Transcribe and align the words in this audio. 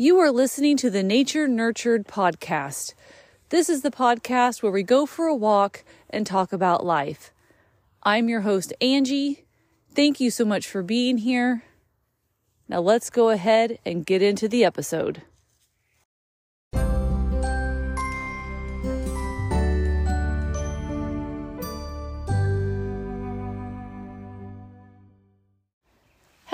You 0.00 0.18
are 0.20 0.32
listening 0.32 0.78
to 0.78 0.88
the 0.88 1.02
Nature 1.02 1.46
Nurtured 1.46 2.06
podcast. 2.06 2.94
This 3.50 3.68
is 3.68 3.82
the 3.82 3.90
podcast 3.90 4.62
where 4.62 4.72
we 4.72 4.82
go 4.82 5.04
for 5.04 5.26
a 5.26 5.34
walk 5.34 5.84
and 6.08 6.26
talk 6.26 6.54
about 6.54 6.86
life. 6.86 7.34
I'm 8.02 8.26
your 8.26 8.40
host, 8.40 8.72
Angie. 8.80 9.44
Thank 9.94 10.18
you 10.18 10.30
so 10.30 10.46
much 10.46 10.66
for 10.66 10.82
being 10.82 11.18
here. 11.18 11.64
Now 12.66 12.80
let's 12.80 13.10
go 13.10 13.28
ahead 13.28 13.78
and 13.84 14.06
get 14.06 14.22
into 14.22 14.48
the 14.48 14.64
episode. 14.64 15.20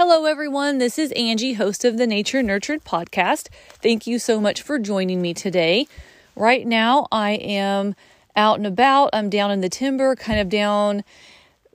Hello, 0.09 0.25
everyone. 0.25 0.79
This 0.79 1.01
is 1.01 1.11
Angie, 1.17 1.55
host 1.55 1.85
of 1.85 1.97
the 1.97 2.07
Nature 2.07 2.41
Nurtured 2.41 2.85
podcast. 2.85 3.49
Thank 3.83 4.07
you 4.07 4.21
so 4.21 4.41
much 4.41 4.63
for 4.63 4.79
joining 4.79 5.21
me 5.21 5.35
today. 5.35 5.89
Right 6.37 6.65
now, 6.65 7.09
I 7.11 7.33
am 7.33 7.97
out 8.37 8.59
and 8.59 8.69
about. 8.69 9.11
I'm 9.13 9.29
down 9.29 9.51
in 9.51 9.63
the 9.63 9.69
timber, 9.69 10.15
kind 10.15 10.39
of 10.39 10.49
down 10.49 11.03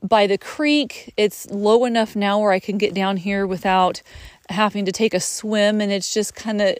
by 0.02 0.28
the 0.28 0.38
creek. 0.38 1.14
It's 1.18 1.52
low 1.52 1.84
enough 1.84 2.16
now 2.16 2.40
where 2.40 2.54
I 2.54 2.62
can 2.62 2.78
get 2.78 2.94
down 2.94 3.18
here 3.18 3.46
without 3.46 4.02
having 4.48 4.86
to 4.86 4.94
take 4.94 5.14
a 5.14 5.20
swim, 5.20 5.82
and 5.82 5.92
it's 5.92 6.14
just 6.14 6.34
kind 6.34 6.62
of 6.62 6.78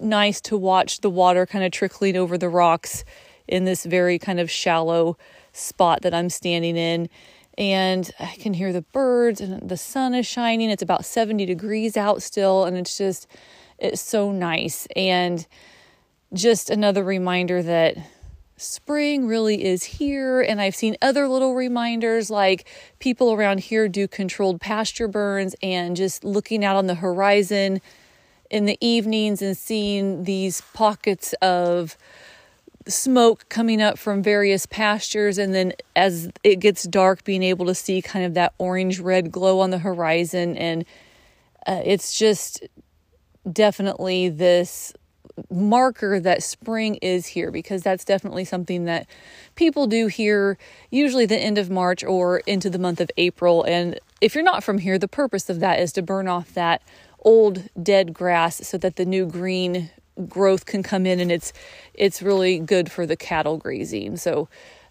nice 0.00 0.40
to 0.40 0.56
watch 0.56 1.02
the 1.02 1.10
water 1.10 1.44
kind 1.44 1.66
of 1.66 1.70
trickling 1.70 2.16
over 2.16 2.38
the 2.38 2.48
rocks 2.48 3.04
in 3.46 3.66
this 3.66 3.84
very 3.84 4.18
kind 4.18 4.40
of 4.40 4.50
shallow 4.50 5.18
spot 5.52 6.00
that 6.00 6.14
I'm 6.14 6.30
standing 6.30 6.78
in 6.78 7.10
and 7.56 8.10
I 8.18 8.34
can 8.38 8.54
hear 8.54 8.72
the 8.72 8.82
birds 8.82 9.40
and 9.40 9.68
the 9.68 9.76
sun 9.76 10.14
is 10.14 10.26
shining. 10.26 10.70
It's 10.70 10.82
about 10.82 11.04
70 11.04 11.46
degrees 11.46 11.96
out 11.96 12.22
still 12.22 12.64
and 12.64 12.76
it's 12.76 12.98
just 12.98 13.26
it's 13.78 14.00
so 14.00 14.32
nice 14.32 14.86
and 14.94 15.46
just 16.32 16.70
another 16.70 17.04
reminder 17.04 17.62
that 17.62 17.96
spring 18.56 19.26
really 19.26 19.64
is 19.64 19.82
here 19.82 20.40
and 20.40 20.60
I've 20.60 20.76
seen 20.76 20.96
other 21.02 21.28
little 21.28 21.54
reminders 21.54 22.30
like 22.30 22.68
people 23.00 23.32
around 23.32 23.60
here 23.60 23.88
do 23.88 24.06
controlled 24.06 24.60
pasture 24.60 25.08
burns 25.08 25.56
and 25.62 25.96
just 25.96 26.24
looking 26.24 26.64
out 26.64 26.76
on 26.76 26.86
the 26.86 26.94
horizon 26.94 27.80
in 28.50 28.66
the 28.66 28.78
evenings 28.80 29.42
and 29.42 29.56
seeing 29.56 30.24
these 30.24 30.60
pockets 30.72 31.34
of 31.42 31.96
smoke 32.86 33.48
coming 33.48 33.80
up 33.80 33.98
from 33.98 34.22
various 34.22 34.66
pastures 34.66 35.38
and 35.38 35.54
then 35.54 35.72
as 35.96 36.30
it 36.42 36.56
gets 36.56 36.84
dark 36.84 37.24
being 37.24 37.42
able 37.42 37.66
to 37.66 37.74
see 37.74 38.02
kind 38.02 38.24
of 38.24 38.34
that 38.34 38.52
orange 38.58 39.00
red 39.00 39.30
glow 39.32 39.60
on 39.60 39.70
the 39.70 39.78
horizon. 39.78 40.56
And 40.56 40.84
uh, 41.66 41.80
it's 41.84 42.18
just 42.18 42.62
definitely 43.50 44.28
this 44.28 44.92
marker 45.50 46.20
that 46.20 46.42
spring 46.42 46.96
is 46.96 47.26
here 47.26 47.50
because 47.50 47.82
that's 47.82 48.04
definitely 48.04 48.44
something 48.44 48.84
that 48.84 49.06
people 49.56 49.86
do 49.86 50.06
here 50.06 50.56
usually 50.90 51.26
the 51.26 51.36
end 51.36 51.58
of 51.58 51.70
March 51.70 52.04
or 52.04 52.38
into 52.40 52.70
the 52.70 52.78
month 52.78 53.00
of 53.00 53.10
April. 53.16 53.64
And 53.64 53.98
if 54.20 54.34
you're 54.34 54.44
not 54.44 54.62
from 54.62 54.78
here 54.78 54.98
the 54.98 55.08
purpose 55.08 55.50
of 55.50 55.60
that 55.60 55.80
is 55.80 55.92
to 55.94 56.02
burn 56.02 56.28
off 56.28 56.54
that 56.54 56.82
old 57.20 57.68
dead 57.82 58.14
grass 58.14 58.66
so 58.66 58.78
that 58.78 58.96
the 58.96 59.04
new 59.04 59.26
green 59.26 59.90
growth 60.28 60.66
can 60.66 60.82
come 60.82 61.06
in 61.06 61.20
and 61.20 61.32
it's 61.32 61.52
it's 61.94 62.22
really 62.22 62.58
good 62.58 62.90
for 62.90 63.06
the 63.06 63.16
cattle 63.16 63.56
grazing. 63.56 64.16
So 64.16 64.48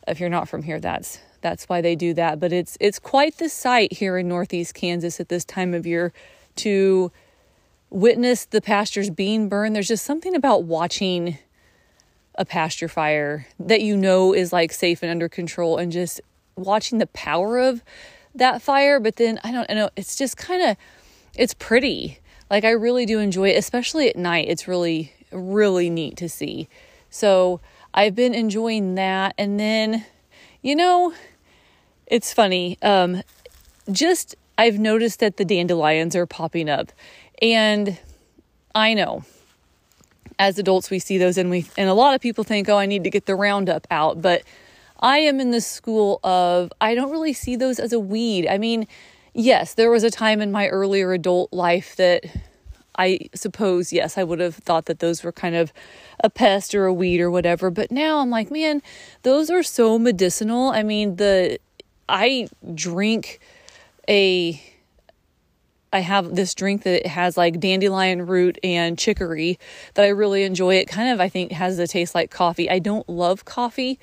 if 0.08 0.20
you're 0.20 0.30
not 0.30 0.50
from 0.50 0.64
here 0.64 0.80
that's 0.80 1.20
that's 1.42 1.66
why 1.66 1.82
they 1.82 1.96
do 1.96 2.14
that, 2.14 2.40
but 2.40 2.52
it's 2.52 2.78
it's 2.80 3.00
quite 3.00 3.38
the 3.38 3.50
sight 3.50 3.94
here 3.94 4.18
in 4.18 4.28
northeast 4.28 4.74
Kansas 4.74 5.20
at 5.20 5.30
this 5.30 5.46
time 5.46 5.74
of 5.74 5.86
year 5.86 6.14
to 6.58 7.12
witness 7.90 8.46
the 8.46 8.62
pastures 8.62 9.10
being 9.10 9.50
burned. 9.50 9.76
There's 9.76 9.88
just 9.88 10.06
something 10.06 10.36
about 10.36 10.64
watching 10.64 11.38
a 12.36 12.46
pasture 12.46 12.88
fire 12.88 13.48
that 13.60 13.82
you 13.82 13.96
know 13.96 14.34
is 14.34 14.52
like 14.52 14.72
safe 14.72 15.04
and 15.04 15.12
under 15.12 15.30
control 15.30 15.78
and 15.78 15.92
just 15.92 16.20
watching 16.56 16.98
the 16.98 17.08
power 17.08 17.60
of 17.60 17.84
that 18.36 18.62
fire, 18.62 19.00
but 19.00 19.18
then 19.18 19.40
I 19.44 19.52
don't 19.52 19.70
know, 19.70 19.90
it's 19.96 20.16
just 20.16 20.38
kind 20.38 20.64
of 20.64 20.78
it's 21.36 21.54
pretty 21.54 22.20
like 22.54 22.66
I 22.66 22.70
really 22.70 23.08
do 23.08 23.18
enjoy 23.18 23.50
it, 23.50 23.58
especially 23.58 24.08
at 24.10 24.16
night. 24.16 24.46
It's 24.48 24.68
really, 24.68 25.12
really 25.32 25.90
neat 25.90 26.18
to 26.18 26.30
see. 26.30 26.70
So 27.10 27.62
I've 27.96 28.14
been 28.14 28.36
enjoying 28.36 28.94
that. 28.94 29.34
And 29.40 29.60
then, 29.60 30.06
you 30.62 30.76
know, 30.76 31.16
it's 32.06 32.32
funny. 32.32 32.78
Um, 32.84 33.24
just 33.92 34.36
I've 34.56 34.78
noticed 34.78 35.20
that 35.20 35.38
the 35.38 35.46
dandelions 35.46 36.16
are 36.16 36.28
popping 36.28 36.70
up. 36.70 36.92
And 37.42 37.98
I 38.76 38.94
know 38.94 39.24
as 40.38 40.60
adults 40.60 40.92
we 40.92 41.00
see 41.00 41.18
those 41.18 41.40
and 41.40 41.50
we 41.50 41.66
and 41.76 41.90
a 41.90 41.96
lot 41.96 42.14
of 42.14 42.22
people 42.22 42.44
think, 42.44 42.70
oh, 42.70 42.78
I 42.78 42.86
need 42.86 43.04
to 43.04 43.10
get 43.10 43.26
the 43.26 43.34
roundup 43.34 43.88
out. 43.90 44.22
But 44.22 44.44
I 45.00 45.18
am 45.18 45.40
in 45.40 45.50
the 45.50 45.60
school 45.60 46.20
of 46.24 46.72
I 46.80 46.94
don't 46.94 47.10
really 47.10 47.34
see 47.34 47.56
those 47.56 47.80
as 47.80 47.94
a 47.94 48.00
weed. 48.00 48.48
I 48.48 48.60
mean, 48.60 48.86
yes, 49.34 49.74
there 49.74 49.92
was 49.92 50.04
a 50.04 50.12
time 50.12 50.42
in 50.42 50.52
my 50.52 50.68
earlier 50.68 51.14
adult 51.14 51.52
life 51.54 51.96
that 51.96 52.26
I 52.96 53.20
suppose, 53.34 53.92
yes, 53.92 54.18
I 54.18 54.24
would 54.24 54.40
have 54.40 54.56
thought 54.56 54.86
that 54.86 55.00
those 55.00 55.24
were 55.24 55.32
kind 55.32 55.56
of 55.56 55.74
a 56.24 56.30
pest 56.30 56.76
or 56.76 56.86
a 56.86 56.94
weed 56.94 57.22
or 57.22 57.32
whatever. 57.32 57.70
But 57.72 57.92
now 57.92 58.20
I'm 58.20 58.30
like, 58.30 58.52
man, 58.52 58.82
those 59.24 59.50
are 59.50 59.64
so 59.64 59.98
medicinal. 59.98 60.70
I 60.70 60.84
mean, 60.84 61.16
the 61.16 61.60
I 62.08 62.48
drink 62.76 63.40
a 64.08 64.62
I 65.92 66.00
have 66.00 66.36
this 66.36 66.56
drink 66.56 66.84
that 66.84 67.06
has 67.06 67.38
like 67.38 67.60
dandelion 67.60 68.26
root 68.26 68.58
and 68.64 68.98
chicory 68.98 69.60
that 69.94 70.04
I 70.04 70.10
really 70.10 70.44
enjoy. 70.44 70.76
It 70.76 70.88
kind 70.88 71.12
of 71.12 71.20
I 71.20 71.30
think 71.30 71.52
has 71.52 71.78
a 71.80 71.88
taste 71.88 72.16
like 72.16 72.32
coffee. 72.32 72.70
I 72.70 72.80
don't 72.80 73.08
love 73.08 73.46
coffee, 73.46 74.00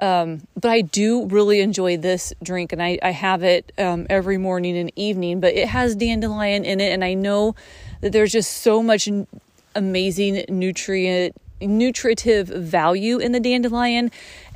um, 0.00 0.46
but 0.58 0.70
I 0.70 0.80
do 0.80 1.26
really 1.26 1.60
enjoy 1.60 1.96
this 1.96 2.32
drink, 2.42 2.72
and 2.72 2.82
I, 2.82 2.98
I 3.02 3.10
have 3.10 3.42
it 3.42 3.72
um, 3.78 4.06
every 4.08 4.38
morning 4.38 4.76
and 4.76 4.90
evening. 4.96 5.40
But 5.40 5.54
it 5.54 5.68
has 5.68 5.94
dandelion 5.94 6.64
in 6.64 6.80
it, 6.80 6.92
and 6.92 7.04
I 7.04 7.14
know 7.14 7.54
that 8.00 8.12
there's 8.12 8.32
just 8.32 8.58
so 8.58 8.82
much 8.82 9.08
amazing 9.74 10.44
nutrient 10.48 11.36
nutritive 11.60 12.48
value 12.48 13.18
in 13.18 13.32
the 13.32 13.40
dandelion, 13.40 14.10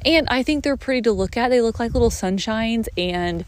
and 0.04 0.26
I 0.30 0.42
think 0.42 0.64
they're 0.64 0.76
pretty 0.76 1.02
to 1.02 1.12
look 1.12 1.36
at. 1.36 1.48
They 1.48 1.60
look 1.60 1.78
like 1.78 1.92
little 1.92 2.10
sunshines, 2.10 2.88
and 2.96 3.44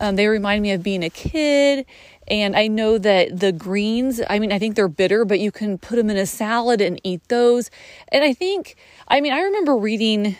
um, 0.00 0.16
they 0.16 0.26
remind 0.26 0.62
me 0.62 0.72
of 0.72 0.82
being 0.82 1.04
a 1.04 1.10
kid. 1.10 1.86
And 2.28 2.56
I 2.56 2.66
know 2.66 2.98
that 2.98 3.38
the 3.38 3.52
greens, 3.52 4.20
I 4.28 4.40
mean, 4.40 4.50
I 4.50 4.58
think 4.58 4.74
they're 4.74 4.88
bitter, 4.88 5.24
but 5.24 5.38
you 5.38 5.52
can 5.52 5.78
put 5.78 5.94
them 5.94 6.10
in 6.10 6.16
a 6.16 6.26
salad 6.26 6.80
and 6.80 7.00
eat 7.04 7.22
those. 7.28 7.70
And 8.08 8.24
I 8.24 8.32
think, 8.32 8.74
I 9.06 9.20
mean, 9.20 9.32
I 9.32 9.42
remember 9.42 9.76
reading 9.76 10.36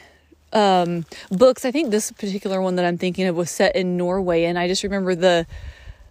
um, 0.57 1.05
books. 1.31 1.65
I 1.65 1.71
think 1.71 1.91
this 1.91 2.11
particular 2.11 2.63
one 2.63 2.77
that 2.77 2.87
I'm 2.87 2.97
thinking 2.97 3.27
of 3.27 3.37
was 3.37 3.51
set 3.51 3.77
in 3.77 3.97
Norway, 3.97 4.45
and 4.45 4.59
I 4.59 4.67
just 4.67 4.83
remember 4.83 5.15
the 5.15 5.47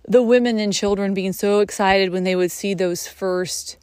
the 0.08 0.22
women 0.22 0.60
and 0.60 0.72
children 0.72 1.16
being 1.16 1.34
so 1.34 1.62
excited 1.62 2.12
when 2.12 2.24
they 2.26 2.36
would 2.36 2.52
see 2.52 2.76
those 2.76 3.08
first 3.08 3.76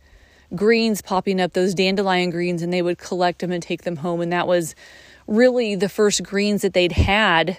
greens 0.54 1.02
popping 1.02 1.40
up, 1.40 1.52
those 1.52 1.74
dandelion 1.74 2.30
greens, 2.30 2.62
and 2.62 2.72
they 2.72 2.80
would 2.80 2.96
collect 2.96 3.40
them 3.40 3.50
and 3.50 3.60
take 3.60 3.82
them 3.82 3.96
home. 3.96 4.20
And 4.20 4.32
that 4.32 4.46
was 4.46 4.76
really 5.26 5.74
the 5.74 5.88
first 5.88 6.22
greens 6.22 6.62
that 6.62 6.74
they'd 6.74 6.92
had 6.92 7.58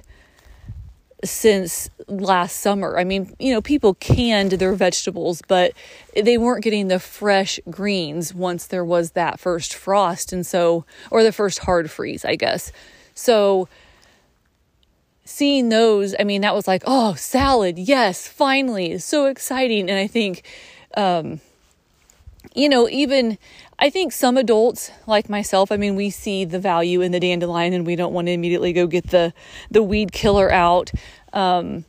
since 1.23 1.89
last 2.07 2.59
summer. 2.59 2.97
I 2.97 3.03
mean, 3.03 3.34
you 3.39 3.53
know, 3.53 3.61
people 3.61 3.94
canned 3.95 4.53
their 4.53 4.73
vegetables, 4.73 5.41
but 5.47 5.73
they 6.16 6.38
weren't 6.38 6.63
getting 6.63 6.88
the 6.88 7.00
fresh 7.00 7.59
greens 7.69 8.34
once 8.34 8.67
there 8.67 8.85
was 8.85 9.11
that 9.11 9.39
first 9.39 9.73
frost. 9.73 10.33
And 10.33 10.45
so, 10.45 10.85
or 11.12 11.23
the 11.23 11.31
first 11.31 11.59
hard 11.59 11.89
freeze, 11.89 12.25
I 12.25 12.35
guess. 12.35 12.72
So 13.16 13.67
seeing 15.25 15.69
those, 15.69 16.16
I 16.19 16.23
mean, 16.23 16.41
that 16.41 16.53
was 16.53 16.67
like, 16.67 16.83
oh, 16.85 17.13
salad, 17.16 17.79
yes, 17.79 18.28
finally, 18.28 18.97
so 18.97 19.25
exciting. 19.25 19.89
And 19.89 19.97
I 19.97 20.07
think, 20.07 20.44
um, 20.95 21.39
you 22.53 22.69
know, 22.69 22.89
even 22.89 23.38
I 23.83 23.89
think 23.89 24.13
some 24.13 24.38
adults 24.38 24.91
like 25.07 25.27
myself, 25.27 25.69
I 25.69 25.75
mean, 25.75 25.97
we 25.97 26.09
see 26.09 26.45
the 26.45 26.57
value 26.57 27.01
in 27.01 27.12
the 27.12 27.19
dandelion 27.19 27.74
and 27.74 27.85
we 27.85 27.97
don't 27.97 28.13
want 28.13 28.27
to 28.27 28.31
immediately 28.31 28.71
go 28.71 28.88
get 28.88 29.09
the 29.09 29.33
the 29.69 29.83
weed 29.83 30.13
killer 30.13 30.50
out. 30.50 30.89
Um, 31.33 31.83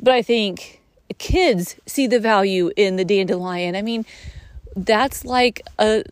but 0.00 0.14
I 0.14 0.22
think 0.22 0.80
kids 1.18 1.76
see 1.84 2.06
the 2.06 2.18
value 2.18 2.70
in 2.78 2.96
the 2.96 3.04
dandelion. 3.04 3.76
I 3.76 3.82
mean, 3.82 4.06
that's 4.74 5.26
like 5.26 5.60
a 5.78 6.04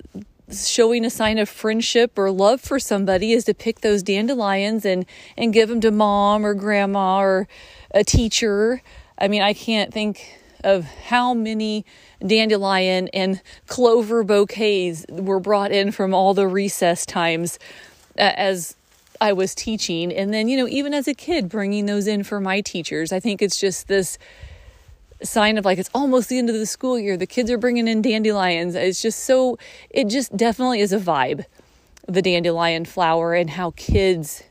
showing 0.53 1.03
a 1.07 1.09
sign 1.09 1.39
of 1.39 1.49
friendship 1.49 2.19
or 2.19 2.31
love 2.31 2.61
for 2.61 2.79
somebody 2.79 3.33
is 3.33 3.47
to 3.47 3.55
pick 3.55 3.81
those 3.81 4.03
dandelions 4.03 4.85
and 4.85 5.07
and 5.39 5.55
give 5.55 5.71
them 5.71 5.81
to 5.81 5.91
mom 5.91 6.45
or 6.45 6.53
grandma 6.53 7.21
or 7.21 7.49
a 7.93 8.05
teacher. 8.05 8.83
I 9.17 9.29
mean, 9.29 9.41
I 9.41 9.55
can't 9.55 9.95
think 9.95 10.42
of 10.65 10.85
how 10.85 11.35
many 11.35 11.85
dandelion 12.25 13.09
and 13.09 13.41
clover 13.67 14.23
bouquets 14.23 15.05
were 15.09 15.41
brought 15.41 15.73
in 15.73 15.93
from 15.93 16.15
all 16.15 16.35
the 16.35 16.47
recess 16.47 17.05
times 17.05 17.59
uh, 18.19 18.33
as 18.37 18.77
I 19.21 19.33
was 19.33 19.55
teaching 19.55 20.13
and 20.13 20.35
then 20.35 20.49
you 20.49 20.57
know 20.57 20.69
even 20.69 20.95
as 20.95 21.07
a 21.07 21.15
kid 21.15 21.49
bringing 21.49 21.87
those 21.87 22.07
in 22.07 22.25
for 22.25 22.41
my 22.41 22.61
teachers. 22.61 23.13
I 23.13 23.21
think 23.21 23.43
it's 23.43 23.59
just 23.59 23.89
this 23.89 24.19
sign 25.23 25.59
of 25.59 25.65
like 25.65 25.79
it's 25.79 25.91
almost 25.95 26.29
the 26.29 26.39
end 26.39 26.49
of 26.51 26.57
the 26.57 26.67
school 26.67 26.99
year. 26.99 27.17
The 27.17 27.27
kids 27.27 27.51
are 27.51 27.59
bringing 27.59 27.89
in 27.89 28.03
dandelions. 28.03 28.75
It's 28.75 29.01
just 29.01 29.21
so, 29.21 29.59
it 29.91 30.09
just 30.09 30.37
definitely 30.37 30.81
is 30.81 30.93
a 30.93 30.99
vibe, 30.99 31.45
the 32.07 32.23
dandelion 32.23 32.85
flower, 32.85 33.35
and 33.35 33.51
how 33.51 33.73
kids 33.73 34.43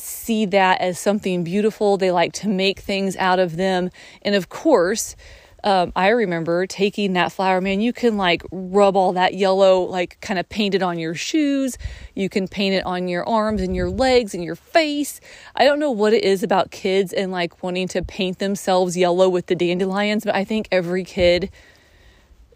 see 0.00 0.46
that 0.46 0.80
as 0.80 0.98
something 0.98 1.44
beautiful. 1.44 1.96
They 1.96 2.10
like 2.10 2.32
to 2.34 2.48
make 2.48 2.80
things 2.80 3.16
out 3.16 3.38
of 3.38 3.56
them. 3.56 3.90
And 4.22 4.34
of 4.34 4.48
course, 4.48 5.16
um, 5.64 5.92
I 5.96 6.08
remember 6.08 6.66
taking 6.66 7.14
that 7.14 7.32
flower, 7.32 7.60
man, 7.60 7.80
you 7.80 7.92
can 7.92 8.16
like 8.16 8.42
rub 8.52 8.96
all 8.96 9.12
that 9.14 9.34
yellow, 9.34 9.80
like 9.80 10.20
kind 10.20 10.38
of 10.38 10.48
paint 10.48 10.74
it 10.74 10.82
on 10.82 10.98
your 10.98 11.14
shoes. 11.14 11.76
You 12.14 12.28
can 12.28 12.46
paint 12.46 12.74
it 12.74 12.86
on 12.86 13.08
your 13.08 13.28
arms 13.28 13.60
and 13.60 13.74
your 13.74 13.90
legs 13.90 14.34
and 14.34 14.44
your 14.44 14.54
face. 14.54 15.20
I 15.56 15.64
don't 15.64 15.80
know 15.80 15.90
what 15.90 16.12
it 16.12 16.22
is 16.22 16.42
about 16.42 16.70
kids 16.70 17.12
and 17.12 17.32
like 17.32 17.62
wanting 17.62 17.88
to 17.88 18.02
paint 18.02 18.38
themselves 18.38 18.96
yellow 18.96 19.28
with 19.28 19.46
the 19.46 19.56
dandelions, 19.56 20.24
but 20.24 20.34
I 20.34 20.44
think 20.44 20.68
every 20.70 21.02
kid 21.02 21.50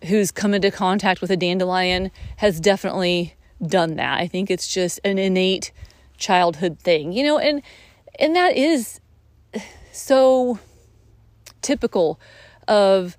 who's 0.05 0.31
come 0.31 0.55
into 0.55 0.71
contact 0.71 1.21
with 1.21 1.31
a 1.31 1.37
dandelion 1.37 2.11
has 2.37 2.61
definitely 2.61 3.35
done 3.65 3.97
that. 3.97 4.19
I 4.21 4.27
think 4.27 4.51
it's 4.51 4.73
just 4.73 5.01
an 5.05 5.19
innate 5.19 5.73
childhood 6.23 6.79
thing, 6.79 7.13
you 7.13 7.25
know, 7.25 7.39
and 7.39 7.61
and 8.19 8.35
that 8.37 8.57
is 8.57 9.01
so 9.93 10.59
typical 11.61 12.19
of 12.67 13.17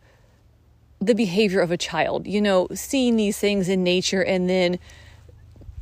the 0.99 1.13
behavior 1.13 1.59
of 1.59 1.69
a 1.69 1.77
child, 1.77 2.25
you 2.25 2.41
know, 2.41 2.67
seeing 2.73 3.17
these 3.17 3.37
things 3.37 3.67
in 3.67 3.83
nature 3.83 4.23
and 4.23 4.49
then 4.49 4.79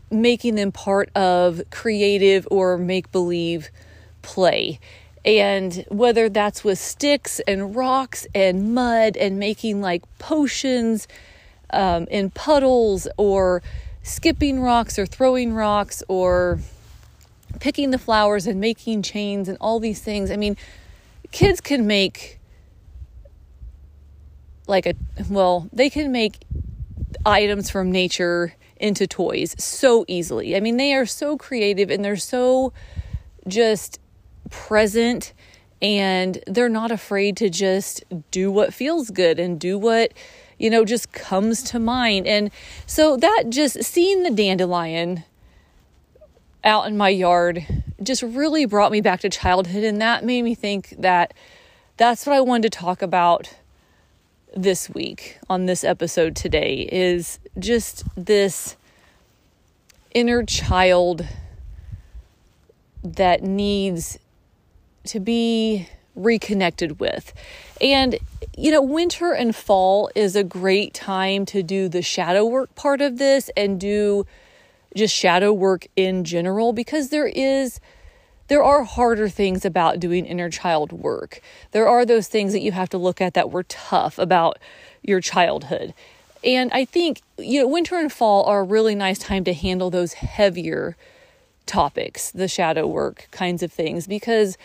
making 0.09 0.55
them 0.55 0.71
part 0.71 1.09
of 1.15 1.61
creative 1.69 2.47
or 2.49 2.77
make 2.77 3.11
believe 3.11 3.69
play. 4.23 4.79
And 5.23 5.85
whether 5.89 6.27
that's 6.27 6.63
with 6.63 6.79
sticks 6.79 7.39
and 7.41 7.75
rocks 7.75 8.25
and 8.33 8.73
mud 8.73 9.15
and 9.15 9.37
making 9.37 9.79
like 9.79 10.01
potions 10.17 11.07
um, 11.69 12.07
in 12.09 12.31
puddles 12.31 13.07
or 13.17 13.61
skipping 14.01 14.59
rocks 14.59 14.97
or 14.97 15.05
throwing 15.05 15.53
rocks 15.53 16.01
or 16.07 16.59
picking 17.59 17.91
the 17.91 17.97
flowers 17.97 18.47
and 18.47 18.59
making 18.59 19.01
chains 19.01 19.47
and 19.47 19.57
all 19.59 19.79
these 19.79 20.01
things. 20.01 20.31
I 20.31 20.37
mean, 20.37 20.57
kids 21.31 21.61
can 21.61 21.87
make 21.87 22.39
like 24.67 24.85
a 24.85 24.93
well, 25.29 25.69
they 25.73 25.89
can 25.89 26.11
make 26.11 26.45
items 27.25 27.69
from 27.69 27.91
nature 27.91 28.55
into 28.77 29.05
toys 29.05 29.55
so 29.57 30.05
easily. 30.07 30.55
I 30.55 30.59
mean, 30.59 30.77
they 30.77 30.93
are 30.93 31.05
so 31.05 31.37
creative 31.37 31.89
and 31.91 32.03
they're 32.03 32.15
so 32.15 32.73
just 33.47 33.99
present 34.49 35.33
and 35.81 36.41
they're 36.47 36.69
not 36.69 36.91
afraid 36.91 37.37
to 37.37 37.49
just 37.49 38.03
do 38.29 38.51
what 38.51 38.73
feels 38.73 39.09
good 39.09 39.39
and 39.39 39.59
do 39.59 39.77
what 39.79 40.13
you 40.59 40.69
know 40.69 40.85
just 40.85 41.11
comes 41.11 41.63
to 41.63 41.79
mind. 41.79 42.27
And 42.27 42.51
so 42.85 43.17
that 43.17 43.45
just 43.49 43.83
seeing 43.83 44.23
the 44.23 44.31
dandelion 44.31 45.23
out 46.63 46.87
in 46.87 46.97
my 46.97 47.09
yard 47.09 47.65
just 48.03 48.23
really 48.23 48.65
brought 48.65 48.91
me 48.91 49.01
back 49.01 49.19
to 49.21 49.29
childhood 49.29 49.83
and 49.83 50.01
that 50.01 50.23
made 50.23 50.41
me 50.41 50.55
think 50.55 50.95
that 50.99 51.33
that's 51.97 52.25
what 52.25 52.35
I 52.35 52.41
wanted 52.41 52.71
to 52.71 52.79
talk 52.79 53.01
about 53.01 53.53
this 54.55 54.89
week 54.89 55.37
on 55.49 55.65
this 55.65 55.83
episode 55.83 56.35
today 56.35 56.87
is 56.91 57.39
just 57.59 58.03
this 58.15 58.75
inner 60.13 60.43
child 60.43 61.25
that 63.03 63.43
needs 63.43 64.19
to 65.05 65.19
be 65.19 65.87
reconnected 66.15 66.99
with. 66.99 67.33
And, 67.79 68.17
you 68.57 68.71
know, 68.71 68.81
winter 68.81 69.31
and 69.31 69.55
fall 69.55 70.11
is 70.15 70.35
a 70.35 70.43
great 70.43 70.93
time 70.93 71.45
to 71.47 71.63
do 71.63 71.87
the 71.87 72.01
shadow 72.01 72.45
work 72.45 72.75
part 72.75 73.01
of 73.01 73.17
this 73.17 73.49
and 73.55 73.79
do 73.79 74.25
just 74.95 75.15
shadow 75.15 75.53
work 75.53 75.87
in 75.95 76.23
general 76.23 76.73
because 76.73 77.09
there 77.09 77.27
is 77.27 77.79
there 78.47 78.63
are 78.63 78.83
harder 78.83 79.29
things 79.29 79.63
about 79.63 80.01
doing 80.01 80.25
inner 80.25 80.49
child 80.49 80.91
work. 80.91 81.39
There 81.71 81.87
are 81.87 82.05
those 82.05 82.27
things 82.27 82.51
that 82.51 82.59
you 82.59 82.73
have 82.73 82.89
to 82.89 82.97
look 82.97 83.21
at 83.21 83.33
that 83.33 83.49
were 83.49 83.63
tough 83.63 84.17
about 84.19 84.59
your 85.01 85.21
childhood. 85.21 85.93
And 86.43 86.69
I 86.73 86.83
think, 86.83 87.21
you 87.37 87.61
know, 87.61 87.67
winter 87.69 87.95
and 87.95 88.11
fall 88.11 88.43
are 88.43 88.59
a 88.59 88.63
really 88.63 88.93
nice 88.93 89.19
time 89.19 89.45
to 89.45 89.53
handle 89.53 89.89
those 89.89 90.13
heavier 90.13 90.97
topics, 91.65 92.29
the 92.31 92.49
shadow 92.49 92.85
work 92.85 93.29
kinds 93.31 93.63
of 93.63 93.71
things, 93.71 94.05
because 94.05 94.57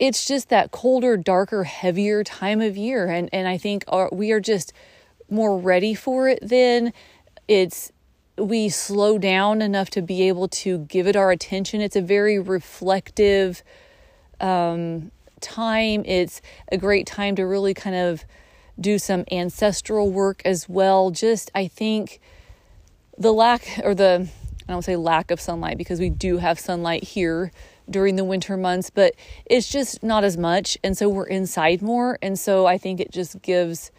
it's 0.00 0.26
just 0.26 0.48
that 0.48 0.72
colder, 0.72 1.16
darker, 1.16 1.62
heavier 1.64 2.24
time 2.24 2.60
of 2.60 2.76
year. 2.76 3.06
And, 3.06 3.30
and 3.32 3.46
I 3.46 3.58
think 3.58 3.84
our, 3.86 4.08
we 4.12 4.32
are 4.32 4.40
just 4.40 4.72
more 5.30 5.56
ready 5.56 5.94
for 5.94 6.28
it 6.28 6.40
then. 6.42 6.92
It's 7.48 7.92
we 8.38 8.68
slow 8.68 9.18
down 9.18 9.62
enough 9.62 9.90
to 9.90 10.02
be 10.02 10.28
able 10.28 10.48
to 10.48 10.78
give 10.78 11.06
it 11.06 11.16
our 11.16 11.30
attention. 11.30 11.80
It's 11.80 11.96
a 11.96 12.02
very 12.02 12.38
reflective 12.38 13.62
um, 14.40 15.10
time. 15.40 16.02
It's 16.04 16.42
a 16.70 16.76
great 16.76 17.06
time 17.06 17.36
to 17.36 17.44
really 17.44 17.74
kind 17.74 17.96
of 17.96 18.24
do 18.78 18.98
some 18.98 19.24
ancestral 19.32 20.10
work 20.10 20.42
as 20.44 20.68
well. 20.68 21.10
Just, 21.10 21.50
I 21.54 21.66
think, 21.66 22.20
the 23.16 23.32
lack 23.32 23.80
or 23.82 23.94
the, 23.94 24.28
I 24.68 24.72
don't 24.72 24.82
say 24.82 24.96
lack 24.96 25.30
of 25.30 25.40
sunlight 25.40 25.78
because 25.78 25.98
we 25.98 26.10
do 26.10 26.38
have 26.38 26.60
sunlight 26.60 27.04
here 27.04 27.52
during 27.88 28.16
the 28.16 28.24
winter 28.24 28.56
months, 28.56 28.90
but 28.90 29.14
it's 29.46 29.70
just 29.70 30.02
not 30.02 30.24
as 30.24 30.36
much. 30.36 30.76
And 30.84 30.98
so 30.98 31.08
we're 31.08 31.26
inside 31.26 31.80
more. 31.80 32.18
And 32.20 32.38
so 32.38 32.66
I 32.66 32.76
think 32.76 33.00
it 33.00 33.10
just 33.10 33.40
gives 33.40 33.90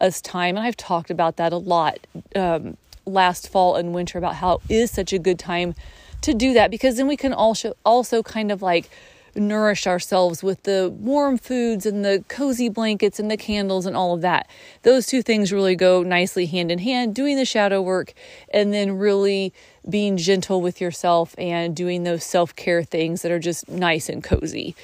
us 0.00 0.20
time. 0.20 0.56
And 0.56 0.64
I've 0.64 0.76
talked 0.76 1.10
about 1.10 1.36
that 1.38 1.52
a 1.52 1.56
lot. 1.56 2.06
Um, 2.36 2.76
last 3.06 3.48
fall 3.48 3.76
and 3.76 3.94
winter 3.94 4.18
about 4.18 4.36
how 4.36 4.60
it 4.68 4.74
is 4.74 4.90
such 4.90 5.12
a 5.12 5.18
good 5.18 5.38
time 5.38 5.74
to 6.22 6.34
do 6.34 6.52
that 6.52 6.70
because 6.70 6.96
then 6.96 7.06
we 7.06 7.16
can 7.16 7.32
also 7.32 7.74
also 7.84 8.22
kind 8.22 8.52
of 8.52 8.62
like 8.62 8.90
nourish 9.34 9.86
ourselves 9.86 10.42
with 10.42 10.62
the 10.64 10.90
warm 10.90 11.38
foods 11.38 11.86
and 11.86 12.04
the 12.04 12.24
cozy 12.28 12.68
blankets 12.68 13.18
and 13.20 13.30
the 13.30 13.36
candles 13.36 13.86
and 13.86 13.96
all 13.96 14.14
of 14.14 14.20
that. 14.22 14.48
Those 14.82 15.06
two 15.06 15.22
things 15.22 15.52
really 15.52 15.76
go 15.76 16.02
nicely 16.02 16.46
hand 16.46 16.70
in 16.70 16.80
hand, 16.80 17.14
doing 17.14 17.36
the 17.36 17.44
shadow 17.44 17.80
work 17.80 18.12
and 18.52 18.72
then 18.72 18.98
really 18.98 19.52
being 19.88 20.16
gentle 20.16 20.60
with 20.60 20.80
yourself 20.80 21.34
and 21.38 21.74
doing 21.76 22.04
those 22.04 22.24
self-care 22.24 22.82
things 22.82 23.22
that 23.22 23.32
are 23.32 23.38
just 23.38 23.68
nice 23.68 24.08
and 24.08 24.22
cozy. 24.22 24.74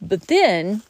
But 0.00 0.28
then 0.28 0.82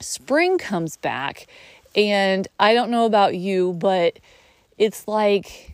spring 0.00 0.58
comes 0.58 0.96
back 0.96 1.46
and 1.94 2.48
I 2.58 2.74
don't 2.74 2.90
know 2.90 3.06
about 3.06 3.36
you, 3.36 3.74
but 3.74 4.18
it's 4.78 5.06
like 5.06 5.71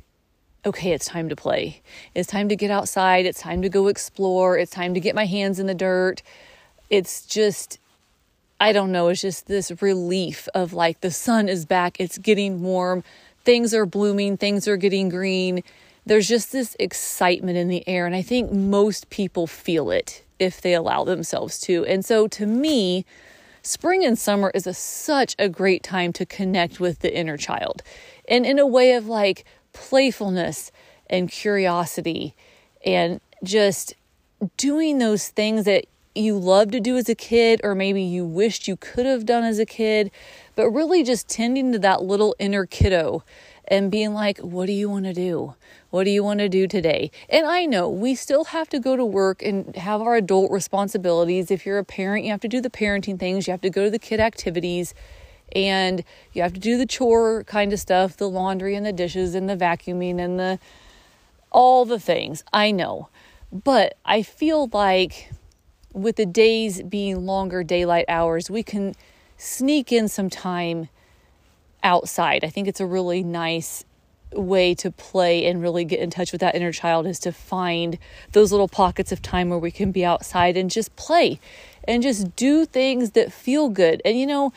okay, 0.68 0.92
it's 0.92 1.06
time 1.06 1.28
to 1.28 1.37
play. 1.37 1.82
It's 2.14 2.28
time 2.28 2.48
to 2.48 2.56
get 2.56 2.70
outside. 2.70 3.26
It's 3.26 3.40
time 3.40 3.62
to 3.62 3.68
go 3.68 3.88
explore. 3.88 4.56
It's 4.56 4.70
time 4.70 4.94
to 4.94 5.00
get 5.00 5.14
my 5.14 5.26
hands 5.26 5.58
in 5.58 5.66
the 5.66 5.75
dirt. 5.75 6.22
It's 6.90 7.26
just, 7.26 7.78
I 8.60 8.72
don't 8.72 8.92
know, 8.92 9.08
it's 9.08 9.20
just 9.20 9.46
this 9.46 9.82
relief 9.82 10.48
of 10.54 10.72
like 10.72 11.00
the 11.00 11.10
sun 11.10 11.48
is 11.48 11.66
back, 11.66 12.00
it's 12.00 12.18
getting 12.18 12.62
warm, 12.62 13.04
things 13.44 13.75
are 13.75 13.87
blooming, 13.87 14.37
things 14.37 14.66
are 14.66 14.76
getting 14.76 15.08
green. 15.08 15.62
There's 16.06 16.28
just 16.28 16.52
this 16.52 16.75
excitement 16.80 17.58
in 17.58 17.68
the 17.68 17.87
air. 17.87 18.06
And 18.06 18.14
I 18.14 18.22
think 18.22 18.50
most 18.50 19.10
people 19.10 19.46
feel 19.46 19.90
it 19.90 20.25
if 20.38 20.60
they 20.60 20.72
allow 20.72 21.04
themselves 21.04 21.60
to. 21.60 21.84
And 21.84 22.04
so 22.04 22.26
to 22.28 22.46
me, 22.46 23.04
spring 23.62 24.04
and 24.04 24.18
summer 24.18 24.50
is 24.54 24.66
a, 24.66 24.72
such 24.72 25.37
a 25.38 25.48
great 25.50 25.82
time 25.82 26.12
to 26.14 26.25
connect 26.25 26.80
with 26.80 27.00
the 27.00 27.14
inner 27.14 27.37
child. 27.37 27.82
And 28.26 28.46
in 28.46 28.58
a 28.58 28.66
way 28.66 28.92
of 28.92 29.06
like, 29.06 29.44
playfulness 29.72 30.70
and 31.08 31.30
curiosity 31.30 32.34
and 32.84 33.20
just 33.42 33.94
doing 34.56 34.98
those 34.98 35.28
things 35.28 35.64
that 35.64 35.87
you 36.14 36.37
love 36.37 36.70
to 36.72 36.80
do 36.80 36.96
as 36.96 37.08
a 37.08 37.14
kid, 37.14 37.60
or 37.62 37.75
maybe 37.75 38.02
you 38.02 38.25
wished 38.25 38.66
you 38.66 38.76
could 38.76 39.06
have 39.06 39.25
done 39.25 39.44
as 39.44 39.58
a 39.58 39.66
kid, 39.66 40.10
but 40.56 40.68
really 40.70 41.02
just 41.02 41.28
tending 41.28 41.72
to 41.72 41.78
that 41.78 42.02
little 42.02 42.34
inner 42.38 42.66
kiddo 42.66 43.22
and 43.68 43.90
being 43.90 44.14
like, 44.14 44.38
what 44.38 44.66
do 44.66 44.72
you 44.72 44.88
want 44.88 45.04
to 45.04 45.12
do? 45.12 45.54
What 45.90 46.04
do 46.04 46.10
you 46.10 46.25
want 46.25 46.40
to 46.40 46.48
do 46.48 46.66
today? 46.66 47.10
And 47.28 47.46
I 47.46 47.66
know 47.66 47.88
we 47.88 48.14
still 48.14 48.44
have 48.46 48.68
to 48.70 48.80
go 48.80 48.96
to 48.96 49.04
work 49.04 49.42
and 49.42 49.75
have 49.76 50.00
our 50.00 50.16
adult 50.16 50.50
responsibilities. 50.50 51.50
If 51.50 51.64
you're 51.64 51.78
a 51.78 51.84
parent, 51.84 52.25
you 52.25 52.30
have 52.30 52.40
to 52.40 52.48
do 52.48 52.60
the 52.60 52.70
parenting 52.70 53.18
things, 53.18 53.46
you 53.46 53.52
have 53.52 53.60
to 53.60 53.70
go 53.70 53.84
to 53.84 53.90
the 53.90 53.98
kid 53.98 54.20
activities 54.20 54.94
and 55.55 56.05
you 56.33 56.43
have 56.43 56.52
to 56.52 56.61
do 56.61 56.76
the 56.76 56.87
chore 56.87 57.45
kind 57.45 57.73
of 57.73 57.81
stuff 57.81 58.17
the 58.17 58.28
laundry 58.28 58.75
and 58.75 58.85
the 58.85 58.93
dishes 58.93 59.35
and 59.35 59.49
the 59.49 59.57
vacuuming 59.57 60.19
and 60.19 60.38
the 60.38 60.59
all 61.50 61.85
the 61.85 61.99
things. 61.99 62.45
I 62.52 62.71
know. 62.71 63.09
But 63.50 63.97
i 64.05 64.23
feel 64.23 64.69
like 64.73 65.31
with 65.93 66.17
the 66.17 66.26
days 66.26 66.83
being 66.83 67.25
longer 67.25 67.62
daylight 67.62 68.05
hours 68.09 68.50
we 68.50 68.62
can 68.62 68.95
sneak 69.38 69.90
in 69.90 70.09
some 70.09 70.28
time 70.28 70.88
outside. 71.83 72.45
I 72.45 72.49
think 72.49 72.69
it's 72.69 72.81
a 72.81 72.87
really 72.87 73.23
nice 73.23 73.85
way 74.33 74.75
to 74.75 74.90
play 74.90 75.47
and 75.47 75.62
really 75.62 75.85
get 75.85 76.00
in 76.00 76.11
touch 76.11 76.33
with 76.33 76.40
that 76.40 76.55
inner 76.55 76.73
child 76.73 77.07
is 77.07 77.19
to 77.21 77.33
find 77.33 77.99
those 78.33 78.52
little 78.52 78.69
pockets 78.69 79.11
of 79.11 79.23
time 79.23 79.49
where 79.49 79.59
we 79.59 79.71
can 79.71 79.90
be 79.90 80.05
outside 80.05 80.57
and 80.57 80.71
just 80.71 80.95
play 80.97 81.40
and 81.85 82.02
just 82.02 82.37
do 82.37 82.67
things 82.67 83.12
that 83.12 83.33
feel 83.33 83.69
good. 83.69 84.02
And 84.05 84.19
you 84.19 84.26
know, 84.26 84.52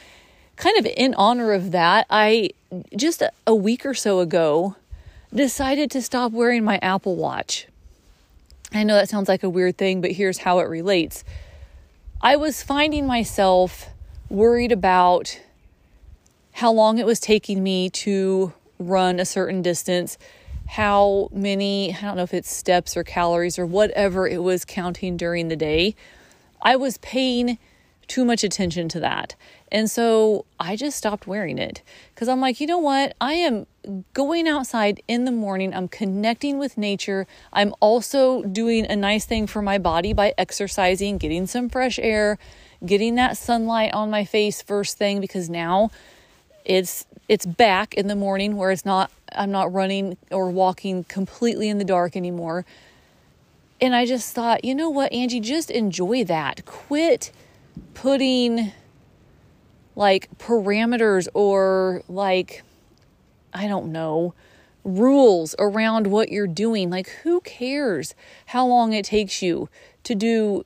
kind 0.61 0.77
of 0.77 0.85
in 0.85 1.15
honor 1.15 1.53
of 1.53 1.71
that, 1.71 2.05
I 2.09 2.51
just 2.95 3.23
a 3.47 3.55
week 3.55 3.83
or 3.85 3.95
so 3.95 4.19
ago 4.19 4.75
decided 5.33 5.89
to 5.91 6.01
stop 6.01 6.31
wearing 6.31 6.63
my 6.63 6.77
Apple 6.83 7.15
Watch. 7.15 7.67
I 8.71 8.83
know 8.83 8.93
that 8.93 9.09
sounds 9.09 9.27
like 9.27 9.43
a 9.43 9.49
weird 9.49 9.77
thing, 9.77 10.01
but 10.01 10.11
here's 10.11 10.37
how 10.37 10.59
it 10.59 10.69
relates. 10.69 11.23
I 12.21 12.35
was 12.35 12.61
finding 12.61 13.07
myself 13.07 13.89
worried 14.29 14.71
about 14.71 15.41
how 16.53 16.71
long 16.71 16.99
it 16.99 17.07
was 17.07 17.19
taking 17.19 17.63
me 17.63 17.89
to 17.89 18.53
run 18.77 19.19
a 19.19 19.25
certain 19.25 19.63
distance, 19.63 20.19
how 20.67 21.29
many, 21.33 21.95
I 21.95 22.01
don't 22.01 22.17
know 22.17 22.23
if 22.23 22.35
it's 22.35 22.51
steps 22.51 22.95
or 22.95 23.03
calories 23.03 23.57
or 23.57 23.65
whatever 23.65 24.27
it 24.27 24.43
was 24.43 24.63
counting 24.63 25.17
during 25.17 25.47
the 25.47 25.55
day. 25.55 25.95
I 26.61 26.75
was 26.75 26.97
paying 26.99 27.57
too 28.07 28.23
much 28.23 28.43
attention 28.43 28.89
to 28.89 28.99
that. 28.99 29.35
And 29.71 29.89
so 29.89 30.45
I 30.59 30.75
just 30.75 30.97
stopped 30.97 31.27
wearing 31.27 31.57
it 31.57 31.81
because 32.13 32.27
I'm 32.27 32.41
like, 32.41 32.59
you 32.59 32.67
know 32.67 32.77
what? 32.77 33.15
I 33.21 33.33
am 33.33 33.67
going 34.13 34.47
outside 34.47 35.01
in 35.07 35.23
the 35.23 35.31
morning. 35.31 35.73
I'm 35.73 35.87
connecting 35.87 36.59
with 36.59 36.77
nature. 36.77 37.25
I'm 37.53 37.73
also 37.79 38.43
doing 38.43 38.85
a 38.85 38.95
nice 38.95 39.25
thing 39.25 39.47
for 39.47 39.61
my 39.61 39.77
body 39.77 40.11
by 40.11 40.33
exercising, 40.37 41.17
getting 41.17 41.47
some 41.47 41.69
fresh 41.69 41.99
air, 41.99 42.37
getting 42.85 43.15
that 43.15 43.37
sunlight 43.37 43.93
on 43.93 44.09
my 44.09 44.25
face 44.25 44.61
first 44.61 44.97
thing 44.97 45.21
because 45.21 45.49
now 45.49 45.89
it's 46.65 47.05
it's 47.29 47.45
back 47.45 47.93
in 47.93 48.07
the 48.07 48.15
morning 48.15 48.57
where 48.57 48.71
it's 48.71 48.85
not 48.85 49.09
I'm 49.31 49.51
not 49.51 49.71
running 49.71 50.17
or 50.31 50.49
walking 50.49 51.05
completely 51.05 51.69
in 51.69 51.77
the 51.77 51.85
dark 51.85 52.17
anymore. 52.17 52.65
And 53.79 53.95
I 53.95 54.05
just 54.05 54.35
thought, 54.35 54.63
you 54.65 54.75
know 54.75 54.89
what, 54.89 55.11
Angie, 55.13 55.39
just 55.39 55.71
enjoy 55.71 56.23
that. 56.25 56.65
Quit 56.65 57.31
putting 57.93 58.73
like 59.95 60.29
parameters 60.37 61.27
or 61.33 62.03
like 62.07 62.63
I 63.53 63.67
don't 63.67 63.91
know, 63.91 64.33
rules 64.83 65.55
around 65.59 66.07
what 66.07 66.29
you're 66.29 66.47
doing. 66.47 66.89
Like 66.89 67.09
who 67.23 67.41
cares 67.41 68.15
how 68.47 68.65
long 68.65 68.93
it 68.93 69.05
takes 69.05 69.41
you 69.41 69.69
to 70.03 70.15
do 70.15 70.65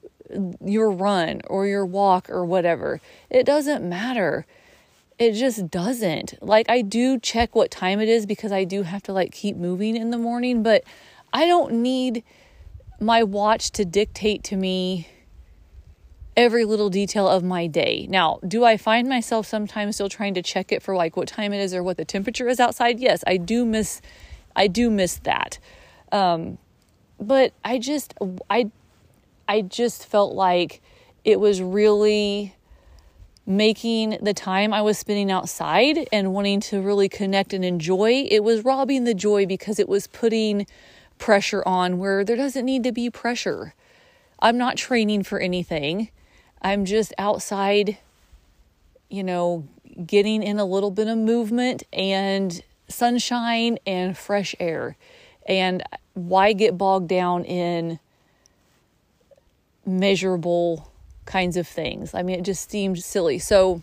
your 0.64 0.92
run 0.92 1.42
or 1.48 1.68
your 1.68 1.86
walk 1.86 2.30
or 2.30 2.46
whatever? 2.46 3.02
It 3.30 3.46
doesn't 3.46 3.88
matter. 3.88 4.46
It 5.18 5.34
just 5.34 5.70
doesn't. 5.70 6.36
Like 6.42 6.70
I 6.70 6.82
do 6.82 7.20
check 7.20 7.56
what 7.56 7.72
time 7.72 8.00
it 8.02 8.10
is 8.10 8.26
because 8.26 8.52
I 8.52 8.64
do 8.64 8.84
have 8.84 9.04
to 9.04 9.14
like 9.14 9.32
keep 9.32 9.56
moving 9.56 9.96
in 9.96 10.12
the 10.12 10.18
morning, 10.18 10.62
but 10.62 10.84
I 11.34 11.48
don't 11.48 11.82
need 11.82 12.24
my 13.00 13.24
watch 13.24 13.72
to 13.72 13.86
dictate 13.86 14.44
to 14.46 14.56
me 14.56 15.08
every 16.38 16.66
little 16.66 16.90
detail 16.90 17.28
of 17.28 17.44
my 17.44 17.68
day. 17.68 18.08
Now, 18.10 18.40
do 18.48 18.66
I 18.66 18.78
find 18.78 19.08
myself 19.08 19.46
sometimes 19.48 19.96
still 19.96 20.10
trying 20.10 20.34
to 20.34 20.42
check 20.42 20.72
it 20.72 20.82
for 20.82 20.96
like 20.96 21.16
what 21.16 21.28
time 21.28 21.54
it 21.54 21.62
is 21.62 21.74
or 21.74 21.82
what 21.82 21.98
the 21.98 22.06
temperature 22.06 22.48
is 22.48 22.60
outside? 22.60 23.00
Yes, 23.00 23.24
I 23.26 23.38
do 23.38 23.66
miss 23.66 24.02
I 24.56 24.68
do 24.68 24.90
miss 24.90 25.18
that. 25.20 25.60
Um, 26.12 26.58
but 27.20 27.54
I 27.64 27.78
just 27.78 28.14
I 28.50 28.72
I 29.48 29.62
just 29.62 30.06
felt 30.06 30.34
like 30.34 30.82
it 31.24 31.40
was 31.40 31.62
really 31.62 32.56
making 33.46 34.18
the 34.22 34.34
time 34.34 34.74
I 34.74 34.82
was 34.82 34.98
spending 34.98 35.32
outside 35.32 36.08
and 36.12 36.34
wanting 36.34 36.60
to 36.62 36.82
really 36.82 37.08
connect 37.08 37.54
and 37.54 37.64
enjoy, 37.64 38.28
it 38.30 38.44
was 38.44 38.66
robbing 38.66 39.04
the 39.04 39.14
joy 39.14 39.46
because 39.46 39.80
it 39.80 39.88
was 39.88 40.08
putting 40.08 40.66
pressure 41.18 41.64
on 41.66 41.98
where 41.98 42.24
there 42.26 42.36
doesn't 42.36 42.66
need 42.66 42.84
to 42.84 42.92
be 42.92 43.10
pressure. 43.10 43.74
I'm 44.40 44.58
not 44.58 44.78
training 44.78 45.24
for 45.24 45.40
anything. 45.40 46.10
I'm 46.62 46.86
just 46.86 47.14
outside, 47.18 47.98
you 49.10 49.24
know, 49.24 49.68
getting 50.06 50.44
in 50.44 50.60
a 50.60 50.66
little 50.66 50.92
bit 50.92 51.08
of 51.08 51.18
movement 51.18 51.84
and 51.94 52.62
sunshine 52.88 53.78
and 53.86 54.18
fresh 54.18 54.56
air. 54.60 54.98
And 55.48 55.84
why 56.14 56.54
get 56.54 56.78
bogged 56.78 57.08
down 57.08 57.46
in 57.46 58.00
measurable 59.86 60.92
kinds 61.26 61.58
of 61.58 61.68
things? 61.68 62.14
I 62.14 62.24
mean, 62.24 62.40
it 62.40 62.44
just 62.44 62.70
seemed 62.70 63.00
silly. 63.00 63.40
So, 63.40 63.82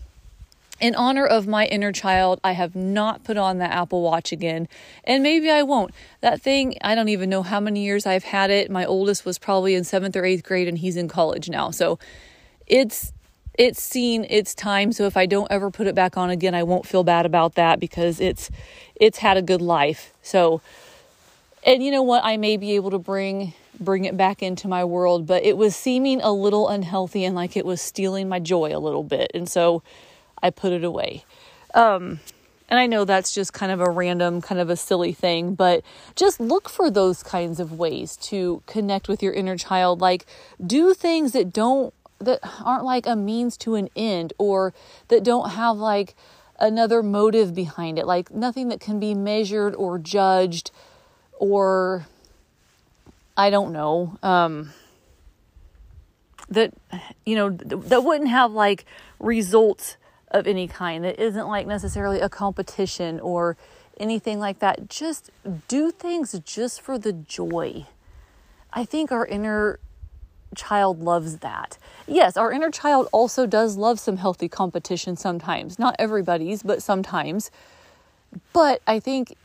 in 0.79 0.95
honor 0.95 1.25
of 1.25 1.47
my 1.47 1.65
inner 1.67 1.91
child, 1.93 2.41
I 2.43 2.53
have 2.53 2.75
not 2.75 3.23
put 3.23 3.37
on 3.37 3.59
the 3.59 3.71
Apple 3.71 4.01
Watch 4.01 4.31
again. 4.31 4.67
And 5.05 5.23
maybe 5.23 5.49
I 5.49 5.63
won't. 5.63 5.93
That 6.19 6.41
thing, 6.41 6.77
I 6.81 6.95
don't 6.95 7.09
even 7.09 7.29
know 7.29 7.43
how 7.43 7.59
many 7.59 7.85
years 7.85 8.05
I've 8.05 8.23
had 8.25 8.49
it. 8.49 8.69
My 8.69 8.83
oldest 8.83 9.23
was 9.23 9.37
probably 9.37 9.75
in 9.75 9.83
seventh 9.83 10.15
or 10.15 10.25
eighth 10.25 10.43
grade, 10.43 10.67
and 10.67 10.77
he's 10.77 10.97
in 10.97 11.07
college 11.07 11.47
now. 11.47 11.71
So 11.71 11.99
it's 12.67 13.11
it's 13.57 13.81
seen 13.81 14.25
its 14.29 14.55
time. 14.55 14.91
So 14.91 15.05
if 15.05 15.15
i 15.15 15.25
don't 15.25 15.51
ever 15.51 15.69
put 15.69 15.87
it 15.87 15.95
back 15.95 16.17
on 16.17 16.29
again 16.29 16.55
i 16.55 16.63
won't 16.63 16.87
feel 16.87 17.03
bad 17.03 17.25
about 17.25 17.55
that 17.55 17.79
because 17.79 18.19
it's 18.19 18.49
it's 18.95 19.19
had 19.19 19.37
a 19.37 19.41
good 19.41 19.61
life. 19.61 20.13
So 20.21 20.61
and 21.65 21.83
you 21.83 21.91
know 21.91 22.03
what? 22.03 22.23
I 22.25 22.37
may 22.37 22.57
be 22.57 22.73
able 22.73 22.91
to 22.91 22.99
bring 22.99 23.53
bring 23.79 24.05
it 24.05 24.15
back 24.15 24.43
into 24.43 24.67
my 24.67 24.83
world 24.83 25.25
but 25.25 25.43
it 25.43 25.57
was 25.57 25.75
seeming 25.75 26.21
a 26.21 26.31
little 26.31 26.69
unhealthy 26.69 27.25
and 27.25 27.35
like 27.35 27.57
it 27.57 27.65
was 27.65 27.81
stealing 27.81 28.29
my 28.29 28.39
joy 28.39 28.75
a 28.75 28.79
little 28.79 29.03
bit. 29.03 29.31
And 29.33 29.49
so 29.49 29.83
i 30.41 30.49
put 30.49 30.71
it 30.71 30.83
away. 30.83 31.23
Um 31.73 32.19
and 32.69 32.79
I 32.79 32.87
know 32.87 33.05
that's 33.05 33.35
just 33.35 33.53
kind 33.53 33.71
of 33.71 33.81
a 33.81 33.89
random, 33.89 34.41
kind 34.41 34.59
of 34.59 34.69
a 34.69 34.75
silly 34.75 35.13
thing, 35.13 35.53
but 35.53 35.83
just 36.15 36.39
look 36.39 36.69
for 36.69 36.89
those 36.89 37.21
kinds 37.21 37.59
of 37.59 37.73
ways 37.73 38.17
to 38.17 38.63
connect 38.65 39.07
with 39.07 39.21
your 39.21 39.31
inner 39.31 39.57
child. 39.57 40.01
Like, 40.01 40.25
do 40.65 40.95
things 40.95 41.33
that 41.33 41.53
don't 41.53 41.93
that 42.25 42.39
aren't 42.63 42.83
like 42.83 43.05
a 43.05 43.15
means 43.15 43.57
to 43.57 43.75
an 43.75 43.89
end 43.95 44.33
or 44.37 44.73
that 45.07 45.23
don't 45.23 45.51
have 45.51 45.77
like 45.77 46.15
another 46.59 47.03
motive 47.03 47.53
behind 47.53 47.99
it, 47.99 48.05
like 48.05 48.31
nothing 48.31 48.69
that 48.69 48.79
can 48.79 48.99
be 48.99 49.13
measured 49.13 49.75
or 49.75 49.99
judged 49.99 50.71
or 51.33 52.05
I 53.35 53.49
don't 53.49 53.73
know, 53.73 54.17
um, 54.21 54.71
that, 56.49 56.73
you 57.25 57.35
know, 57.35 57.49
that 57.49 58.03
wouldn't 58.03 58.29
have 58.29 58.51
like 58.51 58.85
results 59.19 59.97
of 60.29 60.47
any 60.47 60.67
kind, 60.67 61.03
that 61.03 61.19
isn't 61.19 61.47
like 61.47 61.65
necessarily 61.67 62.19
a 62.19 62.29
competition 62.29 63.19
or 63.19 63.57
anything 63.99 64.39
like 64.39 64.59
that. 64.59 64.89
Just 64.89 65.31
do 65.67 65.91
things 65.91 66.37
just 66.45 66.81
for 66.81 66.97
the 66.97 67.13
joy. 67.13 67.87
I 68.71 68.85
think 68.85 69.11
our 69.11 69.25
inner 69.25 69.79
child 70.53 71.01
loves 71.01 71.37
that. 71.39 71.77
Yes, 72.07 72.37
our 72.37 72.51
inner 72.51 72.69
child 72.69 73.07
also 73.11 73.45
does 73.45 73.77
love 73.77 73.99
some 73.99 74.17
healthy 74.17 74.47
competition 74.47 75.15
sometimes. 75.15 75.79
Not 75.79 75.95
everybody's, 75.99 76.63
but 76.63 76.81
sometimes. 76.81 77.51
But 78.51 78.81
I 78.87 78.99
think 78.99 79.35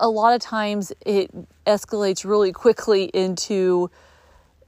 a 0.00 0.08
lot 0.08 0.34
of 0.34 0.40
times 0.40 0.92
it 1.04 1.30
escalates 1.66 2.24
really 2.24 2.52
quickly 2.52 3.04
into 3.04 3.90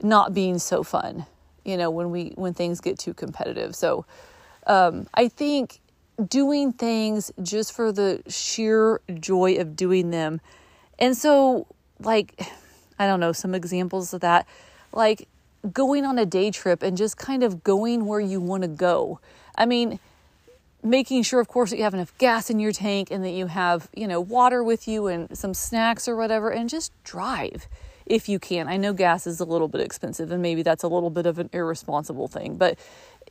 not 0.02 0.34
being 0.34 0.58
so 0.58 0.82
fun, 0.82 1.26
you 1.64 1.76
know, 1.76 1.90
when 1.90 2.10
we 2.10 2.32
when 2.34 2.54
things 2.54 2.80
get 2.80 2.98
too 2.98 3.14
competitive. 3.14 3.74
So 3.74 4.04
um, 4.66 5.06
I 5.14 5.28
think 5.28 5.80
doing 6.28 6.72
things 6.72 7.32
just 7.42 7.72
for 7.72 7.92
the 7.92 8.22
sheer 8.28 9.00
joy 9.18 9.54
of 9.56 9.74
doing 9.74 10.10
them. 10.10 10.40
And 10.98 11.16
so 11.16 11.66
like 12.00 12.40
I 12.98 13.06
don't 13.06 13.18
know, 13.18 13.32
some 13.32 13.54
examples 13.54 14.14
of 14.14 14.20
that. 14.20 14.46
Like 14.92 15.26
going 15.72 16.04
on 16.04 16.18
a 16.18 16.26
day 16.26 16.50
trip 16.50 16.82
and 16.82 16.96
just 16.96 17.16
kind 17.16 17.42
of 17.42 17.64
going 17.64 18.06
where 18.06 18.20
you 18.20 18.40
want 18.40 18.62
to 18.62 18.68
go. 18.68 19.20
I 19.56 19.66
mean, 19.66 19.98
making 20.82 21.22
sure, 21.22 21.40
of 21.40 21.48
course, 21.48 21.70
that 21.70 21.78
you 21.78 21.82
have 21.84 21.94
enough 21.94 22.16
gas 22.18 22.50
in 22.50 22.58
your 22.58 22.72
tank 22.72 23.10
and 23.10 23.24
that 23.24 23.30
you 23.30 23.46
have, 23.46 23.88
you 23.94 24.06
know, 24.06 24.20
water 24.20 24.62
with 24.62 24.86
you 24.86 25.06
and 25.06 25.36
some 25.36 25.54
snacks 25.54 26.06
or 26.06 26.16
whatever, 26.16 26.50
and 26.50 26.68
just 26.68 26.92
drive 27.02 27.66
if 28.06 28.28
you 28.28 28.38
can. 28.38 28.68
I 28.68 28.76
know 28.76 28.92
gas 28.92 29.26
is 29.26 29.40
a 29.40 29.44
little 29.44 29.68
bit 29.68 29.80
expensive 29.80 30.30
and 30.30 30.42
maybe 30.42 30.62
that's 30.62 30.82
a 30.82 30.88
little 30.88 31.08
bit 31.08 31.24
of 31.24 31.38
an 31.38 31.48
irresponsible 31.52 32.28
thing, 32.28 32.56
but 32.56 32.78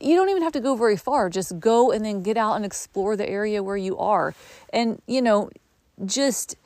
you 0.00 0.16
don't 0.16 0.28
even 0.28 0.42
have 0.42 0.52
to 0.54 0.60
go 0.60 0.74
very 0.74 0.96
far. 0.96 1.30
Just 1.30 1.60
go 1.60 1.92
and 1.92 2.04
then 2.04 2.24
get 2.24 2.36
out 2.36 2.54
and 2.54 2.64
explore 2.64 3.16
the 3.16 3.28
area 3.28 3.62
where 3.62 3.76
you 3.76 3.96
are. 3.98 4.34
And, 4.72 5.00
you 5.06 5.22
know, 5.22 5.50
just 6.04 6.56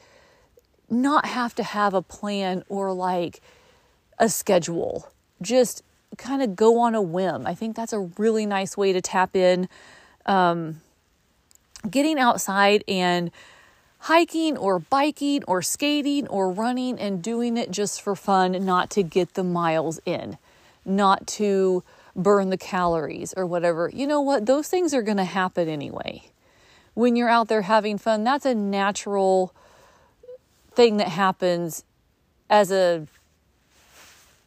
not 0.89 1.27
have 1.27 1.55
to 1.57 1.63
have 1.63 1.93
a 1.93 2.01
plan 2.01 2.65
or 2.71 2.95
like 2.95 3.43
a 4.19 4.31
schedule 4.31 5.13
just 5.43 5.83
kind 6.17 6.43
of 6.43 6.57
go 6.57 6.81
on 6.81 6.95
a 6.95 7.03
whim. 7.03 7.47
I 7.47 7.55
think 7.55 7.77
that's 7.77 7.93
a 7.93 8.01
really 8.19 8.47
nice 8.47 8.77
way 8.77 8.93
to 8.93 9.01
tap 9.01 9.37
in. 9.37 9.69
Um, 10.27 10.81
getting 11.89 12.19
outside 12.19 12.85
and 12.89 13.31
hiking 14.01 14.57
or 14.57 14.79
biking 14.79 15.45
or 15.45 15.63
skating 15.63 16.27
or 16.29 16.51
running 16.51 16.99
and 16.99 17.23
doing 17.23 17.57
it 17.57 17.71
just 17.71 18.03
for 18.03 18.15
fun, 18.15 18.53
not 18.65 18.91
to 18.91 19.03
get 19.03 19.35
the 19.35 19.45
miles 19.45 20.01
in, 20.05 20.39
not 20.85 21.27
to 21.27 21.83
burn 22.15 22.51
the 22.51 22.57
calories 22.57 23.33
or 23.37 23.47
whatever. 23.47 23.91
You 23.93 24.07
know 24.07 24.21
what? 24.21 24.47
Those 24.47 24.69
things 24.69 24.93
are 24.93 25.03
going 25.03 25.17
to 25.17 25.25
happen 25.25 25.69
anyway. 25.69 26.25
When 26.95 27.15
you're 27.15 27.29
out 27.29 27.49
there 27.49 27.63
having 27.63 27.97
fun, 27.97 28.25
that's 28.25 28.45
a 28.45 28.55
natural 28.55 29.55
thing 30.73 30.97
that 30.97 31.09
happens 31.09 31.85
as 32.51 32.73
a 32.73 33.07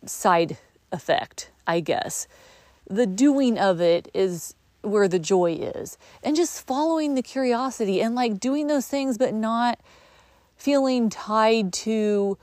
side 0.05 0.57
effect, 0.91 1.49
I 1.67 1.79
guess. 1.79 2.27
the 2.89 3.05
doing 3.07 3.57
of 3.57 3.79
it 3.81 4.09
is 4.13 4.53
where 4.81 5.07
the 5.07 5.19
joy 5.19 5.53
is. 5.53 5.97
And 6.23 6.35
just 6.35 6.65
following 6.65 7.15
the 7.15 7.21
curiosity 7.21 8.01
and 8.01 8.15
like 8.15 8.39
doing 8.39 8.67
those 8.67 8.87
things, 8.87 9.17
but 9.17 9.33
not 9.33 9.79
feeling 10.57 11.09
tied 11.09 11.73
to 11.73 12.37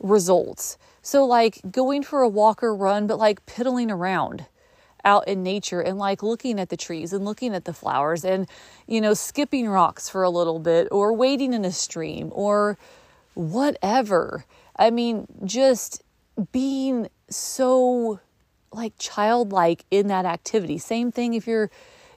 results. 0.00 0.76
So, 1.02 1.24
like 1.24 1.60
going 1.70 2.02
for 2.02 2.22
a 2.22 2.28
walk 2.28 2.62
or 2.62 2.74
run, 2.74 3.06
but 3.06 3.18
like 3.18 3.44
piddling 3.46 3.90
around 3.90 4.46
out 5.04 5.28
in 5.28 5.42
nature 5.42 5.80
and 5.82 5.98
like 5.98 6.22
looking 6.22 6.58
at 6.58 6.70
the 6.70 6.78
trees 6.78 7.12
and 7.12 7.24
looking 7.26 7.54
at 7.54 7.66
the 7.66 7.74
flowers 7.74 8.24
and, 8.24 8.48
you 8.86 9.00
know, 9.02 9.12
skipping 9.14 9.68
rocks 9.68 10.08
for 10.08 10.22
a 10.22 10.30
little 10.30 10.58
bit 10.58 10.88
or 10.90 11.12
wading 11.12 11.52
in 11.52 11.64
a 11.64 11.72
stream 11.72 12.30
or 12.32 12.78
whatever. 13.34 14.46
I 14.76 14.90
mean, 14.90 15.26
just 15.44 16.02
being 16.52 17.08
so 17.28 18.20
like 18.72 18.94
childlike 18.98 19.84
in 19.90 20.08
that 20.08 20.24
activity. 20.24 20.78
Same 20.78 21.12
thing 21.12 21.34
if 21.34 21.46
you're, 21.46 21.70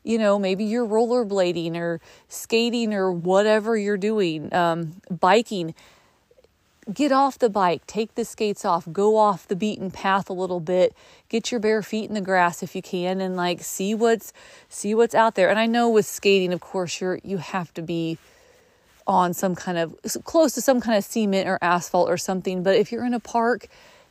you 0.03 0.17
know, 0.17 0.39
maybe 0.39 0.63
you're 0.63 0.87
rollerblading 0.87 1.75
or 1.75 2.01
skating 2.27 2.93
or 2.93 3.11
whatever 3.11 3.77
you're 3.77 3.97
doing, 3.97 4.53
um, 4.53 5.01
biking. 5.09 5.75
Get 6.91 7.11
off 7.11 7.37
the 7.37 7.49
bike, 7.49 7.85
take 7.85 8.15
the 8.15 8.23
skates 8.23 8.63
off, 8.63 8.87
go 8.93 9.17
off 9.17 9.45
the 9.45 9.57
beaten 9.57 9.91
path 9.91 10.29
a 10.29 10.33
little 10.33 10.61
bit, 10.61 10.95
get 11.27 11.51
your 11.51 11.59
bare 11.59 11.83
feet 11.83 12.07
in 12.07 12.13
the 12.13 12.21
grass 12.21 12.63
if 12.63 12.77
you 12.77 12.81
can 12.81 13.19
and 13.19 13.35
like 13.35 13.61
see 13.61 13.93
what's 13.93 14.31
see 14.69 14.95
what's 14.95 15.13
out 15.13 15.35
there. 15.35 15.49
And 15.49 15.59
I 15.59 15.65
know 15.65 15.89
with 15.89 16.05
skating, 16.05 16.53
of 16.53 16.61
course, 16.61 17.01
you're 17.01 17.19
you 17.23 17.37
have 17.37 17.73
to 17.73 17.81
be 17.81 18.17
on 19.05 19.33
some 19.33 19.53
kind 19.53 19.77
of 19.77 19.95
close 20.23 20.53
to 20.53 20.61
some 20.61 20.79
kind 20.79 20.97
of 20.97 21.03
cement 21.03 21.47
or 21.47 21.59
asphalt 21.61 22.09
or 22.09 22.17
something, 22.17 22.63
but 22.63 22.75
if 22.75 22.91
you're 22.91 23.05
in 23.05 23.13
a 23.13 23.19
park, 23.19 23.67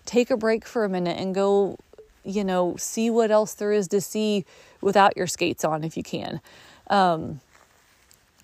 take 0.07 0.31
a 0.31 0.37
break 0.37 0.65
for 0.65 0.85
a 0.85 0.89
minute 0.89 1.19
and 1.19 1.35
go, 1.35 1.79
you 2.25 2.45
know, 2.45 2.77
see 2.77 3.11
what 3.11 3.31
else 3.31 3.55
there 3.55 3.73
is 3.73 3.89
to 3.89 4.01
see 4.01 4.45
without 4.81 5.17
your 5.17 5.27
skates 5.27 5.65
on 5.65 5.85
if 5.85 5.97
you 5.97 6.03
can. 6.03 6.41
Um, 6.89 7.41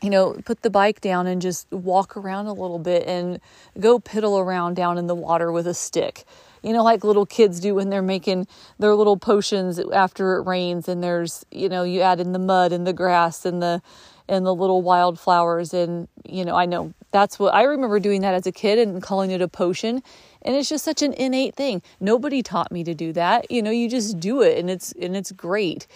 you 0.02 0.10
know, 0.10 0.36
put 0.44 0.62
the 0.62 0.70
bike 0.70 1.00
down 1.00 1.26
and 1.26 1.40
just 1.40 1.70
walk 1.70 2.16
around 2.16 2.46
a 2.46 2.52
little 2.52 2.80
bit 2.80 3.06
and 3.06 3.40
go 3.78 4.00
piddle 4.00 4.40
around 4.40 4.74
down 4.74 4.98
in 4.98 5.06
the 5.06 5.14
water 5.14 5.52
with 5.52 5.66
a 5.66 5.74
stick. 5.74 6.24
You 6.62 6.72
know, 6.72 6.82
like 6.82 7.04
little 7.04 7.26
kids 7.26 7.60
do 7.60 7.76
when 7.76 7.88
they're 7.88 8.02
making 8.02 8.48
their 8.78 8.94
little 8.94 9.16
potions 9.16 9.78
after 9.78 10.36
it 10.36 10.46
rains 10.46 10.88
and 10.88 11.02
there's, 11.02 11.46
you 11.52 11.68
know, 11.68 11.84
you 11.84 12.00
add 12.00 12.20
in 12.20 12.32
the 12.32 12.38
mud 12.38 12.72
and 12.72 12.86
the 12.86 12.92
grass 12.92 13.44
and 13.44 13.62
the 13.62 13.80
and 14.28 14.46
the 14.46 14.54
little 14.54 14.82
wildflowers 14.82 15.74
and 15.74 16.08
you 16.24 16.44
know, 16.44 16.56
I 16.56 16.66
know 16.66 16.94
that's 17.12 17.38
what 17.38 17.54
I 17.54 17.62
remember 17.62 18.00
doing 18.00 18.22
that 18.22 18.34
as 18.34 18.46
a 18.46 18.52
kid 18.52 18.78
and 18.78 19.02
calling 19.02 19.30
it 19.30 19.40
a 19.40 19.48
potion 19.48 20.02
and 20.44 20.56
it's 20.56 20.68
just 20.68 20.84
such 20.84 21.02
an 21.02 21.12
innate 21.12 21.54
thing. 21.54 21.82
Nobody 22.00 22.42
taught 22.42 22.72
me 22.72 22.84
to 22.84 22.94
do 22.94 23.12
that. 23.12 23.50
You 23.50 23.62
know, 23.62 23.70
you 23.70 23.88
just 23.88 24.18
do 24.18 24.42
it 24.42 24.58
and 24.58 24.68
it's 24.68 24.92
and 24.92 25.16
it's 25.16 25.32
great. 25.32 25.86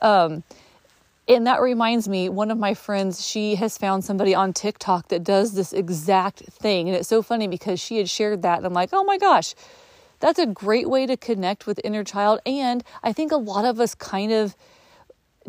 Um, 0.00 0.42
and 1.28 1.46
that 1.46 1.60
reminds 1.60 2.08
me, 2.08 2.28
one 2.28 2.50
of 2.50 2.58
my 2.58 2.74
friends, 2.74 3.24
she 3.24 3.54
has 3.54 3.78
found 3.78 4.04
somebody 4.04 4.34
on 4.34 4.52
TikTok 4.52 5.08
that 5.08 5.22
does 5.22 5.54
this 5.54 5.72
exact 5.72 6.40
thing. 6.40 6.88
And 6.88 6.96
it's 6.96 7.08
so 7.08 7.22
funny 7.22 7.46
because 7.46 7.78
she 7.78 7.98
had 7.98 8.10
shared 8.10 8.42
that. 8.42 8.58
And 8.58 8.66
I'm 8.66 8.72
like, 8.72 8.90
oh 8.92 9.04
my 9.04 9.18
gosh, 9.18 9.54
that's 10.18 10.40
a 10.40 10.46
great 10.46 10.90
way 10.90 11.06
to 11.06 11.16
connect 11.16 11.64
with 11.66 11.80
inner 11.84 12.02
child. 12.02 12.40
And 12.44 12.82
I 13.04 13.12
think 13.12 13.30
a 13.30 13.36
lot 13.36 13.64
of 13.64 13.78
us 13.78 13.94
kind 13.94 14.32
of 14.32 14.56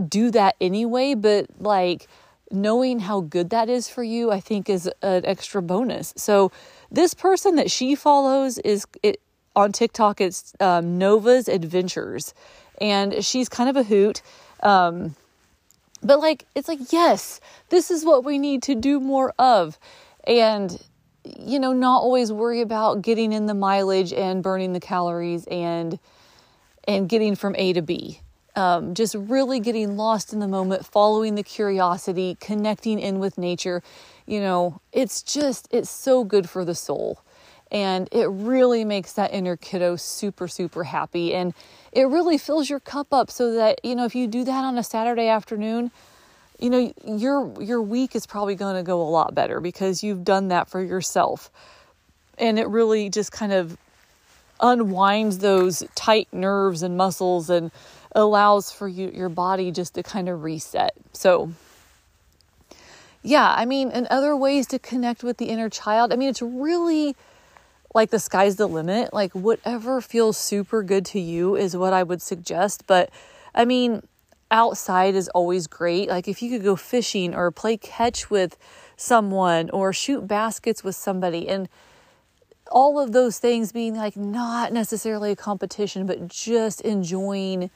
do 0.08 0.30
that 0.32 0.56
anyway, 0.62 1.16
but 1.16 1.48
like 1.60 2.08
knowing 2.54 3.00
how 3.00 3.22
good 3.22 3.50
that 3.50 3.68
is 3.68 3.90
for 3.90 4.04
you, 4.04 4.32
I 4.32 4.40
think 4.40 4.70
is 4.70 4.90
an 5.02 5.26
extra 5.26 5.62
bonus. 5.62 6.14
So 6.16 6.52
this 6.92 7.14
person 7.14 7.56
that 7.56 7.72
she 7.72 7.96
follows 7.96 8.60
is 8.60 8.86
it, 9.02 9.20
on 9.56 9.72
TikTok, 9.72 10.22
it's 10.22 10.54
um, 10.60 10.98
Nova's 10.98 11.48
Adventures. 11.48 12.34
And 12.80 13.26
she's 13.26 13.50
kind 13.50 13.70
of 13.70 13.76
a 13.76 13.84
hoot. 13.84 14.22
Um, 14.62 15.16
but 16.02 16.20
like, 16.20 16.46
it's 16.54 16.68
like, 16.68 16.92
yes, 16.92 17.40
this 17.70 17.90
is 17.90 18.06
what 18.06 18.24
we 18.24 18.38
need 18.38 18.64
to 18.64 18.76
do 18.76 19.00
more 19.00 19.34
of. 19.40 19.80
And, 20.26 20.80
you 21.24 21.60
know, 21.60 21.74
not 21.74 22.02
always 22.02 22.32
worry 22.32 22.62
about 22.62 23.02
getting 23.02 23.34
in 23.34 23.46
the 23.48 23.54
mileage 23.54 24.14
and 24.14 24.44
burning 24.44 24.74
the 24.74 24.80
calories 24.80 25.46
and, 25.48 25.98
and 26.88 27.10
getting 27.10 27.36
from 27.36 27.56
A 27.58 27.74
to 27.74 27.82
B. 27.82 28.20
Um, 28.56 28.94
just 28.94 29.16
really 29.16 29.60
getting 29.60 29.98
lost 29.98 30.32
in 30.32 30.40
the 30.40 30.48
moment, 30.48 30.86
following 30.86 31.34
the 31.34 31.44
curiosity, 31.44 32.38
connecting 32.40 33.00
in 33.00 33.18
with 33.18 33.38
nature. 33.38 33.82
You 34.28 34.42
know, 34.42 34.80
it's 34.92 35.24
just, 35.24 35.68
it's 35.72 35.90
so 35.90 36.24
good 36.24 36.48
for 36.48 36.64
the 36.64 36.76
soul. 36.76 37.20
And 37.72 38.08
it 38.12 38.26
really 38.26 38.86
makes 38.86 39.14
that 39.14 39.34
inner 39.34 39.58
kiddo 39.58 39.96
super, 39.96 40.48
super 40.48 40.84
happy. 40.84 41.34
And 41.34 41.56
it 41.92 42.04
really 42.04 42.38
fills 42.38 42.70
your 42.70 42.80
cup 42.80 43.12
up 43.12 43.32
so 43.32 43.54
that, 43.54 43.84
you 43.84 43.96
know, 43.96 44.06
if 44.06 44.14
you 44.14 44.28
do 44.28 44.44
that 44.44 44.64
on 44.64 44.78
a 44.78 44.84
Saturday 44.84 45.28
afternoon, 45.28 45.90
you 46.60 46.70
know, 46.70 46.94
your 47.06 47.52
your 47.62 47.82
week 47.82 48.16
is 48.16 48.28
probably 48.28 48.54
going 48.54 48.76
to 48.76 48.84
go 48.84 49.02
a 49.02 49.10
lot 49.10 49.34
better 49.34 49.60
because 49.60 50.04
you've 50.04 50.24
done 50.24 50.50
that 50.50 50.70
for 50.70 50.82
yourself. 50.84 51.50
And 52.38 52.60
it 52.60 52.68
really 52.68 53.10
just 53.10 53.32
kind 53.32 53.52
of 53.52 53.78
unwinds 54.60 55.40
those 55.40 55.84
tight 55.96 56.28
nerves 56.32 56.84
and 56.84 56.96
muscles 56.96 57.50
and 57.50 57.72
allows 58.16 58.72
for 58.72 58.88
you, 58.88 59.12
your 59.14 59.30
body 59.30 59.72
just 59.72 59.96
to 59.96 60.04
kind 60.04 60.30
of 60.30 60.44
reset. 60.44 60.94
So, 61.14 61.52
yeah, 63.22 63.54
I 63.56 63.66
mean, 63.66 63.90
and 63.90 64.08
other 64.08 64.36
ways 64.36 64.68
to 64.68 64.80
connect 64.80 65.24
with 65.24 65.38
the 65.38 65.46
inner 65.46 65.70
child. 65.70 66.14
I 66.14 66.16
mean, 66.16 66.30
it's 66.30 66.42
really 66.42 67.16
like 67.94 68.10
the 68.10 68.20
sky's 68.20 68.56
the 68.56 68.68
limit. 68.68 69.14
Like 69.14 69.34
whatever 69.34 70.02
feels 70.02 70.38
super 70.38 70.84
good 70.84 71.06
to 71.08 71.20
you 71.20 71.56
is 71.56 71.76
what 71.78 71.94
I 71.94 72.04
would 72.04 72.22
suggest. 72.22 72.86
But 72.88 73.10
I 73.56 73.66
mean, 73.66 74.04
outside 74.52 75.16
is 75.16 75.30
always 75.30 75.68
great. 75.68 76.10
Like 76.10 76.28
if 76.28 76.42
you 76.42 76.50
could 76.50 76.64
go 76.64 76.76
fishing 76.76 77.34
or 77.34 77.52
play 77.52 77.78
catch 77.78 78.30
with 78.30 78.58
someone 78.96 79.70
or 79.72 79.94
shoot 79.94 80.28
baskets 80.28 80.84
with 80.84 80.96
somebody 80.96 81.48
and 81.50 81.68
all 82.72 83.00
of 83.00 83.12
those 83.12 83.40
things 83.40 83.72
being 83.72 83.96
like 83.96 84.16
not 84.16 84.72
necessarily 84.74 85.32
a 85.32 85.36
competition, 85.36 86.06
but 86.06 86.28
just 86.28 86.82
enjoying 86.82 87.70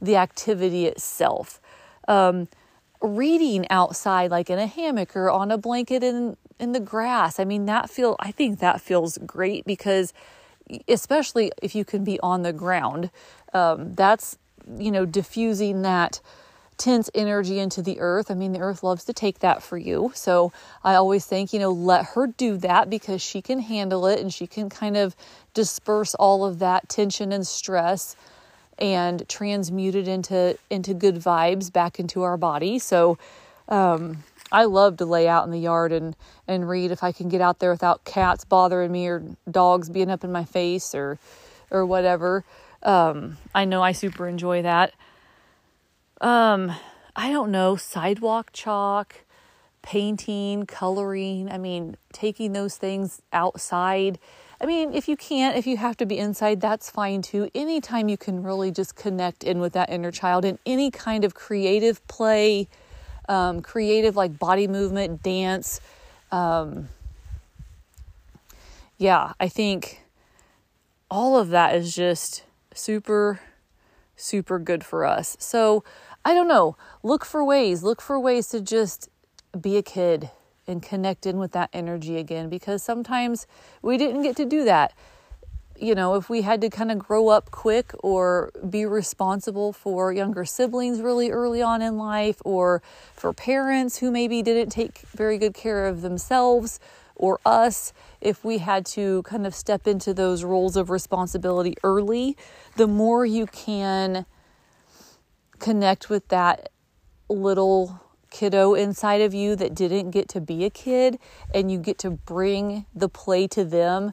the 0.00 0.16
activity 0.16 0.86
itself. 0.86 1.60
Um, 2.08 2.48
reading 3.00 3.66
outside, 3.70 4.30
like 4.30 4.50
in 4.50 4.58
a 4.58 4.66
hammock 4.66 5.16
or 5.16 5.30
on 5.30 5.50
a 5.50 5.58
blanket 5.58 6.02
in 6.02 6.36
in 6.58 6.72
the 6.72 6.80
grass. 6.80 7.40
I 7.40 7.44
mean, 7.44 7.66
that 7.66 7.88
feel 7.88 8.16
I 8.20 8.30
think 8.30 8.60
that 8.60 8.80
feels 8.80 9.18
great 9.18 9.64
because 9.64 10.12
especially 10.86 11.50
if 11.62 11.74
you 11.74 11.84
can 11.84 12.04
be 12.04 12.20
on 12.20 12.42
the 12.42 12.52
ground, 12.52 13.10
um, 13.54 13.94
that's 13.94 14.38
you 14.78 14.90
know 14.90 15.06
diffusing 15.06 15.82
that 15.82 16.20
tense 16.80 17.10
energy 17.14 17.58
into 17.58 17.82
the 17.82 18.00
earth. 18.00 18.30
I 18.30 18.34
mean, 18.34 18.52
the 18.52 18.60
earth 18.60 18.82
loves 18.82 19.04
to 19.04 19.12
take 19.12 19.40
that 19.40 19.62
for 19.62 19.76
you. 19.76 20.12
So 20.14 20.50
I 20.82 20.94
always 20.94 21.26
think, 21.26 21.52
you 21.52 21.58
know, 21.58 21.70
let 21.70 22.06
her 22.06 22.26
do 22.26 22.56
that 22.56 22.88
because 22.88 23.20
she 23.20 23.42
can 23.42 23.60
handle 23.60 24.06
it 24.06 24.18
and 24.18 24.32
she 24.32 24.46
can 24.46 24.70
kind 24.70 24.96
of 24.96 25.14
disperse 25.52 26.14
all 26.14 26.42
of 26.42 26.58
that 26.60 26.88
tension 26.88 27.32
and 27.32 27.46
stress 27.46 28.16
and 28.80 29.28
transmuted 29.28 30.08
into 30.08 30.56
into 30.70 30.94
good 30.94 31.16
vibes 31.16 31.72
back 31.72 32.00
into 32.00 32.22
our 32.22 32.36
body. 32.36 32.78
So 32.78 33.18
um, 33.68 34.24
I 34.50 34.64
love 34.64 34.96
to 34.98 35.04
lay 35.04 35.28
out 35.28 35.44
in 35.44 35.50
the 35.50 35.58
yard 35.58 35.92
and 35.92 36.16
and 36.48 36.68
read 36.68 36.90
if 36.90 37.02
I 37.02 37.12
can 37.12 37.28
get 37.28 37.40
out 37.40 37.58
there 37.58 37.70
without 37.70 38.04
cats 38.04 38.44
bothering 38.44 38.90
me 38.90 39.06
or 39.06 39.22
dogs 39.50 39.88
being 39.88 40.10
up 40.10 40.24
in 40.24 40.32
my 40.32 40.44
face 40.44 40.94
or 40.94 41.18
or 41.70 41.84
whatever. 41.86 42.44
Um, 42.82 43.36
I 43.54 43.64
know 43.64 43.82
I 43.82 43.92
super 43.92 44.26
enjoy 44.26 44.62
that. 44.62 44.94
Um, 46.20 46.72
I 47.14 47.30
don't 47.30 47.50
know, 47.50 47.76
sidewalk 47.76 48.50
chalk, 48.52 49.24
painting, 49.82 50.66
coloring. 50.66 51.50
I 51.50 51.58
mean, 51.58 51.96
taking 52.12 52.52
those 52.52 52.76
things 52.76 53.22
outside. 53.32 54.18
I 54.60 54.66
mean, 54.66 54.92
if 54.92 55.08
you 55.08 55.16
can't, 55.16 55.56
if 55.56 55.66
you 55.66 55.78
have 55.78 55.96
to 55.98 56.06
be 56.06 56.18
inside, 56.18 56.60
that's 56.60 56.90
fine 56.90 57.22
too. 57.22 57.48
Anytime 57.54 58.10
you 58.10 58.18
can 58.18 58.42
really 58.42 58.70
just 58.70 58.94
connect 58.94 59.42
in 59.42 59.58
with 59.58 59.72
that 59.72 59.88
inner 59.88 60.10
child 60.10 60.44
in 60.44 60.58
any 60.66 60.90
kind 60.90 61.24
of 61.24 61.34
creative 61.34 62.06
play, 62.08 62.68
um, 63.28 63.62
creative 63.62 64.16
like 64.16 64.38
body 64.38 64.68
movement, 64.68 65.22
dance. 65.22 65.80
Um, 66.30 66.90
yeah, 68.98 69.32
I 69.40 69.48
think 69.48 70.02
all 71.10 71.38
of 71.38 71.48
that 71.48 71.74
is 71.74 71.94
just 71.94 72.44
super, 72.74 73.40
super 74.14 74.58
good 74.58 74.84
for 74.84 75.06
us. 75.06 75.38
So 75.40 75.84
I 76.22 76.34
don't 76.34 76.48
know. 76.48 76.76
Look 77.02 77.24
for 77.24 77.42
ways, 77.42 77.82
look 77.82 78.02
for 78.02 78.20
ways 78.20 78.48
to 78.48 78.60
just 78.60 79.08
be 79.58 79.78
a 79.78 79.82
kid 79.82 80.30
and 80.70 80.82
connect 80.82 81.26
in 81.26 81.38
with 81.38 81.52
that 81.52 81.68
energy 81.72 82.16
again 82.16 82.48
because 82.48 82.82
sometimes 82.82 83.46
we 83.82 83.98
didn't 83.98 84.22
get 84.22 84.36
to 84.36 84.44
do 84.44 84.64
that. 84.64 84.94
You 85.76 85.94
know, 85.94 86.14
if 86.14 86.28
we 86.28 86.42
had 86.42 86.60
to 86.60 86.70
kind 86.70 86.90
of 86.90 86.98
grow 86.98 87.28
up 87.28 87.50
quick 87.50 87.92
or 88.00 88.50
be 88.68 88.84
responsible 88.84 89.72
for 89.72 90.12
younger 90.12 90.44
siblings 90.44 91.00
really 91.00 91.30
early 91.30 91.62
on 91.62 91.80
in 91.80 91.96
life, 91.96 92.36
or 92.44 92.82
for 93.14 93.32
parents 93.32 93.98
who 93.98 94.10
maybe 94.10 94.42
didn't 94.42 94.70
take 94.70 94.98
very 95.16 95.38
good 95.38 95.54
care 95.54 95.86
of 95.86 96.02
themselves 96.02 96.80
or 97.16 97.40
us, 97.46 97.92
if 98.20 98.44
we 98.44 98.58
had 98.58 98.84
to 98.86 99.22
kind 99.22 99.46
of 99.46 99.54
step 99.54 99.86
into 99.86 100.12
those 100.12 100.44
roles 100.44 100.76
of 100.76 100.90
responsibility 100.90 101.74
early, 101.82 102.36
the 102.76 102.86
more 102.86 103.24
you 103.24 103.46
can 103.46 104.26
connect 105.58 106.10
with 106.10 106.28
that 106.28 106.70
little 107.28 108.00
kiddo 108.30 108.74
inside 108.74 109.20
of 109.20 109.34
you 109.34 109.56
that 109.56 109.74
didn't 109.74 110.10
get 110.10 110.28
to 110.30 110.40
be 110.40 110.64
a 110.64 110.70
kid 110.70 111.18
and 111.52 111.70
you 111.70 111.78
get 111.78 111.98
to 111.98 112.10
bring 112.10 112.86
the 112.94 113.08
play 113.08 113.46
to 113.48 113.64
them, 113.64 114.12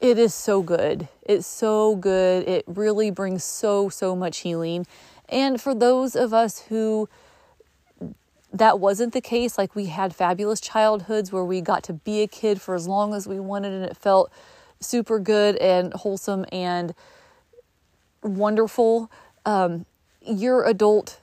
it 0.00 0.18
is 0.18 0.34
so 0.34 0.62
good. 0.62 1.08
It's 1.22 1.46
so 1.46 1.96
good. 1.96 2.46
It 2.46 2.64
really 2.66 3.10
brings 3.10 3.42
so, 3.42 3.88
so 3.88 4.14
much 4.14 4.38
healing. 4.38 4.86
And 5.28 5.60
for 5.60 5.74
those 5.74 6.14
of 6.14 6.34
us 6.34 6.60
who 6.68 7.08
that 8.52 8.78
wasn't 8.78 9.12
the 9.12 9.20
case, 9.20 9.58
like 9.58 9.74
we 9.74 9.86
had 9.86 10.14
fabulous 10.14 10.60
childhoods 10.60 11.32
where 11.32 11.44
we 11.44 11.60
got 11.60 11.82
to 11.84 11.92
be 11.92 12.22
a 12.22 12.28
kid 12.28 12.60
for 12.60 12.74
as 12.74 12.86
long 12.86 13.12
as 13.12 13.26
we 13.26 13.40
wanted 13.40 13.72
and 13.72 13.84
it 13.84 13.96
felt 13.96 14.30
super 14.80 15.18
good 15.18 15.56
and 15.56 15.92
wholesome 15.94 16.44
and 16.52 16.94
wonderful. 18.22 19.10
Um, 19.44 19.86
your 20.20 20.64
adult 20.64 21.18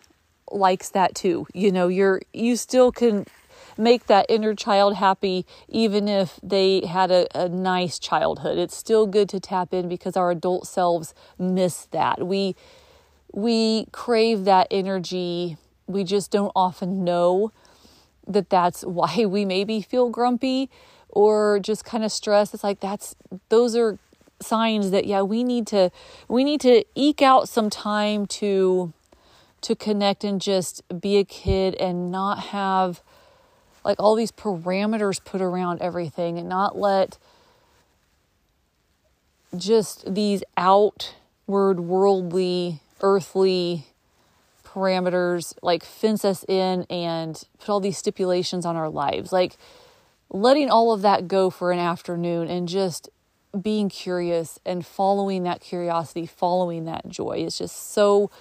likes 0.54 0.90
that 0.90 1.16
too. 1.16 1.48
You 1.54 1.72
know, 1.72 1.88
you're 1.88 2.22
you 2.34 2.56
still 2.56 2.92
can 2.92 3.26
make 3.78 4.08
that 4.08 4.26
inner 4.30 4.54
child 4.54 4.96
happy 4.96 5.46
even 5.68 6.08
if 6.08 6.40
they 6.44 6.86
had 6.86 7.12
a, 7.12 7.28
a 7.38 7.50
nice 7.50 8.00
childhood. 8.00 8.58
It's 8.58 8.76
still 8.76 9.08
good 9.08 9.30
to 9.30 9.40
tap 9.40 9.74
in 9.74 9.88
because 9.90 10.16
our 10.16 10.32
adult 10.32 10.68
selves 10.68 11.14
miss 11.38 11.86
that. 11.92 12.26
We 12.26 12.56
we 13.34 13.86
crave 13.92 14.46
that 14.46 14.68
energy. 14.70 15.58
We 15.88 16.04
just 16.04 16.32
don't 16.32 16.52
often 16.56 17.04
know 17.04 17.52
that 18.28 18.50
that's 18.50 18.82
why 18.86 19.26
we 19.26 19.46
maybe 19.46 19.82
feel 19.82 20.10
grumpy 20.10 20.70
or 21.10 21.60
just 21.60 21.84
kind 21.84 22.04
of 22.04 22.12
stressed. 22.12 22.54
It's 22.54 22.64
like 22.64 22.80
that's 22.80 23.16
those 23.50 23.76
are 23.76 23.98
signs 24.42 24.92
that 24.92 25.06
yeah, 25.06 25.22
we 25.22 25.44
need 25.44 25.68
to 25.68 25.92
we 26.28 26.44
need 26.44 26.62
to 26.62 26.84
eke 26.96 27.22
out 27.22 27.48
some 27.50 27.70
time 27.70 28.26
to 28.26 28.94
to 29.62 29.76
connect 29.76 30.24
and 30.24 30.42
just 30.42 30.82
be 31.00 31.18
a 31.18 31.24
kid 31.24 31.76
and 31.76 32.12
not 32.12 32.40
have 32.46 33.02
like 33.84 34.00
all 34.00 34.16
these 34.16 34.32
parameters 34.32 35.24
put 35.24 35.42
around 35.42 35.82
everything 35.82 36.38
and 36.38 36.48
not 36.48 36.78
let 36.78 37.18
just 39.58 40.14
these 40.14 40.44
outward 40.58 41.80
worldly 41.80 42.80
earthly 43.02 43.86
parameters 44.66 45.54
like 45.62 45.84
fence 45.84 46.24
us 46.24 46.46
in 46.48 46.84
and 46.90 47.44
put 47.60 47.70
all 47.70 47.80
these 47.80 47.98
stipulations 47.98 48.66
on 48.66 48.76
our 48.76 48.90
lives. 48.90 49.32
Like 49.32 49.58
letting 50.30 50.70
all 50.70 50.94
of 50.94 51.02
that 51.02 51.28
go 51.28 51.50
for 51.50 51.72
an 51.72 51.80
afternoon 51.80 52.48
and 52.48 52.68
just 52.68 53.10
being 53.60 53.90
curious 53.90 54.60
and 54.66 54.86
following 54.86 55.44
that 55.44 55.60
curiosity 55.60 56.26
following 56.26 56.86
that 56.86 57.08
joy 57.10 57.44
is 57.46 57.58
just 57.58 57.92
so 57.92 58.32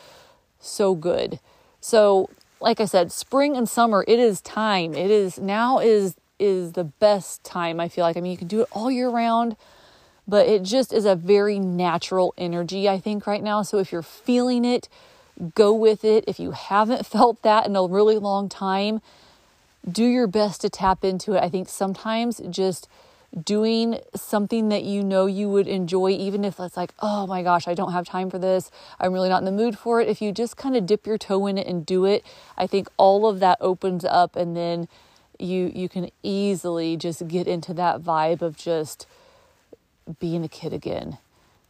so 0.60 0.94
good. 0.94 1.40
So, 1.80 2.30
like 2.60 2.80
I 2.80 2.84
said, 2.84 3.10
spring 3.10 3.56
and 3.56 3.68
summer, 3.68 4.04
it 4.06 4.18
is 4.18 4.40
time. 4.40 4.94
It 4.94 5.10
is 5.10 5.38
now 5.38 5.78
is 5.78 6.16
is 6.38 6.72
the 6.72 6.84
best 6.84 7.44
time 7.44 7.80
I 7.80 7.88
feel 7.88 8.04
like. 8.04 8.16
I 8.16 8.20
mean, 8.20 8.32
you 8.32 8.38
can 8.38 8.48
do 8.48 8.62
it 8.62 8.68
all 8.72 8.90
year 8.90 9.10
round, 9.10 9.56
but 10.26 10.46
it 10.46 10.62
just 10.62 10.92
is 10.92 11.04
a 11.04 11.14
very 11.14 11.58
natural 11.58 12.34
energy 12.38 12.88
I 12.88 12.98
think 12.98 13.26
right 13.26 13.42
now. 13.42 13.62
So 13.62 13.78
if 13.78 13.92
you're 13.92 14.02
feeling 14.02 14.64
it, 14.64 14.88
go 15.54 15.72
with 15.72 16.04
it. 16.04 16.24
If 16.26 16.38
you 16.38 16.52
haven't 16.52 17.06
felt 17.14 17.42
that 17.42 17.66
in 17.66 17.76
a 17.76 17.84
really 17.84 18.18
long 18.18 18.48
time, 18.48 19.00
do 19.90 20.04
your 20.04 20.26
best 20.26 20.60
to 20.62 20.70
tap 20.70 21.04
into 21.04 21.34
it. 21.34 21.42
I 21.42 21.48
think 21.48 21.68
sometimes 21.68 22.40
just 22.50 22.88
doing 23.44 24.00
something 24.14 24.70
that 24.70 24.82
you 24.82 25.04
know 25.04 25.26
you 25.26 25.48
would 25.48 25.68
enjoy, 25.68 26.10
even 26.10 26.44
if 26.44 26.58
it's 26.58 26.76
like, 26.76 26.92
oh 26.98 27.26
my 27.26 27.42
gosh, 27.42 27.68
I 27.68 27.74
don't 27.74 27.92
have 27.92 28.06
time 28.06 28.28
for 28.28 28.38
this. 28.38 28.70
I'm 28.98 29.12
really 29.12 29.28
not 29.28 29.38
in 29.38 29.44
the 29.44 29.52
mood 29.52 29.78
for 29.78 30.00
it. 30.00 30.08
If 30.08 30.20
you 30.20 30.32
just 30.32 30.56
kind 30.56 30.76
of 30.76 30.86
dip 30.86 31.06
your 31.06 31.18
toe 31.18 31.46
in 31.46 31.56
it 31.56 31.66
and 31.66 31.86
do 31.86 32.04
it, 32.04 32.24
I 32.58 32.66
think 32.66 32.88
all 32.96 33.26
of 33.26 33.40
that 33.40 33.58
opens 33.60 34.04
up 34.04 34.36
and 34.36 34.56
then 34.56 34.88
you 35.38 35.72
you 35.74 35.88
can 35.88 36.10
easily 36.22 36.96
just 36.96 37.26
get 37.28 37.46
into 37.46 37.72
that 37.74 38.02
vibe 38.02 38.42
of 38.42 38.56
just 38.56 39.06
being 40.18 40.44
a 40.44 40.48
kid 40.48 40.72
again. 40.72 41.18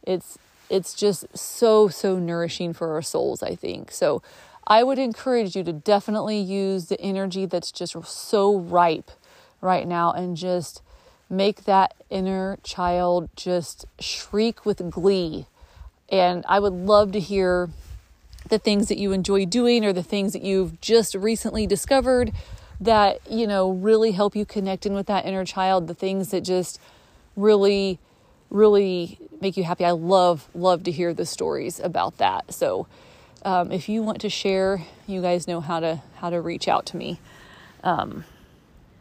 It's 0.03 0.37
it's 0.69 0.93
just 0.93 1.37
so 1.37 1.87
so 1.87 2.17
nourishing 2.17 2.73
for 2.73 2.93
our 2.93 3.01
souls, 3.01 3.43
I 3.43 3.55
think. 3.55 3.91
So 3.91 4.21
I 4.67 4.83
would 4.83 4.99
encourage 4.99 5.55
you 5.55 5.63
to 5.63 5.73
definitely 5.73 6.39
use 6.39 6.87
the 6.87 6.99
energy 6.99 7.45
that's 7.45 7.71
just 7.71 7.95
so 8.05 8.57
ripe 8.57 9.11
right 9.59 9.87
now 9.87 10.11
and 10.11 10.35
just 10.35 10.81
make 11.31 11.63
that 11.63 11.95
inner 12.09 12.57
child 12.61 13.29
just 13.35 13.85
shriek 13.99 14.65
with 14.65 14.91
glee. 14.91 15.47
And 16.09 16.43
I 16.47 16.59
would 16.59 16.73
love 16.73 17.13
to 17.13 17.19
hear 17.19 17.69
the 18.49 18.59
things 18.59 18.89
that 18.89 18.97
you 18.97 19.13
enjoy 19.13 19.45
doing 19.45 19.85
or 19.85 19.93
the 19.93 20.03
things 20.03 20.33
that 20.33 20.41
you've 20.41 20.81
just 20.81 21.15
recently 21.15 21.65
discovered 21.65 22.33
that, 22.81 23.19
you 23.29 23.47
know, 23.47 23.71
really 23.71 24.11
help 24.11 24.35
you 24.35 24.45
connect 24.45 24.85
in 24.85 24.93
with 24.93 25.05
that 25.07 25.25
inner 25.25 25.45
child, 25.45 25.87
the 25.87 25.93
things 25.93 26.31
that 26.31 26.41
just 26.41 26.79
really, 27.37 27.97
really 28.49 29.17
make 29.39 29.55
you 29.55 29.63
happy. 29.63 29.85
I 29.85 29.91
love, 29.91 30.49
love 30.53 30.83
to 30.83 30.91
hear 30.91 31.13
the 31.13 31.25
stories 31.25 31.79
about 31.79 32.17
that. 32.17 32.53
So, 32.53 32.87
um, 33.43 33.71
if 33.71 33.89
you 33.89 34.03
want 34.03 34.21
to 34.21 34.29
share, 34.29 34.83
you 35.07 35.21
guys 35.21 35.47
know 35.47 35.61
how 35.61 35.79
to 35.79 36.01
how 36.17 36.29
to 36.29 36.39
reach 36.39 36.67
out 36.67 36.85
to 36.87 36.97
me. 36.97 37.19
Um, 37.83 38.25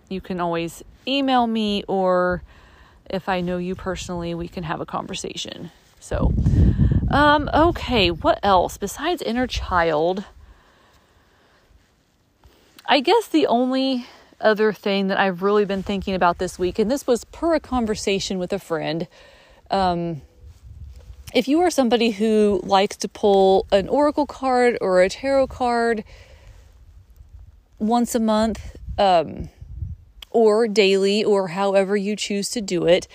you 0.09 0.21
can 0.23 0.41
always 0.41 0.83
email 1.07 1.47
me 1.47 1.85
or 1.89 2.43
if 3.09 3.29
I 3.29 3.41
know 3.41 3.59
you 3.59 3.75
personally, 3.75 4.35
we 4.35 4.49
can 4.49 4.63
have 4.65 4.81
a 4.81 4.87
conversation. 4.87 5.71
So, 5.99 6.33
um, 7.11 7.51
okay, 7.53 8.11
what 8.11 8.39
else 8.43 8.79
besides 8.79 9.21
inner 9.21 9.47
child? 9.47 10.25
I 12.87 13.01
guess 13.01 13.29
the 13.29 13.47
only 13.47 14.07
other 14.41 14.73
thing 14.73 15.09
that 15.09 15.19
I've 15.19 15.43
really 15.43 15.65
been 15.65 15.83
thinking 15.83 16.15
about 16.15 16.39
this 16.39 16.59
week, 16.59 16.79
and 16.79 16.91
this 16.91 17.07
was 17.07 17.25
per 17.25 17.55
a 17.55 17.61
conversation 17.61 18.39
with 18.39 18.53
a 18.53 18.59
friend. 18.59 19.07
Um, 19.71 20.23
if 21.35 21.47
you 21.47 21.61
are 21.61 21.71
somebody 21.71 22.11
who 22.11 22.61
likes 22.65 22.97
to 22.99 23.09
pull 23.09 23.67
an 23.71 23.89
oracle 23.89 24.27
card 24.27 24.79
or 24.81 25.03
a 25.03 25.09
tarot 25.09 25.49
card 25.49 26.03
once 27.79 28.15
a 28.15 28.21
month, 28.21 28.77
um, 28.99 29.49
or 30.31 30.69
daily 30.69 31.23
or 31.25 31.49
however 31.49 31.97
you 31.97 32.17
choose 32.17 32.51
to 32.51 32.61
do 32.61 32.87
it, 32.87 33.07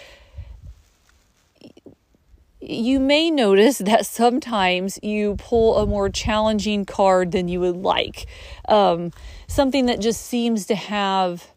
you 2.60 3.00
may 3.00 3.30
notice 3.30 3.78
that 3.78 4.06
sometimes 4.06 5.00
you 5.04 5.36
pull 5.38 5.78
a 5.78 5.86
more 5.86 6.10
challenging 6.10 6.84
card 6.86 7.32
than 7.32 7.48
you 7.48 7.60
would 7.60 7.78
like. 7.78 8.26
Um, 8.68 9.12
something 9.48 9.86
that 9.86 10.02
just 10.02 10.22
seems 10.22 10.66
to 10.68 10.76
have 10.76 11.48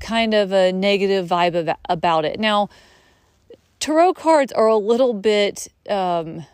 kind 0.00 0.34
of 0.34 0.52
a 0.52 0.72
negative 0.72 1.26
vibe 1.28 1.74
about 1.88 2.24
it. 2.24 2.38
Now, 2.38 2.68
tarot 3.80 4.14
cards 4.14 4.52
are 4.52 4.66
a 4.66 4.76
little 4.76 5.14
bit 5.14 5.68
um, 5.88 6.44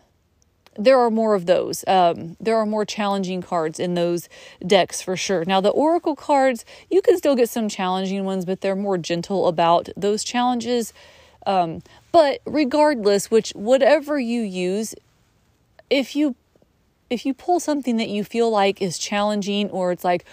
there 0.77 0.99
are 0.99 1.11
more 1.11 1.35
of 1.35 1.45
those. 1.45 1.83
Um, 1.87 2.37
there 2.39 2.57
are 2.57 2.65
more 2.65 2.85
challenging 2.85 3.41
cards 3.41 3.79
in 3.79 3.93
those 3.93 4.29
decks 4.65 5.01
for 5.01 5.17
sure. 5.17 5.43
Now, 5.45 5.61
the 5.61 5.69
Oracle 5.69 6.15
cards, 6.15 6.65
you 6.89 7.01
can 7.01 7.17
still 7.17 7.35
get 7.35 7.49
some 7.49 7.67
challenging 7.67 8.23
ones, 8.23 8.45
but 8.45 8.61
they're 8.61 8.75
more 8.75 8.97
gentle 8.97 9.47
about 9.47 9.89
those 9.97 10.23
challenges. 10.23 10.93
Um, 11.45 11.81
but 12.11 12.39
regardless, 12.45 13.29
which 13.29 13.51
whatever 13.51 14.19
you 14.19 14.41
use, 14.41 14.95
if 15.89 16.15
you 16.15 16.35
if 17.09 17.25
you 17.25 17.33
pull 17.33 17.59
something 17.59 17.97
that 17.97 18.07
you 18.07 18.23
feel 18.23 18.49
like 18.49 18.81
is 18.81 18.97
challenging 18.97 19.69
or 19.71 19.91
it's 19.91 20.05
like, 20.05 20.23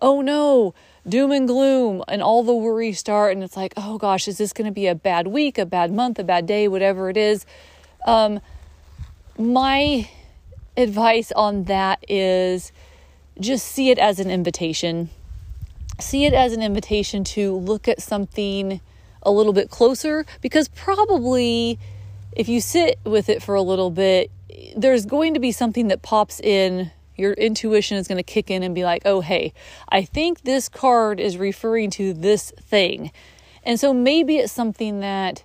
oh 0.00 0.20
no, 0.20 0.72
doom 1.08 1.32
and 1.32 1.48
gloom 1.48 2.04
and 2.06 2.22
all 2.22 2.44
the 2.44 2.54
worries 2.54 3.00
start 3.00 3.32
and 3.32 3.42
it's 3.42 3.56
like, 3.56 3.74
oh 3.76 3.98
gosh, 3.98 4.28
is 4.28 4.38
this 4.38 4.52
going 4.52 4.66
to 4.66 4.72
be 4.72 4.86
a 4.86 4.94
bad 4.94 5.26
week, 5.26 5.58
a 5.58 5.66
bad 5.66 5.90
month, 5.92 6.18
a 6.18 6.24
bad 6.24 6.46
day, 6.46 6.68
whatever 6.68 7.10
it 7.10 7.16
is. 7.16 7.44
Um, 8.06 8.40
my 9.38 10.08
advice 10.76 11.32
on 11.32 11.64
that 11.64 12.04
is 12.08 12.72
just 13.40 13.66
see 13.66 13.90
it 13.90 13.98
as 13.98 14.18
an 14.18 14.30
invitation. 14.30 15.10
See 16.00 16.24
it 16.24 16.34
as 16.34 16.52
an 16.52 16.62
invitation 16.62 17.24
to 17.24 17.56
look 17.56 17.88
at 17.88 18.02
something 18.02 18.80
a 19.22 19.30
little 19.30 19.52
bit 19.52 19.70
closer 19.70 20.26
because 20.40 20.68
probably 20.68 21.78
if 22.32 22.48
you 22.48 22.60
sit 22.60 22.98
with 23.04 23.28
it 23.28 23.42
for 23.42 23.54
a 23.54 23.62
little 23.62 23.90
bit, 23.90 24.30
there's 24.76 25.06
going 25.06 25.34
to 25.34 25.40
be 25.40 25.52
something 25.52 25.88
that 25.88 26.02
pops 26.02 26.40
in. 26.40 26.90
Your 27.16 27.32
intuition 27.32 27.96
is 27.96 28.06
going 28.06 28.18
to 28.18 28.22
kick 28.22 28.50
in 28.50 28.62
and 28.62 28.74
be 28.74 28.84
like, 28.84 29.02
oh, 29.04 29.20
hey, 29.20 29.52
I 29.88 30.02
think 30.02 30.42
this 30.42 30.68
card 30.68 31.18
is 31.18 31.36
referring 31.36 31.90
to 31.92 32.12
this 32.12 32.52
thing. 32.60 33.10
And 33.64 33.78
so 33.80 33.92
maybe 33.92 34.36
it's 34.36 34.52
something 34.52 35.00
that 35.00 35.42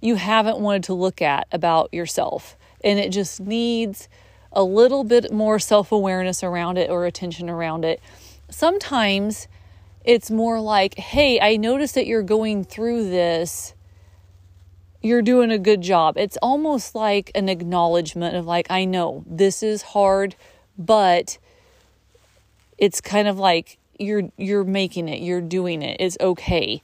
you 0.00 0.16
haven't 0.16 0.58
wanted 0.60 0.84
to 0.84 0.94
look 0.94 1.20
at 1.20 1.46
about 1.52 1.92
yourself 1.92 2.56
and 2.84 2.98
it 2.98 3.10
just 3.10 3.40
needs 3.40 4.08
a 4.52 4.62
little 4.62 5.02
bit 5.02 5.32
more 5.32 5.58
self 5.58 5.90
awareness 5.90 6.44
around 6.44 6.78
it 6.78 6.90
or 6.90 7.06
attention 7.06 7.50
around 7.50 7.84
it. 7.84 8.00
Sometimes 8.50 9.48
it's 10.04 10.30
more 10.30 10.60
like, 10.60 10.96
hey, 10.96 11.40
I 11.40 11.56
noticed 11.56 11.94
that 11.96 12.06
you're 12.06 12.22
going 12.22 12.62
through 12.62 13.08
this. 13.08 13.74
You're 15.02 15.22
doing 15.22 15.50
a 15.50 15.58
good 15.58 15.80
job. 15.80 16.16
It's 16.16 16.38
almost 16.40 16.94
like 16.94 17.30
an 17.34 17.48
acknowledgement 17.48 18.36
of, 18.36 18.46
like, 18.46 18.70
I 18.70 18.84
know 18.84 19.24
this 19.26 19.62
is 19.62 19.82
hard, 19.82 20.36
but 20.78 21.38
it's 22.78 23.00
kind 23.00 23.28
of 23.28 23.38
like 23.38 23.78
you're 23.98 24.30
you're 24.36 24.64
making 24.64 25.08
it, 25.08 25.20
you're 25.20 25.40
doing 25.40 25.82
it. 25.82 25.96
It's 26.00 26.16
okay. 26.20 26.82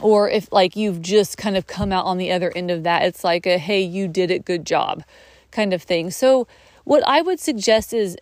Or 0.00 0.28
if 0.28 0.50
like 0.52 0.74
you've 0.74 1.02
just 1.02 1.36
kind 1.36 1.56
of 1.56 1.66
come 1.66 1.92
out 1.92 2.06
on 2.06 2.18
the 2.18 2.32
other 2.32 2.52
end 2.54 2.70
of 2.70 2.82
that, 2.82 3.02
it's 3.02 3.24
like 3.24 3.46
a 3.46 3.58
hey, 3.58 3.80
you 3.80 4.08
did 4.08 4.30
it, 4.30 4.44
good 4.44 4.64
job 4.64 5.04
kind 5.50 5.72
of 5.72 5.82
thing. 5.82 6.10
So 6.10 6.46
what 6.84 7.06
I 7.06 7.20
would 7.20 7.38
suggest 7.38 7.92
is 7.92 8.16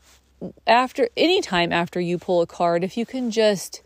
after 0.66 1.08
any 1.16 1.40
time 1.40 1.72
after 1.72 2.00
you 2.00 2.18
pull 2.18 2.42
a 2.42 2.46
card, 2.46 2.84
if 2.84 2.96
you 2.96 3.06
can 3.06 3.30
just 3.30 3.82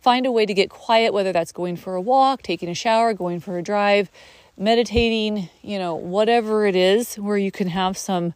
find 0.00 0.26
a 0.26 0.32
way 0.32 0.44
to 0.44 0.52
get 0.52 0.68
quiet, 0.68 1.12
whether 1.12 1.32
that's 1.32 1.52
going 1.52 1.76
for 1.76 1.94
a 1.94 2.00
walk, 2.00 2.42
taking 2.42 2.68
a 2.68 2.74
shower, 2.74 3.14
going 3.14 3.40
for 3.40 3.56
a 3.56 3.62
drive, 3.62 4.10
meditating, 4.58 5.48
you 5.62 5.78
know, 5.78 5.94
whatever 5.94 6.66
it 6.66 6.76
is 6.76 7.14
where 7.16 7.38
you 7.38 7.50
can 7.50 7.68
have 7.68 7.96
some 7.96 8.34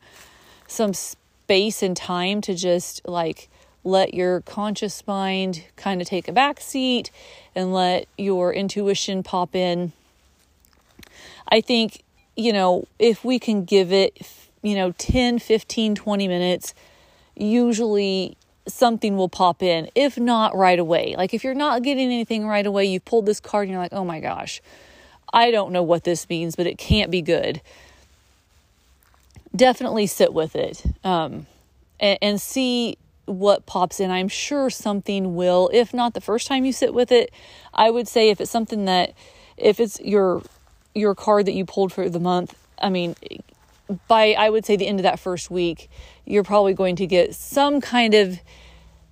some 0.68 0.92
space 0.94 1.82
and 1.82 1.96
time 1.96 2.40
to 2.40 2.54
just 2.54 3.06
like 3.06 3.48
let 3.86 4.14
your 4.14 4.40
conscious 4.40 5.06
mind 5.06 5.64
kind 5.76 6.00
of 6.02 6.08
take 6.08 6.26
a 6.26 6.32
back 6.32 6.60
seat 6.60 7.10
and 7.54 7.72
let 7.72 8.06
your 8.18 8.52
intuition 8.52 9.22
pop 9.22 9.54
in. 9.54 9.92
I 11.48 11.60
think, 11.60 12.02
you 12.36 12.52
know, 12.52 12.86
if 12.98 13.24
we 13.24 13.38
can 13.38 13.64
give 13.64 13.92
it, 13.92 14.20
you 14.60 14.74
know, 14.74 14.92
10, 14.98 15.38
15, 15.38 15.94
20 15.94 16.28
minutes, 16.28 16.74
usually 17.36 18.36
something 18.66 19.16
will 19.16 19.28
pop 19.28 19.62
in, 19.62 19.88
if 19.94 20.18
not 20.18 20.56
right 20.56 20.80
away. 20.80 21.14
Like 21.16 21.32
if 21.32 21.44
you're 21.44 21.54
not 21.54 21.84
getting 21.84 22.06
anything 22.06 22.44
right 22.44 22.66
away, 22.66 22.86
you 22.86 22.98
pulled 22.98 23.26
this 23.26 23.38
card 23.38 23.68
and 23.68 23.72
you're 23.72 23.80
like, 23.80 23.92
oh 23.92 24.04
my 24.04 24.18
gosh, 24.18 24.60
I 25.32 25.52
don't 25.52 25.70
know 25.70 25.84
what 25.84 26.02
this 26.02 26.28
means, 26.28 26.56
but 26.56 26.66
it 26.66 26.76
can't 26.76 27.10
be 27.10 27.22
good. 27.22 27.62
Definitely 29.54 30.08
sit 30.08 30.34
with 30.34 30.56
it 30.56 30.84
um, 31.04 31.46
and, 32.00 32.18
and 32.20 32.40
see 32.40 32.98
what 33.26 33.66
pops 33.66 34.00
in. 34.00 34.10
I'm 34.10 34.28
sure 34.28 34.70
something 34.70 35.34
will, 35.34 35.70
if 35.72 35.92
not 35.92 36.14
the 36.14 36.20
first 36.20 36.46
time 36.46 36.64
you 36.64 36.72
sit 36.72 36.94
with 36.94 37.12
it. 37.12 37.30
I 37.74 37.90
would 37.90 38.08
say 38.08 38.30
if 38.30 38.40
it's 38.40 38.50
something 38.50 38.86
that, 38.86 39.12
if 39.56 39.78
it's 39.80 40.00
your 40.00 40.42
your 40.94 41.14
card 41.14 41.44
that 41.46 41.52
you 41.52 41.66
pulled 41.66 41.92
for 41.92 42.08
the 42.08 42.20
month, 42.20 42.54
I 42.80 42.88
mean, 42.88 43.16
by 44.08 44.32
I 44.32 44.50
would 44.50 44.64
say 44.64 44.76
the 44.76 44.86
end 44.86 44.98
of 44.98 45.04
that 45.04 45.18
first 45.18 45.50
week, 45.50 45.90
you're 46.24 46.44
probably 46.44 46.74
going 46.74 46.96
to 46.96 47.06
get 47.06 47.34
some 47.34 47.80
kind 47.80 48.14
of 48.14 48.40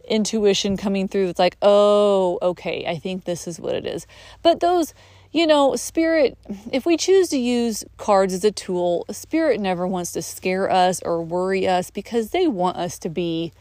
intuition 0.09 0.77
coming 0.77 1.09
through 1.09 1.29
It's 1.29 1.38
like, 1.38 1.57
oh, 1.62 2.38
okay, 2.42 2.85
I 2.87 2.98
think 2.98 3.24
this 3.24 3.46
is 3.46 3.59
what 3.59 3.74
it 3.74 3.87
is. 3.87 4.07
But 4.42 4.61
those, 4.61 4.94
you 5.33 5.46
know, 5.46 5.77
spirit, 5.77 6.37
if 6.72 6.85
we 6.87 6.96
choose 6.96 7.29
to 7.31 7.38
use 7.38 7.85
cards 7.96 8.35
as 8.35 8.44
a 8.44 8.50
tool, 8.50 9.07
spirit 9.11 9.61
never 9.61 9.87
wants 9.87 10.12
to 10.12 10.22
scare 10.22 10.70
us 10.70 11.00
or 11.03 11.22
worry 11.22 11.66
us 11.66 11.90
because 11.90 12.31
they 12.31 12.46
want 12.46 12.77
us 12.77 12.98
to 13.00 13.09
be 13.09 13.53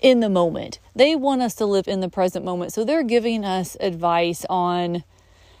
in 0.00 0.20
the 0.20 0.28
moment. 0.28 0.78
They 0.94 1.14
want 1.16 1.42
us 1.42 1.54
to 1.56 1.66
live 1.66 1.88
in 1.88 2.00
the 2.00 2.08
present 2.08 2.44
moment. 2.44 2.72
So 2.72 2.84
they're 2.84 3.02
giving 3.02 3.44
us 3.44 3.76
advice 3.80 4.44
on 4.48 5.04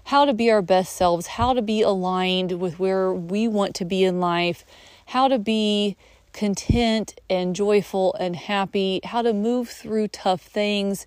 how 0.04 0.24
to 0.24 0.32
be 0.32 0.50
our 0.50 0.62
best 0.62 0.96
selves, 0.96 1.26
how 1.26 1.52
to 1.52 1.62
be 1.62 1.82
aligned 1.82 2.60
with 2.60 2.78
where 2.78 3.12
we 3.12 3.46
want 3.46 3.74
to 3.76 3.84
be 3.84 4.04
in 4.04 4.20
life, 4.20 4.64
how 5.06 5.28
to 5.28 5.38
be 5.38 5.96
content 6.32 7.20
and 7.28 7.54
joyful 7.54 8.14
and 8.14 8.36
happy, 8.36 9.00
how 9.04 9.22
to 9.22 9.32
move 9.32 9.68
through 9.68 10.08
tough 10.08 10.40
things 10.40 11.06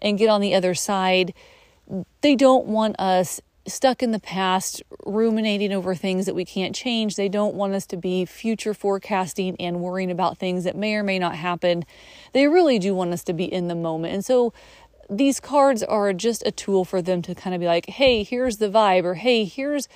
and 0.00 0.18
get 0.18 0.28
on 0.28 0.40
the 0.40 0.54
other 0.54 0.74
side. 0.74 1.32
They 2.20 2.36
don't 2.36 2.66
want 2.66 2.98
us 3.00 3.40
stuck 3.68 4.02
in 4.02 4.10
the 4.10 4.18
past, 4.18 4.82
ruminating 5.04 5.72
over 5.72 5.94
things 5.94 6.26
that 6.26 6.34
we 6.34 6.44
can't 6.44 6.74
change. 6.74 7.16
They 7.16 7.28
don't 7.28 7.54
want 7.54 7.74
us 7.74 7.86
to 7.86 7.96
be 7.96 8.24
future 8.24 8.74
forecasting 8.74 9.56
and 9.60 9.80
worrying 9.80 10.10
about 10.10 10.38
things 10.38 10.64
that 10.64 10.76
may 10.76 10.94
or 10.94 11.02
may 11.02 11.18
not 11.18 11.34
happen. 11.34 11.84
They 12.32 12.46
really 12.46 12.78
do 12.78 12.94
want 12.94 13.12
us 13.12 13.22
to 13.24 13.32
be 13.32 13.44
in 13.44 13.68
the 13.68 13.74
moment. 13.74 14.14
And 14.14 14.24
so 14.24 14.52
these 15.10 15.40
cards 15.40 15.82
are 15.82 16.12
just 16.12 16.42
a 16.46 16.50
tool 16.50 16.84
for 16.84 17.00
them 17.00 17.22
to 17.22 17.34
kind 17.34 17.54
of 17.54 17.60
be 17.60 17.66
like, 17.66 17.86
hey, 17.86 18.22
here's 18.22 18.58
the 18.58 18.68
vibe, 18.68 19.04
or 19.04 19.14
hey, 19.14 19.44
here's 19.44 19.88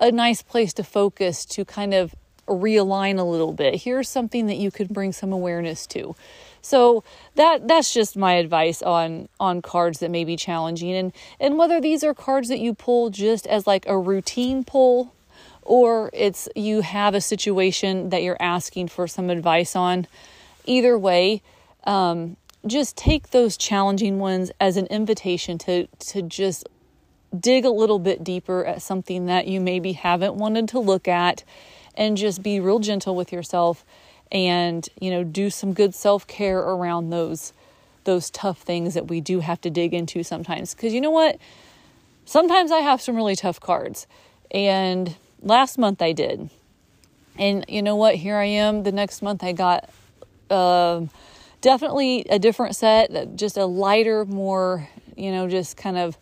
a 0.00 0.10
nice 0.10 0.42
place 0.42 0.72
to 0.74 0.84
focus 0.84 1.44
to 1.44 1.64
kind 1.64 1.94
of 1.94 2.14
realign 2.46 3.18
a 3.18 3.24
little 3.24 3.52
bit. 3.52 3.82
Here's 3.82 4.08
something 4.08 4.46
that 4.46 4.56
you 4.56 4.70
could 4.70 4.88
bring 4.88 5.12
some 5.12 5.32
awareness 5.32 5.86
to. 5.88 6.14
So 6.66 7.04
that 7.36 7.68
that's 7.68 7.94
just 7.94 8.16
my 8.16 8.32
advice 8.34 8.82
on 8.82 9.28
on 9.38 9.62
cards 9.62 10.00
that 10.00 10.10
may 10.10 10.24
be 10.24 10.34
challenging 10.34 10.92
and 10.94 11.12
and 11.38 11.56
whether 11.56 11.80
these 11.80 12.02
are 12.02 12.12
cards 12.12 12.48
that 12.48 12.58
you 12.58 12.74
pull 12.74 13.08
just 13.10 13.46
as 13.46 13.68
like 13.68 13.86
a 13.86 13.96
routine 13.96 14.64
pull 14.64 15.14
or 15.62 16.10
it's 16.12 16.48
you 16.56 16.80
have 16.80 17.14
a 17.14 17.20
situation 17.20 18.10
that 18.10 18.24
you're 18.24 18.36
asking 18.40 18.88
for 18.88 19.06
some 19.06 19.30
advice 19.30 19.76
on. 19.76 20.08
Either 20.64 20.98
way, 20.98 21.40
um, 21.84 22.36
just 22.66 22.96
take 22.96 23.30
those 23.30 23.56
challenging 23.56 24.18
ones 24.18 24.50
as 24.60 24.76
an 24.76 24.86
invitation 24.86 25.58
to 25.58 25.86
to 26.00 26.20
just 26.20 26.68
dig 27.38 27.64
a 27.64 27.70
little 27.70 28.00
bit 28.00 28.24
deeper 28.24 28.64
at 28.64 28.82
something 28.82 29.26
that 29.26 29.46
you 29.46 29.60
maybe 29.60 29.92
haven't 29.92 30.34
wanted 30.34 30.68
to 30.68 30.80
look 30.80 31.06
at 31.06 31.44
and 31.94 32.16
just 32.16 32.42
be 32.42 32.58
real 32.58 32.80
gentle 32.80 33.14
with 33.14 33.32
yourself 33.32 33.84
and 34.32 34.88
you 35.00 35.10
know 35.10 35.22
do 35.24 35.50
some 35.50 35.72
good 35.72 35.94
self-care 35.94 36.58
around 36.58 37.10
those 37.10 37.52
those 38.04 38.30
tough 38.30 38.60
things 38.60 38.94
that 38.94 39.08
we 39.08 39.20
do 39.20 39.40
have 39.40 39.60
to 39.60 39.70
dig 39.70 39.92
into 39.92 40.22
sometimes. 40.22 40.74
Because 40.74 40.94
you 40.94 41.00
know 41.00 41.10
what? 41.10 41.38
Sometimes 42.24 42.70
i 42.70 42.78
have 42.78 43.00
some 43.00 43.16
really 43.16 43.36
tough 43.36 43.60
cards. 43.60 44.06
And 44.50 45.16
last 45.42 45.78
month 45.78 46.00
i 46.00 46.12
did. 46.12 46.50
And 47.38 47.64
you 47.68 47.82
know 47.82 47.96
what? 47.96 48.16
Here 48.16 48.36
i 48.36 48.44
am. 48.44 48.84
The 48.84 48.92
next 48.92 49.22
month 49.22 49.42
i 49.44 49.52
got 49.52 49.90
um 50.50 51.10
definitely 51.60 52.24
a 52.30 52.38
different 52.38 52.76
set, 52.76 53.36
just 53.36 53.56
a 53.56 53.66
lighter, 53.66 54.24
more, 54.24 54.88
you 55.16 55.32
know, 55.32 55.48
just 55.48 55.76
kind 55.76 55.96
of 55.96 56.16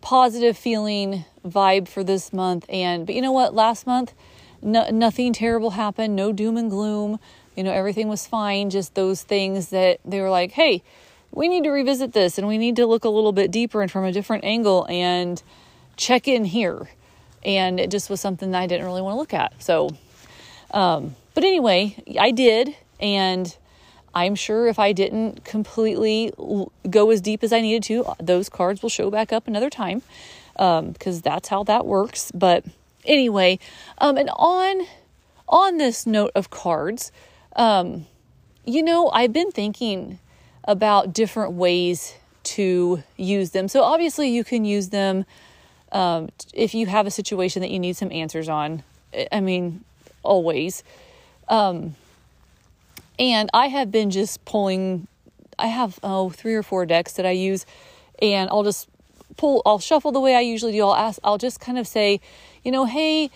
positive 0.00 0.56
feeling 0.56 1.24
vibe 1.44 1.88
for 1.88 2.02
this 2.02 2.32
month. 2.32 2.64
And, 2.70 3.04
but 3.04 3.14
you 3.14 3.20
know 3.20 3.32
what? 3.32 3.54
Last 3.54 3.86
month, 3.86 4.14
no, 4.62 4.88
nothing 4.90 5.32
terrible 5.32 5.70
happened, 5.70 6.16
no 6.16 6.32
doom 6.32 6.56
and 6.56 6.70
gloom. 6.70 7.18
You 7.56 7.64
know, 7.64 7.72
everything 7.72 8.08
was 8.08 8.26
fine. 8.26 8.70
Just 8.70 8.94
those 8.94 9.22
things 9.22 9.70
that 9.70 10.00
they 10.04 10.20
were 10.20 10.30
like, 10.30 10.52
hey, 10.52 10.82
we 11.32 11.48
need 11.48 11.64
to 11.64 11.70
revisit 11.70 12.12
this 12.12 12.38
and 12.38 12.46
we 12.46 12.58
need 12.58 12.76
to 12.76 12.86
look 12.86 13.04
a 13.04 13.08
little 13.08 13.32
bit 13.32 13.50
deeper 13.50 13.82
and 13.82 13.90
from 13.90 14.04
a 14.04 14.12
different 14.12 14.44
angle 14.44 14.86
and 14.88 15.42
check 15.96 16.28
in 16.28 16.44
here. 16.44 16.88
And 17.44 17.78
it 17.78 17.90
just 17.90 18.10
was 18.10 18.20
something 18.20 18.50
that 18.52 18.62
I 18.62 18.66
didn't 18.66 18.86
really 18.86 19.02
want 19.02 19.14
to 19.14 19.18
look 19.18 19.34
at. 19.34 19.62
So, 19.62 19.90
um, 20.72 21.14
but 21.34 21.44
anyway, 21.44 21.96
I 22.18 22.30
did. 22.30 22.74
And 23.00 23.56
I'm 24.14 24.34
sure 24.34 24.66
if 24.66 24.78
I 24.78 24.92
didn't 24.92 25.44
completely 25.44 26.32
go 26.88 27.10
as 27.10 27.20
deep 27.20 27.44
as 27.44 27.52
I 27.52 27.60
needed 27.60 27.82
to, 27.84 28.12
those 28.18 28.48
cards 28.48 28.82
will 28.82 28.88
show 28.88 29.10
back 29.10 29.32
up 29.32 29.46
another 29.46 29.70
time 29.70 30.02
because 30.54 31.16
um, 31.16 31.20
that's 31.22 31.48
how 31.48 31.62
that 31.64 31.86
works. 31.86 32.32
But 32.32 32.64
anyway, 33.08 33.58
um, 33.98 34.16
and 34.16 34.30
on 34.36 34.86
on 35.48 35.78
this 35.78 36.06
note 36.06 36.30
of 36.34 36.50
cards, 36.50 37.10
um, 37.56 38.06
you 38.64 38.82
know, 38.82 39.10
I've 39.10 39.32
been 39.32 39.50
thinking 39.50 40.18
about 40.64 41.14
different 41.14 41.54
ways 41.54 42.14
to 42.44 43.02
use 43.16 43.50
them. 43.50 43.66
So 43.68 43.82
obviously, 43.82 44.28
you 44.28 44.44
can 44.44 44.64
use 44.64 44.90
them 44.90 45.24
um, 45.90 46.28
if 46.52 46.74
you 46.74 46.86
have 46.86 47.06
a 47.06 47.10
situation 47.10 47.62
that 47.62 47.70
you 47.70 47.78
need 47.78 47.96
some 47.96 48.12
answers 48.12 48.48
on. 48.48 48.82
I 49.32 49.40
mean, 49.40 49.84
always. 50.22 50.84
Um, 51.48 51.96
and 53.18 53.48
I 53.54 53.68
have 53.68 53.90
been 53.90 54.10
just 54.10 54.44
pulling, 54.44 55.08
I 55.58 55.66
have, 55.68 55.98
oh, 56.02 56.30
three 56.30 56.54
or 56.54 56.62
four 56.62 56.86
decks 56.86 57.14
that 57.14 57.26
I 57.26 57.30
use, 57.30 57.66
and 58.20 58.50
I'll 58.50 58.64
just 58.64 58.88
pull, 59.36 59.62
I'll 59.64 59.78
shuffle 59.78 60.12
the 60.12 60.20
way 60.20 60.34
I 60.36 60.40
usually 60.40 60.72
do. 60.72 60.84
I'll 60.84 60.94
ask, 60.94 61.18
I'll 61.24 61.38
just 61.38 61.58
kind 61.58 61.78
of 61.78 61.88
say, 61.88 62.20
you 62.68 62.72
know, 62.72 62.84
hey, 62.84 63.30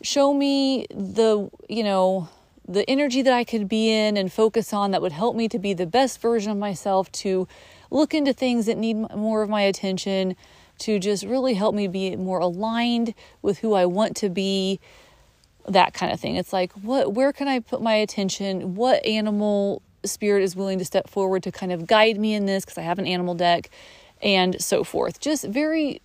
show 0.00 0.32
me 0.32 0.86
the, 0.88 1.50
you 1.68 1.84
know, 1.84 2.26
the 2.66 2.88
energy 2.88 3.20
that 3.20 3.34
I 3.34 3.44
could 3.44 3.68
be 3.68 3.90
in 3.90 4.16
and 4.16 4.32
focus 4.32 4.72
on 4.72 4.92
that 4.92 5.02
would 5.02 5.12
help 5.12 5.36
me 5.36 5.46
to 5.46 5.58
be 5.58 5.74
the 5.74 5.84
best 5.84 6.22
version 6.22 6.50
of 6.50 6.56
myself, 6.56 7.12
to 7.12 7.46
look 7.90 8.14
into 8.14 8.32
things 8.32 8.64
that 8.64 8.78
need 8.78 8.94
more 8.94 9.42
of 9.42 9.50
my 9.50 9.60
attention, 9.60 10.36
to 10.78 10.98
just 10.98 11.22
really 11.22 11.52
help 11.52 11.74
me 11.74 11.86
be 11.86 12.16
more 12.16 12.38
aligned 12.38 13.12
with 13.42 13.58
who 13.58 13.74
I 13.74 13.84
want 13.84 14.16
to 14.16 14.30
be 14.30 14.80
that 15.68 15.92
kind 15.92 16.10
of 16.10 16.18
thing. 16.18 16.36
It's 16.36 16.54
like 16.54 16.72
what 16.72 17.12
where 17.12 17.30
can 17.30 17.46
I 17.46 17.58
put 17.58 17.82
my 17.82 17.92
attention? 17.92 18.74
What 18.74 19.04
animal 19.04 19.82
spirit 20.02 20.42
is 20.44 20.56
willing 20.56 20.78
to 20.78 20.84
step 20.86 21.10
forward 21.10 21.42
to 21.42 21.52
kind 21.52 21.72
of 21.72 21.86
guide 21.86 22.18
me 22.18 22.32
in 22.32 22.46
this 22.46 22.64
because 22.64 22.78
I 22.78 22.82
have 22.82 22.98
an 22.98 23.06
animal 23.06 23.34
deck 23.34 23.68
and 24.22 24.58
so 24.62 24.82
forth. 24.82 25.20
Just 25.20 25.44
very 25.44 26.00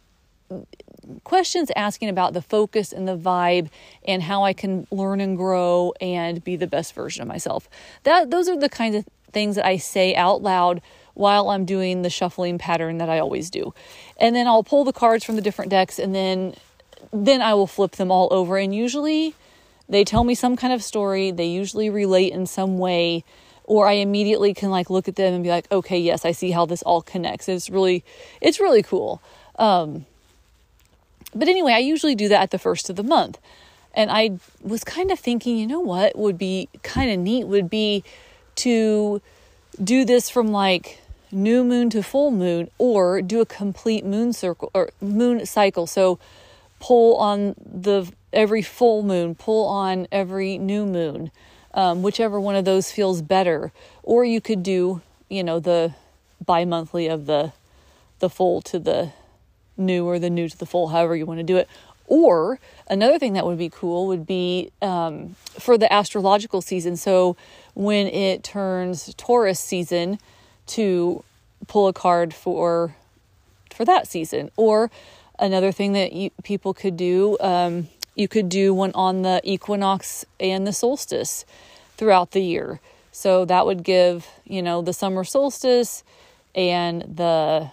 questions 1.23 1.71
asking 1.75 2.09
about 2.09 2.33
the 2.33 2.41
focus 2.41 2.91
and 2.91 3.07
the 3.07 3.17
vibe 3.17 3.69
and 4.05 4.23
how 4.23 4.43
I 4.43 4.53
can 4.53 4.87
learn 4.91 5.21
and 5.21 5.37
grow 5.37 5.93
and 6.01 6.43
be 6.43 6.55
the 6.55 6.67
best 6.67 6.93
version 6.93 7.21
of 7.21 7.27
myself. 7.27 7.69
That 8.03 8.31
those 8.31 8.47
are 8.49 8.57
the 8.57 8.69
kinds 8.69 8.95
of 8.95 9.05
things 9.31 9.55
that 9.55 9.65
I 9.65 9.77
say 9.77 10.15
out 10.15 10.41
loud 10.41 10.81
while 11.13 11.49
I'm 11.49 11.65
doing 11.65 12.01
the 12.01 12.09
shuffling 12.09 12.57
pattern 12.57 12.97
that 12.97 13.09
I 13.09 13.19
always 13.19 13.49
do. 13.49 13.73
And 14.17 14.35
then 14.35 14.47
I'll 14.47 14.63
pull 14.63 14.83
the 14.83 14.93
cards 14.93 15.23
from 15.23 15.35
the 15.35 15.41
different 15.41 15.71
decks 15.71 15.99
and 15.99 16.13
then 16.13 16.55
then 17.11 17.41
I 17.41 17.53
will 17.53 17.67
flip 17.67 17.93
them 17.93 18.11
all 18.11 18.29
over 18.31 18.57
and 18.57 18.73
usually 18.73 19.35
they 19.89 20.03
tell 20.03 20.23
me 20.23 20.35
some 20.35 20.55
kind 20.55 20.73
of 20.73 20.83
story. 20.83 21.31
They 21.31 21.45
usually 21.45 21.89
relate 21.89 22.33
in 22.33 22.45
some 22.45 22.77
way, 22.77 23.23
or 23.63 23.87
I 23.87 23.93
immediately 23.93 24.53
can 24.53 24.71
like 24.71 24.89
look 24.89 25.07
at 25.07 25.15
them 25.15 25.33
and 25.33 25.43
be 25.43 25.49
like, 25.49 25.71
okay, 25.71 25.99
yes, 25.99 26.25
I 26.25 26.31
see 26.31 26.51
how 26.51 26.65
this 26.65 26.81
all 26.83 27.01
connects. 27.01 27.49
It's 27.49 27.69
really, 27.69 28.03
it's 28.41 28.59
really 28.59 28.83
cool. 28.83 29.21
Um, 29.59 30.05
but 31.35 31.47
anyway, 31.47 31.73
I 31.73 31.79
usually 31.79 32.15
do 32.15 32.27
that 32.29 32.41
at 32.41 32.51
the 32.51 32.59
first 32.59 32.89
of 32.89 32.95
the 32.95 33.03
month. 33.03 33.39
And 33.93 34.09
I 34.09 34.39
was 34.61 34.83
kind 34.83 35.11
of 35.11 35.19
thinking, 35.19 35.57
you 35.57 35.67
know 35.67 35.79
what 35.79 36.17
would 36.17 36.37
be 36.37 36.69
kind 36.81 37.11
of 37.11 37.19
neat 37.19 37.45
would 37.45 37.69
be 37.69 38.03
to 38.55 39.21
do 39.83 40.05
this 40.05 40.29
from 40.29 40.51
like 40.51 40.99
new 41.31 41.63
moon 41.63 41.89
to 41.91 42.03
full 42.03 42.31
moon 42.31 42.69
or 42.77 43.21
do 43.21 43.41
a 43.41 43.45
complete 43.45 44.05
moon 44.05 44.33
circle 44.33 44.71
or 44.73 44.89
moon 45.01 45.45
cycle. 45.45 45.87
So 45.87 46.19
pull 46.79 47.17
on 47.17 47.55
the 47.57 48.11
every 48.31 48.61
full 48.61 49.03
moon, 49.03 49.35
pull 49.35 49.67
on 49.67 50.07
every 50.11 50.57
new 50.57 50.85
moon, 50.85 51.31
um, 51.73 52.01
whichever 52.01 52.39
one 52.39 52.55
of 52.55 52.65
those 52.65 52.91
feels 52.91 53.21
better. 53.21 53.71
Or 54.01 54.25
you 54.25 54.41
could 54.41 54.63
do, 54.63 55.01
you 55.29 55.43
know, 55.43 55.59
the 55.59 55.93
bi-monthly 56.43 57.07
of 57.07 57.25
the 57.25 57.53
the 58.19 58.29
full 58.29 58.61
to 58.61 58.79
the 58.79 59.11
new 59.77 60.05
or 60.05 60.19
the 60.19 60.29
new 60.29 60.47
to 60.49 60.57
the 60.57 60.65
full, 60.65 60.89
however 60.89 61.15
you 61.15 61.25
want 61.25 61.39
to 61.39 61.43
do 61.43 61.57
it. 61.57 61.67
Or 62.07 62.59
another 62.89 63.17
thing 63.17 63.33
that 63.33 63.45
would 63.45 63.57
be 63.57 63.69
cool 63.69 64.07
would 64.07 64.25
be 64.25 64.71
um, 64.81 65.35
for 65.57 65.77
the 65.77 65.91
astrological 65.91 66.61
season. 66.61 66.97
So 66.97 67.37
when 67.73 68.07
it 68.07 68.43
turns 68.43 69.13
Taurus 69.15 69.59
season, 69.59 70.19
to 70.65 71.23
pull 71.67 71.87
a 71.87 71.93
card 71.93 72.33
for 72.33 72.95
for 73.73 73.85
that 73.85 74.07
season. 74.07 74.51
Or 74.55 74.91
another 75.39 75.71
thing 75.71 75.93
that 75.93 76.13
you, 76.13 76.29
people 76.43 76.73
could 76.73 76.95
do, 76.95 77.37
um, 77.39 77.87
you 78.15 78.27
could 78.27 78.49
do 78.49 78.73
one 78.73 78.91
on 78.93 79.23
the 79.23 79.41
equinox 79.43 80.25
and 80.39 80.67
the 80.67 80.73
solstice 80.73 81.45
throughout 81.97 82.31
the 82.31 82.41
year. 82.41 82.79
So 83.11 83.45
that 83.45 83.65
would 83.65 83.83
give 83.83 84.27
you 84.45 84.61
know 84.61 84.81
the 84.81 84.93
summer 84.93 85.23
solstice 85.23 86.03
and 86.55 87.01
the 87.01 87.71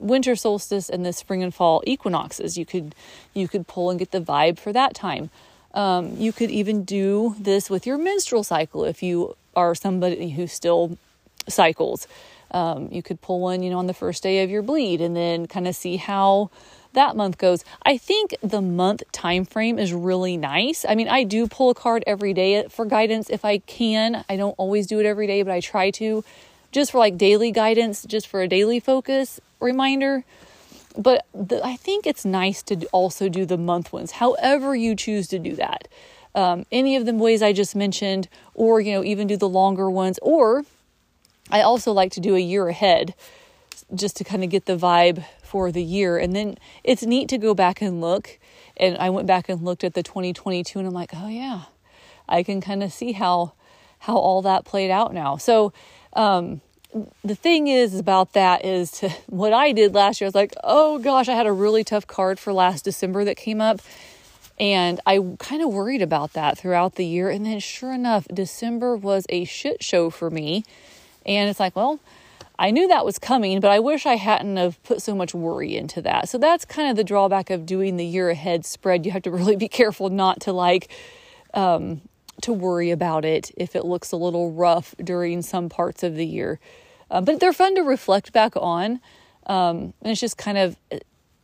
winter 0.00 0.34
solstice 0.34 0.88
and 0.88 1.04
the 1.04 1.12
spring 1.12 1.42
and 1.42 1.54
fall 1.54 1.82
equinoxes. 1.86 2.58
You 2.58 2.66
could 2.66 2.94
you 3.34 3.46
could 3.46 3.66
pull 3.66 3.90
and 3.90 3.98
get 3.98 4.10
the 4.10 4.20
vibe 4.20 4.58
for 4.58 4.72
that 4.72 4.94
time. 4.94 5.30
Um, 5.72 6.16
you 6.16 6.32
could 6.32 6.50
even 6.50 6.82
do 6.84 7.36
this 7.38 7.70
with 7.70 7.86
your 7.86 7.98
menstrual 7.98 8.42
cycle 8.42 8.84
if 8.84 9.02
you 9.02 9.36
are 9.54 9.74
somebody 9.74 10.30
who 10.30 10.46
still 10.46 10.98
cycles. 11.48 12.08
Um, 12.50 12.88
you 12.90 13.02
could 13.02 13.20
pull 13.20 13.40
one, 13.40 13.62
you 13.62 13.70
know, 13.70 13.78
on 13.78 13.86
the 13.86 13.94
first 13.94 14.22
day 14.22 14.42
of 14.42 14.50
your 14.50 14.62
bleed 14.62 15.00
and 15.00 15.14
then 15.14 15.46
kind 15.46 15.68
of 15.68 15.76
see 15.76 15.96
how 15.96 16.50
that 16.92 17.14
month 17.14 17.38
goes. 17.38 17.64
I 17.84 17.96
think 17.96 18.34
the 18.42 18.60
month 18.60 19.04
time 19.12 19.44
frame 19.44 19.78
is 19.78 19.92
really 19.92 20.36
nice. 20.36 20.84
I 20.88 20.96
mean, 20.96 21.08
I 21.08 21.22
do 21.22 21.46
pull 21.46 21.70
a 21.70 21.74
card 21.74 22.02
every 22.06 22.34
day 22.34 22.66
for 22.68 22.84
guidance 22.84 23.30
if 23.30 23.44
I 23.44 23.58
can. 23.58 24.24
I 24.28 24.36
don't 24.36 24.54
always 24.58 24.88
do 24.88 24.98
it 24.98 25.06
every 25.06 25.28
day, 25.28 25.44
but 25.44 25.52
I 25.52 25.60
try 25.60 25.92
to 25.92 26.24
just 26.72 26.90
for 26.90 26.98
like 26.98 27.16
daily 27.16 27.52
guidance, 27.52 28.04
just 28.04 28.26
for 28.26 28.42
a 28.42 28.48
daily 28.48 28.80
focus 28.80 29.40
reminder. 29.60 30.24
But 30.96 31.26
the, 31.32 31.64
I 31.64 31.76
think 31.76 32.06
it's 32.06 32.24
nice 32.24 32.62
to 32.64 32.86
also 32.86 33.28
do 33.28 33.46
the 33.46 33.58
month 33.58 33.92
ones, 33.92 34.12
however 34.12 34.74
you 34.74 34.96
choose 34.96 35.28
to 35.28 35.38
do 35.38 35.54
that. 35.56 35.88
Um, 36.34 36.66
any 36.70 36.96
of 36.96 37.06
the 37.06 37.14
ways 37.14 37.42
I 37.42 37.52
just 37.52 37.74
mentioned, 37.74 38.28
or 38.54 38.80
you 38.80 38.92
know, 38.92 39.04
even 39.04 39.26
do 39.26 39.36
the 39.36 39.48
longer 39.48 39.90
ones, 39.90 40.18
or 40.22 40.64
I 41.50 41.62
also 41.62 41.92
like 41.92 42.12
to 42.12 42.20
do 42.20 42.36
a 42.36 42.40
year 42.40 42.68
ahead 42.68 43.14
just 43.94 44.16
to 44.16 44.24
kind 44.24 44.44
of 44.44 44.50
get 44.50 44.66
the 44.66 44.76
vibe 44.76 45.24
for 45.42 45.72
the 45.72 45.82
year. 45.82 46.16
And 46.18 46.34
then 46.34 46.56
it's 46.84 47.02
neat 47.02 47.28
to 47.30 47.38
go 47.38 47.54
back 47.54 47.82
and 47.82 48.00
look. 48.00 48.38
And 48.76 48.96
I 48.98 49.10
went 49.10 49.26
back 49.26 49.48
and 49.48 49.62
looked 49.62 49.82
at 49.82 49.94
the 49.94 50.02
2022 50.02 50.78
and 50.78 50.86
I'm 50.86 50.94
like, 50.94 51.10
oh 51.14 51.28
yeah, 51.28 51.62
I 52.28 52.42
can 52.42 52.60
kind 52.60 52.82
of 52.82 52.92
see 52.92 53.12
how 53.12 53.54
how 54.04 54.16
all 54.16 54.40
that 54.42 54.64
played 54.64 54.90
out 54.90 55.12
now. 55.12 55.36
So 55.36 55.74
um, 56.14 56.62
the 57.24 57.34
thing 57.34 57.68
is 57.68 57.98
about 57.98 58.32
that 58.32 58.64
is 58.64 58.90
to, 58.92 59.08
what 59.26 59.52
I 59.52 59.72
did 59.72 59.94
last 59.94 60.20
year. 60.20 60.26
I 60.26 60.28
was 60.28 60.34
like, 60.34 60.54
oh 60.64 60.98
gosh, 60.98 61.28
I 61.28 61.34
had 61.34 61.46
a 61.46 61.52
really 61.52 61.84
tough 61.84 62.06
card 62.06 62.38
for 62.38 62.52
last 62.52 62.84
December 62.84 63.24
that 63.24 63.36
came 63.36 63.60
up. 63.60 63.80
And 64.58 65.00
I 65.06 65.18
kind 65.38 65.62
of 65.62 65.72
worried 65.72 66.02
about 66.02 66.34
that 66.34 66.58
throughout 66.58 66.96
the 66.96 67.06
year. 67.06 67.30
And 67.30 67.46
then, 67.46 67.60
sure 67.60 67.94
enough, 67.94 68.26
December 68.28 68.94
was 68.94 69.24
a 69.30 69.44
shit 69.44 69.82
show 69.82 70.10
for 70.10 70.28
me. 70.28 70.64
And 71.24 71.48
it's 71.48 71.58
like, 71.58 71.74
well, 71.74 71.98
I 72.58 72.70
knew 72.70 72.86
that 72.88 73.06
was 73.06 73.18
coming, 73.18 73.58
but 73.60 73.70
I 73.70 73.80
wish 73.80 74.04
I 74.04 74.16
hadn't 74.16 74.58
have 74.58 74.82
put 74.82 75.00
so 75.00 75.14
much 75.14 75.32
worry 75.32 75.74
into 75.74 76.02
that. 76.02 76.28
So 76.28 76.36
that's 76.36 76.66
kind 76.66 76.90
of 76.90 76.96
the 76.96 77.04
drawback 77.04 77.48
of 77.48 77.64
doing 77.64 77.96
the 77.96 78.04
year 78.04 78.28
ahead 78.28 78.66
spread. 78.66 79.06
You 79.06 79.12
have 79.12 79.22
to 79.22 79.30
really 79.30 79.56
be 79.56 79.68
careful 79.68 80.10
not 80.10 80.40
to 80.42 80.52
like 80.52 80.90
um, 81.54 82.02
to 82.42 82.52
worry 82.52 82.90
about 82.90 83.24
it 83.24 83.50
if 83.56 83.74
it 83.76 83.84
looks 83.84 84.12
a 84.12 84.16
little 84.16 84.52
rough 84.52 84.94
during 85.02 85.42
some 85.42 85.68
parts 85.68 86.02
of 86.02 86.14
the 86.14 86.26
year. 86.26 86.58
Uh, 87.10 87.20
but 87.20 87.40
they're 87.40 87.52
fun 87.52 87.74
to 87.74 87.82
reflect 87.82 88.32
back 88.32 88.52
on. 88.56 89.00
Um, 89.46 89.94
and 90.02 90.12
it's 90.12 90.20
just 90.20 90.36
kind 90.36 90.58
of 90.58 90.76
uh, 90.92 90.98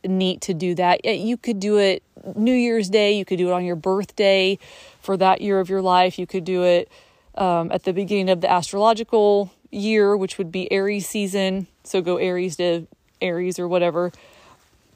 neat 0.05 0.41
to 0.41 0.53
do 0.53 0.75
that. 0.75 1.03
You 1.05 1.37
could 1.37 1.59
do 1.59 1.77
it 1.77 2.03
New 2.35 2.53
Year's 2.53 2.89
Day, 2.89 3.17
you 3.17 3.25
could 3.25 3.37
do 3.37 3.49
it 3.49 3.53
on 3.53 3.65
your 3.65 3.75
birthday 3.75 4.57
for 5.01 5.17
that 5.17 5.41
year 5.41 5.59
of 5.59 5.69
your 5.69 5.81
life, 5.81 6.19
you 6.19 6.27
could 6.27 6.43
do 6.43 6.63
it 6.63 6.91
um, 7.35 7.71
at 7.71 7.83
the 7.83 7.93
beginning 7.93 8.29
of 8.29 8.41
the 8.41 8.51
astrological 8.51 9.51
year, 9.71 10.15
which 10.17 10.37
would 10.37 10.51
be 10.51 10.71
Aries 10.71 11.07
season. 11.07 11.67
So 11.83 12.01
go 12.01 12.17
Aries 12.17 12.57
to 12.57 12.87
Aries 13.21 13.59
or 13.59 13.67
whatever. 13.67 14.11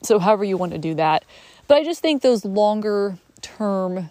So, 0.03 0.17
however 0.17 0.43
you 0.43 0.57
want 0.57 0.71
to 0.71 0.79
do 0.79 0.95
that. 0.95 1.23
But 1.67 1.77
I 1.77 1.83
just 1.83 2.01
think 2.01 2.21
those 2.21 2.43
longer 2.43 3.17
term 3.41 4.09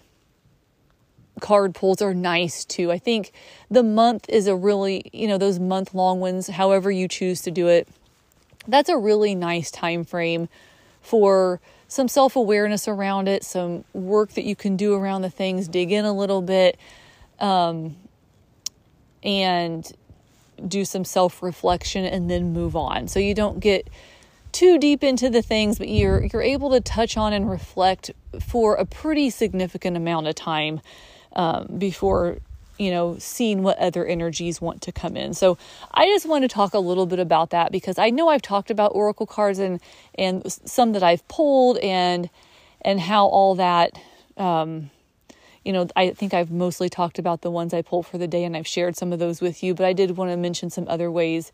card 1.41 1.75
pulls 1.75 2.01
are 2.01 2.13
nice 2.13 2.63
too. 2.63 2.91
I 2.91 2.97
think 2.97 3.33
the 3.69 3.83
month 3.83 4.29
is 4.29 4.47
a 4.47 4.55
really, 4.55 5.09
you 5.11 5.27
know, 5.27 5.37
those 5.37 5.59
month 5.59 5.93
long 5.93 6.19
ones, 6.19 6.47
however 6.47 6.89
you 6.89 7.07
choose 7.07 7.41
to 7.41 7.51
do 7.51 7.67
it, 7.67 7.87
that's 8.67 8.89
a 8.89 8.97
really 8.97 9.35
nice 9.35 9.71
time 9.71 10.05
frame 10.05 10.47
for 11.01 11.59
some 11.87 12.07
self 12.07 12.35
awareness 12.35 12.87
around 12.87 13.27
it, 13.27 13.43
some 13.43 13.83
work 13.93 14.31
that 14.33 14.45
you 14.45 14.55
can 14.55 14.77
do 14.77 14.93
around 14.93 15.23
the 15.23 15.29
things, 15.29 15.67
dig 15.67 15.91
in 15.91 16.05
a 16.05 16.13
little 16.13 16.41
bit, 16.41 16.77
um, 17.39 17.97
and 19.23 19.91
do 20.67 20.85
some 20.85 21.03
self 21.03 21.43
reflection 21.43 22.05
and 22.05 22.29
then 22.29 22.53
move 22.53 22.75
on. 22.75 23.07
So 23.07 23.19
you 23.19 23.33
don't 23.33 23.59
get 23.59 23.89
too 24.51 24.77
deep 24.77 25.03
into 25.03 25.29
the 25.29 25.41
things, 25.41 25.77
but 25.77 25.89
you're 25.89 26.25
you're 26.31 26.41
able 26.41 26.71
to 26.71 26.81
touch 26.81 27.17
on 27.17 27.33
and 27.33 27.49
reflect 27.49 28.11
for 28.39 28.75
a 28.75 28.85
pretty 28.85 29.29
significant 29.29 29.97
amount 29.97 30.27
of 30.27 30.35
time 30.35 30.81
um, 31.33 31.67
before 31.77 32.37
you 32.77 32.89
know 32.89 33.15
seeing 33.19 33.61
what 33.63 33.77
other 33.77 34.05
energies 34.05 34.59
want 34.59 34.81
to 34.81 34.91
come 34.91 35.15
in. 35.15 35.33
So 35.33 35.57
i 35.93 36.05
just 36.05 36.25
want 36.25 36.43
to 36.43 36.47
talk 36.47 36.73
a 36.73 36.79
little 36.79 37.05
bit 37.05 37.19
about 37.19 37.51
that 37.51 37.71
because 37.71 37.99
i 37.99 38.09
know 38.09 38.29
i've 38.29 38.41
talked 38.41 38.71
about 38.71 38.91
oracle 38.95 39.27
cards 39.27 39.59
and 39.59 39.79
and 40.15 40.41
some 40.65 40.93
that 40.93 41.03
i've 41.03 41.27
pulled 41.27 41.77
and 41.77 42.29
and 42.81 42.99
how 42.99 43.27
all 43.27 43.55
that 43.55 43.91
um, 44.37 44.89
you 45.63 45.71
know 45.71 45.87
i 45.95 46.09
think 46.11 46.33
i've 46.33 46.49
mostly 46.49 46.89
talked 46.89 47.19
about 47.19 47.41
the 47.41 47.51
ones 47.51 47.73
i 47.73 47.81
pulled 47.81 48.07
for 48.07 48.17
the 48.17 48.27
day 48.27 48.43
and 48.43 48.57
i've 48.57 48.67
shared 48.67 48.95
some 48.95 49.13
of 49.13 49.19
those 49.19 49.41
with 49.41 49.61
you 49.61 49.73
but 49.75 49.85
i 49.85 49.93
did 49.93 50.17
want 50.17 50.31
to 50.31 50.37
mention 50.37 50.69
some 50.69 50.87
other 50.87 51.11
ways 51.11 51.51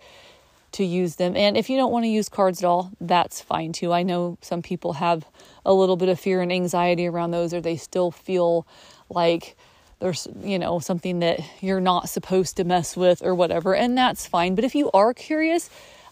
to 0.73 0.83
use 0.83 1.15
them. 1.15 1.35
And 1.35 1.57
if 1.57 1.69
you 1.69 1.77
don't 1.77 1.91
want 1.91 2.03
to 2.03 2.09
use 2.09 2.29
cards 2.29 2.61
at 2.61 2.67
all 2.67 2.91
that's 2.99 3.41
fine 3.41 3.73
too. 3.73 3.93
I 3.93 4.03
know 4.03 4.37
some 4.41 4.61
people 4.61 4.93
have 4.93 5.25
a 5.65 5.73
little 5.73 5.95
bit 5.95 6.09
of 6.09 6.19
fear 6.19 6.41
and 6.41 6.51
anxiety 6.51 7.07
around 7.07 7.31
those 7.31 7.53
or 7.53 7.61
they 7.61 7.77
still 7.77 8.11
feel 8.11 8.67
like 9.09 9.55
there's 9.99 10.27
you 10.41 10.59
know 10.59 10.79
something 10.79 11.19
that 11.19 11.39
you're 11.61 11.81
not 11.81 12.09
supposed 12.09 12.57
to 12.57 12.63
mess 12.63 12.95
with 12.95 13.23
or 13.23 13.33
whatever 13.33 13.75
and 13.75 13.97
that's 13.97 14.27
fine. 14.27 14.55
But 14.55 14.63
if 14.63 14.75
you 14.75 14.91
are 14.91 15.13
curious 15.13 15.69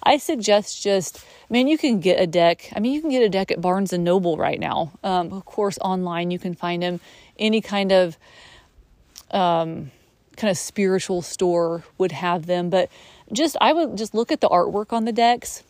i 0.07 0.17
suggest 0.17 0.83
just 0.83 1.25
man 1.49 1.67
you 1.67 1.77
can 1.77 1.99
get 1.99 2.19
a 2.19 2.27
deck. 2.27 2.71
I 2.75 2.79
mean 2.79 2.93
you 2.93 3.01
can 3.01 3.09
get 3.09 3.23
a 3.23 3.29
deck 3.29 3.51
at 3.51 3.61
barnes 3.61 3.93
and 3.93 4.03
noble 4.03 4.37
right 4.37 4.59
now. 4.59 4.93
Um, 5.03 5.33
of 5.33 5.45
course 5.45 5.77
online 5.79 6.31
you 6.31 6.39
can 6.39 6.53
find 6.53 6.83
them 6.83 6.99
any 7.37 7.61
kind 7.61 7.91
of 7.91 8.17
um, 9.31 9.91
kind 10.37 10.51
of 10.51 10.57
spiritual 10.57 11.21
store 11.21 11.83
would 11.97 12.11
have 12.11 12.45
them. 12.45 12.69
But 12.69 12.89
just 13.31 13.57
i 13.59 13.73
would 13.73 13.97
just 13.97 14.13
look 14.13 14.31
at 14.31 14.41
the 14.41 14.49
artwork 14.49 14.93
on 14.93 15.05
the 15.05 15.11
decks 15.11 15.63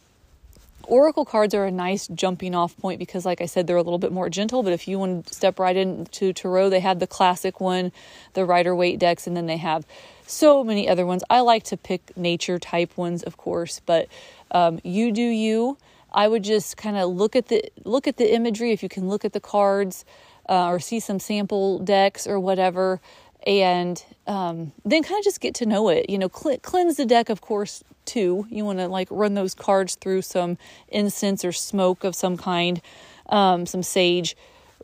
Oracle 0.87 1.25
cards 1.25 1.53
are 1.53 1.65
a 1.65 1.71
nice 1.71 2.07
jumping 2.07 2.55
off 2.55 2.77
point 2.77 2.99
because, 2.99 3.25
like 3.25 3.41
I 3.41 3.45
said, 3.45 3.67
they're 3.67 3.77
a 3.77 3.83
little 3.83 3.99
bit 3.99 4.11
more 4.11 4.29
gentle. 4.29 4.63
But 4.63 4.73
if 4.73 4.87
you 4.87 4.99
want 4.99 5.27
to 5.27 5.33
step 5.33 5.59
right 5.59 5.75
into 5.75 6.33
Tarot, 6.33 6.69
they 6.69 6.79
have 6.79 6.99
the 6.99 7.07
classic 7.07 7.59
one, 7.59 7.91
the 8.33 8.45
Rider 8.45 8.75
Waite 8.75 8.99
decks, 8.99 9.27
and 9.27 9.35
then 9.35 9.45
they 9.45 9.57
have 9.57 9.85
so 10.27 10.63
many 10.63 10.89
other 10.89 11.05
ones. 11.05 11.23
I 11.29 11.41
like 11.41 11.63
to 11.65 11.77
pick 11.77 12.15
nature 12.17 12.59
type 12.59 12.97
ones, 12.97 13.23
of 13.23 13.37
course, 13.37 13.81
but 13.85 14.07
um, 14.51 14.79
you 14.83 15.11
do 15.11 15.21
you. 15.21 15.77
I 16.11 16.27
would 16.27 16.43
just 16.43 16.77
kind 16.77 16.95
of 16.95 17.09
look 17.09 17.35
at 17.35 17.49
the 17.49 17.63
look 17.83 18.07
at 18.07 18.17
the 18.17 18.33
imagery. 18.33 18.71
If 18.71 18.81
you 18.81 18.89
can 18.89 19.09
look 19.09 19.25
at 19.25 19.33
the 19.33 19.41
cards 19.41 20.05
uh, 20.47 20.67
or 20.67 20.79
see 20.79 20.99
some 20.99 21.19
sample 21.19 21.79
decks 21.79 22.25
or 22.25 22.39
whatever, 22.39 23.01
and 23.45 24.03
um, 24.27 24.71
then 24.83 25.03
kind 25.03 25.19
of 25.19 25.23
just 25.23 25.41
get 25.41 25.55
to 25.55 25.65
know 25.65 25.89
it. 25.89 26.09
You 26.09 26.17
know, 26.17 26.29
cl- 26.33 26.57
cleanse 26.59 26.97
the 26.97 27.05
deck, 27.05 27.29
of 27.29 27.41
course, 27.41 27.83
too. 28.05 28.45
You 28.49 28.65
want 28.65 28.79
to 28.79 28.87
like 28.87 29.07
run 29.11 29.33
those 29.33 29.53
cards 29.53 29.95
through 29.95 30.23
some 30.23 30.57
incense 30.87 31.45
or 31.45 31.51
smoke 31.51 32.03
of 32.03 32.15
some 32.15 32.37
kind, 32.37 32.81
um, 33.29 33.65
some 33.65 33.83
sage. 33.83 34.35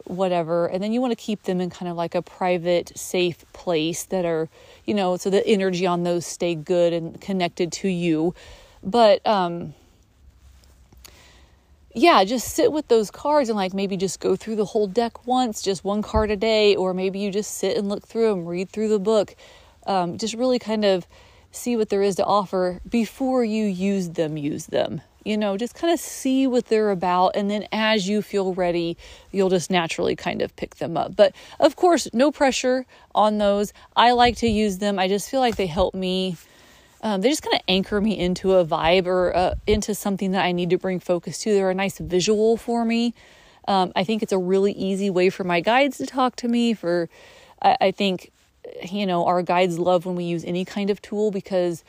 whatever. 0.05 0.67
And 0.67 0.83
then 0.83 0.91
you 0.93 1.01
want 1.01 1.11
to 1.11 1.15
keep 1.15 1.43
them 1.43 1.61
in 1.61 1.69
kind 1.69 1.89
of 1.89 1.95
like 1.95 2.15
a 2.15 2.21
private, 2.21 2.97
safe 2.97 3.45
place 3.53 4.05
that 4.05 4.25
are, 4.25 4.49
you 4.85 4.93
know, 4.93 5.17
so 5.17 5.29
the 5.29 5.45
energy 5.45 5.85
on 5.85 6.03
those 6.03 6.25
stay 6.25 6.55
good 6.55 6.93
and 6.93 7.19
connected 7.21 7.71
to 7.73 7.87
you. 7.87 8.33
But, 8.83 9.25
um, 9.27 9.73
yeah, 11.93 12.23
just 12.23 12.53
sit 12.53 12.71
with 12.71 12.87
those 12.87 13.11
cards 13.11 13.49
and 13.49 13.57
like 13.57 13.73
maybe 13.73 13.97
just 13.97 14.19
go 14.19 14.35
through 14.35 14.55
the 14.55 14.65
whole 14.65 14.87
deck 14.87 15.27
once, 15.27 15.61
just 15.61 15.83
one 15.83 16.01
card 16.01 16.31
a 16.31 16.35
day, 16.35 16.75
or 16.75 16.93
maybe 16.93 17.19
you 17.19 17.31
just 17.31 17.57
sit 17.57 17.77
and 17.77 17.89
look 17.89 18.07
through 18.07 18.29
them, 18.29 18.45
read 18.45 18.69
through 18.69 18.87
the 18.89 18.99
book. 18.99 19.35
Um, 19.85 20.17
just 20.17 20.35
really 20.35 20.59
kind 20.59 20.85
of 20.85 21.07
see 21.51 21.75
what 21.75 21.89
there 21.89 22.01
is 22.01 22.15
to 22.15 22.25
offer 22.25 22.79
before 22.87 23.43
you 23.43 23.65
use 23.65 24.09
them, 24.09 24.37
use 24.37 24.67
them. 24.67 25.01
You 25.23 25.37
know, 25.37 25.55
just 25.55 25.75
kind 25.75 25.93
of 25.93 25.99
see 25.99 26.47
what 26.47 26.67
they're 26.67 26.89
about. 26.89 27.35
And 27.35 27.49
then 27.49 27.67
as 27.71 28.07
you 28.07 28.21
feel 28.23 28.53
ready, 28.53 28.97
you'll 29.31 29.49
just 29.49 29.69
naturally 29.69 30.15
kind 30.15 30.41
of 30.41 30.55
pick 30.55 30.75
them 30.75 30.97
up. 30.97 31.15
But 31.15 31.35
of 31.59 31.75
course, 31.75 32.07
no 32.13 32.31
pressure 32.31 32.85
on 33.13 33.37
those. 33.37 33.71
I 33.95 34.13
like 34.13 34.37
to 34.37 34.47
use 34.47 34.79
them. 34.79 34.97
I 34.97 35.07
just 35.07 35.29
feel 35.29 35.39
like 35.39 35.57
they 35.57 35.67
help 35.67 35.93
me. 35.93 36.37
Um, 37.01 37.21
they 37.21 37.29
just 37.29 37.41
kind 37.41 37.55
of 37.55 37.61
anchor 37.67 37.99
me 37.99 38.17
into 38.17 38.53
a 38.53 38.65
vibe 38.65 39.07
or 39.07 39.35
uh, 39.35 39.55
into 39.65 39.95
something 39.95 40.31
that 40.31 40.45
I 40.45 40.51
need 40.51 40.69
to 40.69 40.77
bring 40.77 40.99
focus 40.99 41.39
to. 41.39 41.53
They're 41.53 41.71
a 41.71 41.75
nice 41.75 41.97
visual 41.97 42.57
for 42.57 42.85
me. 42.85 43.13
Um, 43.67 43.91
I 43.95 44.03
think 44.03 44.21
it's 44.21 44.31
a 44.31 44.37
really 44.37 44.71
easy 44.73 45.09
way 45.09 45.29
for 45.29 45.43
my 45.43 45.61
guides 45.61 45.97
to 45.97 46.05
talk 46.05 46.35
to 46.37 46.47
me. 46.47 46.73
For 46.73 47.09
I, 47.61 47.77
I 47.81 47.91
think, 47.91 48.31
you 48.83 49.05
know, 49.05 49.25
our 49.25 49.41
guides 49.41 49.79
love 49.79 50.05
when 50.05 50.15
we 50.15 50.25
use 50.25 50.45
any 50.45 50.63
kind 50.63 50.89
of 50.89 51.01
tool 51.01 51.31
because 51.31 51.83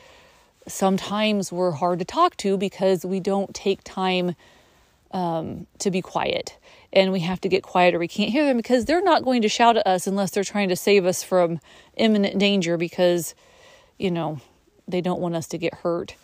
sometimes 0.67 1.53
we're 1.53 1.73
hard 1.73 1.99
to 1.99 2.05
talk 2.05 2.37
to 2.39 2.57
because 2.57 3.05
we 3.05 3.21
don't 3.21 3.55
take 3.55 3.81
time 3.85 4.35
um, 5.11 5.67
to 5.79 5.91
be 5.91 6.01
quiet 6.01 6.57
and 6.93 7.13
we 7.13 7.21
have 7.21 7.41
to 7.41 7.49
get 7.49 7.63
quiet 7.63 7.95
or 7.95 7.99
we 7.99 8.09
can't 8.09 8.31
hear 8.31 8.45
them 8.45 8.57
because 8.57 8.85
they're 8.85 9.03
not 9.03 9.25
going 9.25 9.43
to 9.43 9.49
shout 9.49 9.77
at 9.77 9.87
us 9.87 10.07
unless 10.07 10.31
they're 10.31 10.45
trying 10.45 10.69
to 10.69 10.77
save 10.77 11.05
us 11.05 11.23
from 11.23 11.61
imminent 11.97 12.39
danger 12.39 12.77
because 12.77 13.35
you 13.99 14.11
know 14.11 14.41
they 14.89 15.01
don't 15.01 15.21
want 15.21 15.35
us 15.35 15.47
to 15.47 15.59
get 15.59 15.75
hurt 15.75 16.17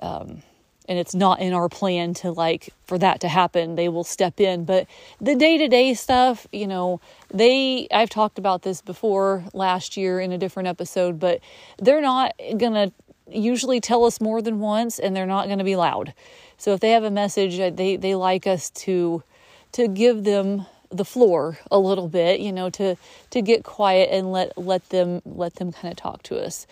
um, 0.00 0.42
and 0.88 0.98
it's 0.98 1.14
not 1.14 1.40
in 1.40 1.52
our 1.52 1.68
plan 1.68 2.14
to 2.14 2.30
like 2.30 2.72
for 2.84 2.98
that 2.98 3.20
to 3.20 3.28
happen 3.28 3.74
they 3.74 3.88
will 3.88 4.04
step 4.04 4.40
in 4.40 4.64
but 4.64 4.86
the 5.20 5.34
day-to-day 5.34 5.94
stuff 5.94 6.46
you 6.52 6.66
know 6.66 7.00
they 7.32 7.88
i've 7.92 8.10
talked 8.10 8.38
about 8.38 8.62
this 8.62 8.80
before 8.80 9.44
last 9.52 9.96
year 9.96 10.20
in 10.20 10.32
a 10.32 10.38
different 10.38 10.68
episode 10.68 11.18
but 11.18 11.40
they're 11.78 12.00
not 12.00 12.32
gonna 12.58 12.92
usually 13.28 13.80
tell 13.80 14.04
us 14.04 14.20
more 14.20 14.40
than 14.40 14.60
once 14.60 14.98
and 14.98 15.14
they're 15.14 15.26
not 15.26 15.48
to 15.48 15.64
be 15.64 15.76
loud. 15.76 16.14
So 16.58 16.72
if 16.72 16.80
they 16.80 16.90
have 16.90 17.04
a 17.04 17.10
message 17.10 17.58
uh, 17.58 17.70
they 17.70 17.96
they 17.96 18.14
like 18.14 18.46
us 18.46 18.70
to 18.70 19.22
to 19.72 19.88
give 19.88 20.24
them 20.24 20.66
the 20.90 21.04
floor 21.04 21.58
a 21.70 21.78
little 21.78 22.08
bit, 22.08 22.40
you 22.40 22.52
know, 22.52 22.70
to 22.70 22.96
to 23.30 23.42
get 23.42 23.64
quiet 23.64 24.10
and 24.12 24.32
let 24.32 24.56
let 24.56 24.88
them 24.90 25.22
let 25.24 25.54
them 25.56 25.72
kind 25.72 25.90
of 25.90 25.96
talk 25.96 26.22
to 26.24 26.38
us. 26.38 26.66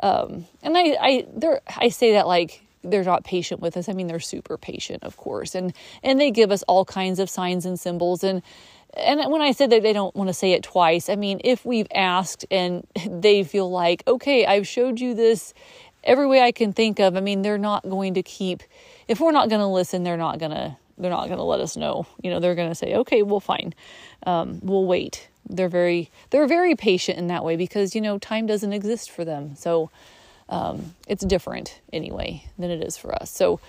Um, 0.00 0.46
and 0.62 0.76
I 0.76 0.96
I 1.00 1.26
they 1.34 1.58
I 1.76 1.88
say 1.88 2.12
that 2.12 2.26
like 2.26 2.62
they're 2.82 3.04
not 3.04 3.24
patient 3.24 3.60
with 3.60 3.76
us. 3.76 3.88
I 3.88 3.92
mean, 3.92 4.06
they're 4.06 4.20
super 4.20 4.56
patient, 4.56 5.02
of 5.02 5.16
course, 5.16 5.54
and 5.54 5.72
and 6.02 6.20
they 6.20 6.30
give 6.30 6.50
us 6.50 6.62
all 6.64 6.84
kinds 6.84 7.18
of 7.18 7.28
signs 7.30 7.66
and 7.66 7.78
symbols. 7.78 8.22
And 8.24 8.42
and 8.96 9.30
when 9.30 9.42
I 9.42 9.52
said 9.52 9.70
that 9.70 9.82
they 9.82 9.92
don't 9.92 10.14
want 10.14 10.28
to 10.28 10.34
say 10.34 10.52
it 10.52 10.62
twice, 10.62 11.08
I 11.08 11.16
mean 11.16 11.40
if 11.44 11.64
we've 11.64 11.88
asked 11.94 12.46
and 12.50 12.86
they 13.10 13.42
feel 13.42 13.70
like, 13.70 14.02
okay, 14.06 14.46
I've 14.46 14.66
showed 14.66 15.00
you 15.00 15.14
this 15.14 15.54
every 16.04 16.26
way 16.26 16.40
I 16.40 16.52
can 16.52 16.72
think 16.72 17.00
of. 17.00 17.16
I 17.16 17.20
mean, 17.20 17.42
they're 17.42 17.58
not 17.58 17.82
going 17.82 18.14
to 18.14 18.22
keep 18.22 18.62
if 19.08 19.20
we're 19.20 19.32
not 19.32 19.48
going 19.48 19.60
to 19.60 19.66
listen, 19.66 20.02
they're 20.02 20.16
not 20.16 20.38
going 20.38 20.52
to 20.52 20.76
they're 20.98 21.10
not 21.10 21.26
going 21.26 21.38
to 21.38 21.44
let 21.44 21.60
us 21.60 21.76
know. 21.76 22.06
You 22.22 22.30
know, 22.30 22.40
they're 22.40 22.54
going 22.54 22.70
to 22.70 22.74
say, 22.74 22.94
"Okay, 22.94 23.22
well 23.22 23.40
fine. 23.40 23.74
Um, 24.26 24.60
we'll 24.62 24.86
wait." 24.86 25.28
They're 25.48 25.68
very 25.68 26.10
they're 26.30 26.46
very 26.46 26.74
patient 26.74 27.18
in 27.18 27.28
that 27.28 27.44
way 27.44 27.56
because, 27.56 27.94
you 27.94 28.00
know, 28.00 28.18
time 28.18 28.46
doesn't 28.46 28.72
exist 28.72 29.10
for 29.10 29.24
them. 29.24 29.56
So, 29.56 29.90
um, 30.48 30.94
it's 31.08 31.24
different 31.24 31.80
anyway 31.92 32.44
than 32.58 32.70
it 32.70 32.82
is 32.82 32.96
for 32.96 33.14
us. 33.14 33.30
So, 33.30 33.60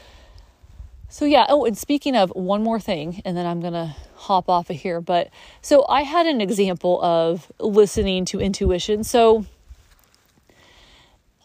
so 1.10 1.26
yeah, 1.26 1.46
oh, 1.50 1.66
and 1.66 1.78
speaking 1.78 2.16
of 2.16 2.30
one 2.32 2.64
more 2.64 2.80
thing, 2.80 3.22
and 3.26 3.38
then 3.38 3.46
I'm 3.46 3.62
gonna 3.62 3.96
hop 4.16 4.50
off 4.50 4.70
of 4.70 4.76
here. 4.76 5.00
But 5.00 5.30
so 5.62 5.86
I 5.88 6.02
had 6.02 6.26
an 6.26 6.42
example 6.42 7.02
of 7.02 7.52
listening 7.60 8.26
to 8.26 8.40
intuition. 8.40 9.04
So 9.04 9.46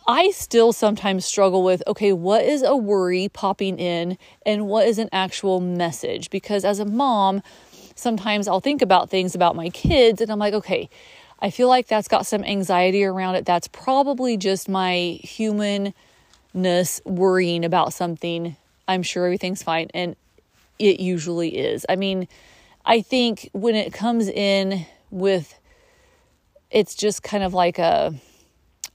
I 0.07 0.31
still 0.31 0.73
sometimes 0.73 1.25
struggle 1.25 1.63
with 1.63 1.83
okay, 1.87 2.13
what 2.13 2.45
is 2.45 2.63
a 2.63 2.77
worry 2.77 3.29
popping 3.29 3.79
in 3.79 4.19
and 4.45 4.67
what 4.67 4.87
is 4.87 4.99
an 4.99 5.09
actual 5.13 5.61
message? 5.61 6.29
Because 6.31 6.65
as 6.65 6.81
a 6.81 6.85
mom, 6.85 7.43
sometimes 7.95 8.49
I'll 8.49 8.61
think 8.61 8.83
about 8.83 9.11
things 9.11 9.35
about 9.35 9.57
my 9.57 9.69
kids 9.71 10.21
and 10.21 10.31
I'm 10.31 10.39
like, 10.39 10.55
okay, 10.55 10.89
I 11.41 11.51
feel 11.51 11.69
like 11.69 11.89
that's 11.89 12.09
got 12.09 12.27
some 12.27 12.45
anxiety 12.45 13.05
around 13.05 13.35
it. 13.35 13.45
That's 13.45 13.69
probably 13.69 14.37
just 14.37 14.69
my 14.69 15.19
humanness 15.23 17.01
worrying 17.05 17.65
about 17.65 17.93
something. 17.93 18.57
I'm 18.87 19.03
sure 19.03 19.25
everything's 19.25 19.63
fine. 19.63 19.89
And 19.93 20.15
it 20.79 21.01
usually 21.01 21.57
is. 21.57 21.85
I 21.89 21.97
mean, 21.97 22.29
I 22.85 23.03
think 23.03 23.51
when 23.53 23.75
it 23.75 23.93
comes 23.93 24.29
in 24.29 24.87
with, 25.11 25.59
it's 26.71 26.95
just 26.95 27.23
kind 27.23 27.43
of 27.43 27.55
like 27.55 27.79
a, 27.79 28.15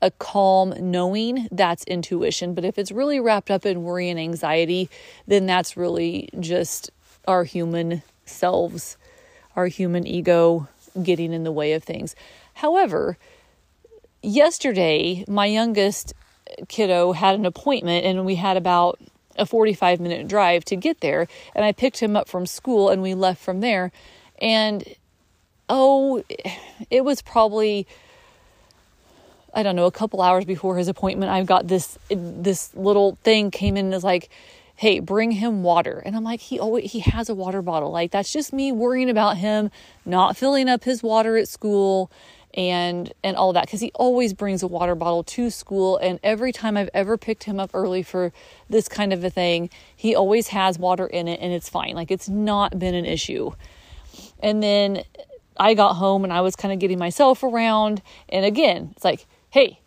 a 0.01 0.11
calm 0.11 0.73
knowing, 0.79 1.47
that's 1.51 1.83
intuition. 1.83 2.53
But 2.53 2.65
if 2.65 2.77
it's 2.77 2.91
really 2.91 3.19
wrapped 3.19 3.51
up 3.51 3.65
in 3.65 3.83
worry 3.83 4.09
and 4.09 4.19
anxiety, 4.19 4.89
then 5.27 5.45
that's 5.45 5.75
really 5.77 6.29
just 6.39 6.91
our 7.27 7.43
human 7.43 8.03
selves, 8.29 8.97
our 9.55 9.67
human 9.67 10.05
ego 10.05 10.67
getting 11.01 11.33
in 11.33 11.43
the 11.43 11.51
way 11.51 11.73
of 11.73 11.83
things. 11.83 12.15
However, 12.55 13.17
yesterday, 14.21 15.23
my 15.27 15.45
youngest 15.45 16.13
kiddo 16.67 17.11
had 17.11 17.35
an 17.35 17.45
appointment 17.45 18.05
and 18.05 18.25
we 18.25 18.35
had 18.35 18.57
about 18.57 18.99
a 19.37 19.45
45 19.45 19.99
minute 19.99 20.27
drive 20.27 20.65
to 20.65 20.75
get 20.75 21.01
there. 21.01 21.27
And 21.55 21.63
I 21.63 21.71
picked 21.71 21.99
him 21.99 22.15
up 22.15 22.27
from 22.27 22.45
school 22.45 22.89
and 22.89 23.01
we 23.01 23.13
left 23.13 23.41
from 23.41 23.59
there. 23.59 23.91
And 24.41 24.83
oh, 25.69 26.23
it 26.89 27.03
was 27.03 27.21
probably 27.21 27.87
I 29.53 29.63
don't 29.63 29.75
know, 29.75 29.85
a 29.85 29.91
couple 29.91 30.21
hours 30.21 30.45
before 30.45 30.77
his 30.77 30.87
appointment, 30.87 31.31
I've 31.31 31.47
got 31.47 31.67
this 31.67 31.97
this 32.09 32.75
little 32.75 33.17
thing 33.23 33.49
came 33.49 33.75
in 33.75 33.85
and 33.85 33.93
is 33.95 34.03
like, 34.03 34.29
"Hey, 34.77 34.99
bring 34.99 35.31
him 35.31 35.63
water." 35.63 36.01
And 36.05 36.15
I'm 36.15 36.23
like, 36.23 36.39
"He 36.39 36.59
always 36.59 36.91
he 36.91 36.99
has 36.99 37.29
a 37.29 37.35
water 37.35 37.61
bottle." 37.61 37.91
Like 37.91 38.11
that's 38.11 38.31
just 38.31 38.53
me 38.53 38.71
worrying 38.71 39.09
about 39.09 39.37
him 39.37 39.69
not 40.05 40.37
filling 40.37 40.69
up 40.69 40.85
his 40.85 41.03
water 41.03 41.37
at 41.37 41.47
school 41.49 42.09
and 42.53 43.13
and 43.23 43.35
all 43.37 43.53
that 43.53 43.69
cuz 43.69 43.81
he 43.81 43.91
always 43.95 44.33
brings 44.33 44.63
a 44.63 44.67
water 44.67 44.95
bottle 44.95 45.23
to 45.23 45.49
school 45.49 45.97
and 45.97 46.19
every 46.23 46.51
time 46.51 46.77
I've 46.77 46.89
ever 46.93 47.17
picked 47.17 47.43
him 47.43 47.59
up 47.59 47.71
early 47.73 48.01
for 48.03 48.31
this 48.69 48.87
kind 48.87 49.13
of 49.13 49.23
a 49.23 49.29
thing, 49.29 49.69
he 49.95 50.15
always 50.15 50.49
has 50.49 50.79
water 50.79 51.05
in 51.07 51.27
it 51.27 51.39
and 51.41 51.53
it's 51.53 51.69
fine. 51.69 51.93
Like 51.93 52.11
it's 52.11 52.29
not 52.29 52.79
been 52.79 52.95
an 52.95 53.05
issue. 53.05 53.51
And 54.39 54.63
then 54.63 55.03
I 55.57 55.73
got 55.73 55.93
home 55.95 56.23
and 56.23 56.31
I 56.33 56.41
was 56.41 56.55
kind 56.55 56.73
of 56.73 56.79
getting 56.79 56.99
myself 56.99 57.43
around 57.43 58.01
and 58.29 58.45
again, 58.45 58.91
it's 58.95 59.03
like 59.03 59.25
hey, 59.49 59.79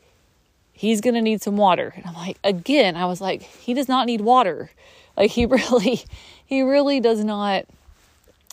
he's 0.81 1.03
going 1.03 1.13
to 1.13 1.21
need 1.21 1.43
some 1.43 1.59
water. 1.59 1.93
And 1.95 2.07
I'm 2.07 2.15
like, 2.15 2.39
again, 2.43 2.97
I 2.97 3.05
was 3.05 3.21
like, 3.21 3.43
he 3.43 3.75
does 3.75 3.87
not 3.87 4.07
need 4.07 4.23
water. 4.23 4.71
Like, 5.15 5.31
he 5.31 5.45
really, 5.47 6.01
he 6.47 6.63
really 6.63 7.01
does 7.01 7.23
not 7.23 7.67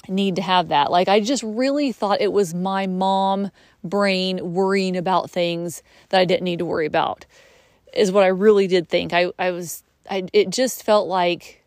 need 0.09 0.35
to 0.35 0.41
have 0.41 0.67
that. 0.67 0.91
Like, 0.91 1.07
I 1.07 1.21
just 1.21 1.41
really 1.41 1.93
thought 1.93 2.19
it 2.19 2.33
was 2.33 2.53
my 2.53 2.85
mom 2.85 3.49
brain 3.81 4.53
worrying 4.53 4.97
about 4.97 5.31
things 5.31 5.81
that 6.09 6.19
I 6.19 6.25
didn't 6.25 6.43
need 6.43 6.59
to 6.59 6.65
worry 6.65 6.85
about, 6.85 7.25
is 7.93 8.11
what 8.11 8.25
I 8.25 8.27
really 8.27 8.67
did 8.67 8.89
think. 8.89 9.13
I, 9.13 9.31
I 9.39 9.51
was, 9.51 9.83
I, 10.11 10.27
it 10.33 10.49
just 10.49 10.83
felt 10.83 11.07
like 11.07 11.63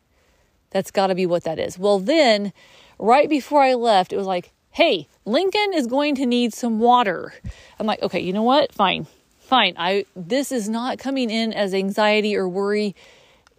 that's 0.69 0.91
got 0.91 1.07
to 1.07 1.15
be 1.15 1.25
what 1.25 1.45
that 1.45 1.59
is. 1.59 1.79
Well, 1.79 2.01
then 2.01 2.53
right 2.99 3.31
before 3.31 3.63
I 3.63 3.73
left, 3.73 4.13
it 4.13 4.19
was 4.19 4.27
like, 4.27 4.53
hey, 4.73 5.09
Lincoln 5.25 5.73
is 5.73 5.87
going 5.87 6.17
to 6.17 6.27
need 6.27 6.53
some 6.53 6.81
water. 6.81 7.33
I'm 7.79 7.87
like, 7.87 8.03
okay, 8.03 8.21
you 8.21 8.35
know 8.35 8.43
what? 8.43 8.75
Fine 8.75 9.07
fine. 9.51 9.75
I 9.77 10.07
this 10.15 10.53
is 10.53 10.69
not 10.69 10.99
coming 10.99 11.29
in 11.29 11.53
as 11.53 11.75
anxiety 11.75 12.37
or 12.37 12.49
worry. 12.49 12.95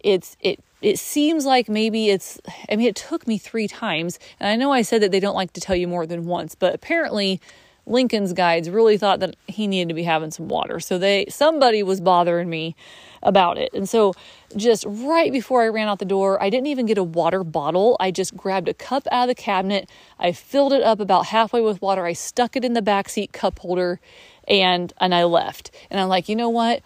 It's 0.00 0.36
it 0.40 0.58
it 0.80 0.98
seems 0.98 1.44
like 1.44 1.68
maybe 1.68 2.08
it's 2.08 2.40
I 2.70 2.76
mean 2.76 2.88
it 2.88 2.96
took 2.96 3.28
me 3.28 3.36
3 3.38 3.68
times 3.68 4.18
and 4.40 4.48
I 4.48 4.56
know 4.56 4.72
I 4.72 4.82
said 4.82 5.02
that 5.02 5.12
they 5.12 5.20
don't 5.20 5.36
like 5.36 5.52
to 5.52 5.60
tell 5.60 5.76
you 5.76 5.86
more 5.86 6.06
than 6.06 6.24
once, 6.24 6.54
but 6.54 6.74
apparently 6.74 7.40
Lincoln's 7.84 8.32
guides 8.32 8.70
really 8.70 8.96
thought 8.96 9.20
that 9.20 9.34
he 9.48 9.66
needed 9.66 9.88
to 9.88 9.94
be 9.94 10.04
having 10.04 10.30
some 10.30 10.48
water. 10.48 10.80
So 10.80 10.98
they 10.98 11.26
somebody 11.28 11.82
was 11.82 12.00
bothering 12.00 12.48
me 12.48 12.74
about 13.22 13.58
it. 13.58 13.70
And 13.74 13.88
so 13.88 14.14
just 14.56 14.84
right 14.88 15.30
before 15.30 15.62
I 15.62 15.68
ran 15.68 15.88
out 15.88 15.98
the 15.98 16.04
door, 16.04 16.42
I 16.42 16.48
didn't 16.48 16.68
even 16.68 16.86
get 16.86 16.98
a 16.98 17.04
water 17.04 17.44
bottle. 17.44 17.96
I 18.00 18.10
just 18.10 18.36
grabbed 18.36 18.68
a 18.68 18.74
cup 18.74 19.06
out 19.12 19.24
of 19.24 19.28
the 19.28 19.34
cabinet. 19.34 19.90
I 20.18 20.32
filled 20.32 20.72
it 20.72 20.82
up 20.82 21.00
about 21.00 21.26
halfway 21.26 21.60
with 21.60 21.82
water. 21.82 22.06
I 22.06 22.14
stuck 22.14 22.56
it 22.56 22.64
in 22.64 22.72
the 22.72 22.82
backseat 22.82 23.32
cup 23.32 23.58
holder 23.58 24.00
and 24.48 24.92
and 25.00 25.14
I 25.14 25.24
left. 25.24 25.70
And 25.90 26.00
I'm 26.00 26.08
like, 26.08 26.28
you 26.28 26.36
know 26.36 26.48
what? 26.48 26.82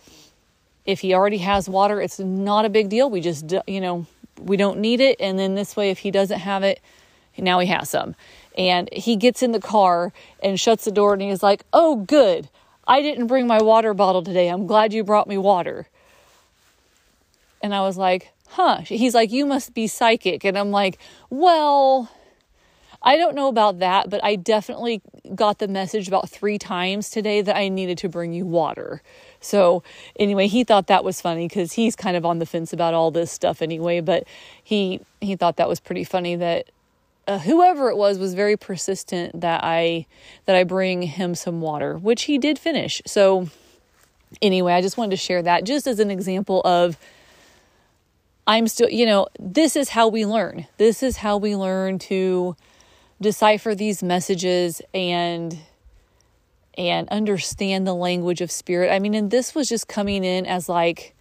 If 0.84 1.00
he 1.00 1.14
already 1.14 1.38
has 1.38 1.68
water, 1.68 2.00
it's 2.00 2.18
not 2.18 2.64
a 2.64 2.68
big 2.68 2.88
deal. 2.88 3.10
We 3.10 3.20
just 3.20 3.52
you 3.66 3.80
know 3.80 4.06
we 4.40 4.56
don't 4.56 4.78
need 4.78 5.00
it. 5.00 5.20
And 5.20 5.38
then 5.38 5.54
this 5.54 5.76
way, 5.76 5.90
if 5.90 5.98
he 5.98 6.10
doesn't 6.10 6.40
have 6.40 6.62
it, 6.62 6.80
now 7.38 7.58
he 7.58 7.66
has 7.68 7.90
some. 7.90 8.14
And 8.56 8.88
he 8.92 9.16
gets 9.16 9.42
in 9.42 9.52
the 9.52 9.60
car 9.60 10.12
and 10.42 10.58
shuts 10.58 10.84
the 10.84 10.90
door 10.90 11.12
and 11.12 11.22
he's 11.22 11.42
like, 11.42 11.64
Oh, 11.72 11.96
good. 11.96 12.48
I 12.86 13.02
didn't 13.02 13.26
bring 13.26 13.46
my 13.46 13.60
water 13.60 13.94
bottle 13.94 14.22
today. 14.22 14.48
I'm 14.48 14.66
glad 14.66 14.92
you 14.92 15.04
brought 15.04 15.28
me 15.28 15.36
water. 15.36 15.86
And 17.62 17.74
I 17.74 17.80
was 17.82 17.96
like, 17.96 18.32
Huh. 18.48 18.78
He's 18.78 19.14
like, 19.14 19.30
You 19.32 19.44
must 19.44 19.74
be 19.74 19.86
psychic. 19.86 20.44
And 20.44 20.56
I'm 20.56 20.70
like, 20.70 20.98
Well, 21.28 22.10
I 23.06 23.16
don't 23.16 23.36
know 23.36 23.46
about 23.46 23.78
that, 23.78 24.10
but 24.10 24.22
I 24.24 24.34
definitely 24.34 25.00
got 25.32 25.60
the 25.60 25.68
message 25.68 26.08
about 26.08 26.28
three 26.28 26.58
times 26.58 27.08
today 27.08 27.40
that 27.40 27.56
I 27.56 27.68
needed 27.68 27.98
to 27.98 28.08
bring 28.08 28.32
you 28.32 28.44
water. 28.44 29.00
So, 29.40 29.84
anyway, 30.18 30.48
he 30.48 30.64
thought 30.64 30.88
that 30.88 31.04
was 31.04 31.20
funny 31.20 31.46
because 31.46 31.74
he's 31.74 31.94
kind 31.94 32.16
of 32.16 32.26
on 32.26 32.40
the 32.40 32.46
fence 32.46 32.72
about 32.72 32.94
all 32.94 33.12
this 33.12 33.30
stuff 33.30 33.62
anyway, 33.62 34.00
but 34.00 34.24
he 34.60 35.00
he 35.20 35.36
thought 35.36 35.56
that 35.56 35.68
was 35.68 35.78
pretty 35.78 36.02
funny 36.02 36.34
that 36.34 36.66
uh, 37.28 37.38
whoever 37.38 37.90
it 37.90 37.96
was 37.96 38.18
was 38.18 38.34
very 38.34 38.56
persistent 38.56 39.40
that 39.40 39.62
I 39.62 40.06
that 40.46 40.56
I 40.56 40.64
bring 40.64 41.02
him 41.02 41.36
some 41.36 41.60
water, 41.60 41.96
which 41.96 42.24
he 42.24 42.38
did 42.38 42.58
finish. 42.58 43.00
So, 43.06 43.48
anyway, 44.42 44.72
I 44.72 44.82
just 44.82 44.96
wanted 44.96 45.10
to 45.10 45.16
share 45.16 45.42
that 45.42 45.62
just 45.62 45.86
as 45.86 46.00
an 46.00 46.10
example 46.10 46.60
of 46.64 46.98
I'm 48.48 48.66
still, 48.66 48.90
you 48.90 49.06
know, 49.06 49.28
this 49.38 49.76
is 49.76 49.90
how 49.90 50.08
we 50.08 50.26
learn. 50.26 50.66
This 50.76 51.04
is 51.04 51.18
how 51.18 51.36
we 51.36 51.54
learn 51.54 52.00
to 52.00 52.56
decipher 53.20 53.74
these 53.74 54.02
messages 54.02 54.82
and 54.92 55.58
and 56.78 57.08
understand 57.08 57.86
the 57.86 57.94
language 57.94 58.42
of 58.42 58.50
spirit. 58.50 58.92
I 58.92 58.98
mean, 58.98 59.14
and 59.14 59.30
this 59.30 59.54
was 59.54 59.68
just 59.68 59.88
coming 59.88 60.24
in 60.24 60.44
as 60.44 60.68
like 60.68 61.14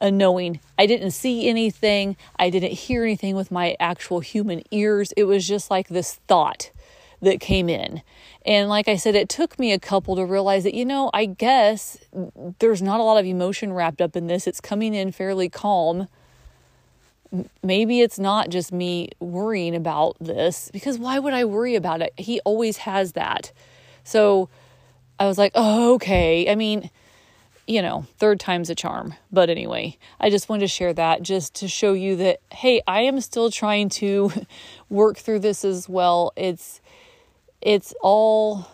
a 0.00 0.10
knowing. 0.10 0.60
I 0.76 0.86
didn't 0.86 1.12
see 1.12 1.48
anything, 1.48 2.16
I 2.36 2.50
didn't 2.50 2.72
hear 2.72 3.04
anything 3.04 3.36
with 3.36 3.50
my 3.50 3.76
actual 3.78 4.20
human 4.20 4.62
ears. 4.72 5.12
It 5.16 5.24
was 5.24 5.46
just 5.46 5.70
like 5.70 5.88
this 5.88 6.14
thought 6.26 6.72
that 7.22 7.40
came 7.40 7.68
in. 7.68 8.02
And 8.44 8.68
like 8.68 8.88
I 8.88 8.96
said, 8.96 9.14
it 9.14 9.28
took 9.28 9.58
me 9.58 9.72
a 9.72 9.78
couple 9.78 10.16
to 10.16 10.24
realize 10.24 10.64
that, 10.64 10.74
you 10.74 10.84
know, 10.84 11.10
I 11.14 11.24
guess 11.24 11.96
there's 12.58 12.82
not 12.82 13.00
a 13.00 13.02
lot 13.02 13.18
of 13.18 13.24
emotion 13.24 13.72
wrapped 13.72 14.00
up 14.00 14.16
in 14.16 14.26
this. 14.26 14.46
It's 14.46 14.60
coming 14.60 14.92
in 14.92 15.12
fairly 15.12 15.48
calm 15.48 16.08
maybe 17.62 18.00
it's 18.00 18.18
not 18.18 18.48
just 18.48 18.72
me 18.72 19.10
worrying 19.20 19.74
about 19.74 20.16
this 20.20 20.70
because 20.72 20.98
why 20.98 21.18
would 21.18 21.34
I 21.34 21.44
worry 21.44 21.74
about 21.74 22.02
it? 22.02 22.12
He 22.16 22.40
always 22.40 22.78
has 22.78 23.12
that. 23.12 23.52
So 24.04 24.48
I 25.18 25.26
was 25.26 25.38
like, 25.38 25.52
oh, 25.54 25.94
okay. 25.94 26.50
I 26.50 26.54
mean, 26.54 26.90
you 27.66 27.80
know, 27.80 28.06
third 28.18 28.40
time's 28.40 28.70
a 28.70 28.74
charm. 28.74 29.14
But 29.32 29.50
anyway, 29.50 29.96
I 30.20 30.30
just 30.30 30.48
wanted 30.48 30.60
to 30.60 30.68
share 30.68 30.92
that 30.92 31.22
just 31.22 31.54
to 31.56 31.68
show 31.68 31.92
you 31.92 32.16
that, 32.16 32.40
hey, 32.52 32.82
I 32.86 33.02
am 33.02 33.20
still 33.20 33.50
trying 33.50 33.88
to 33.90 34.32
work 34.88 35.16
through 35.16 35.40
this 35.40 35.64
as 35.64 35.88
well. 35.88 36.32
It's, 36.36 36.80
it's 37.60 37.94
all, 38.02 38.68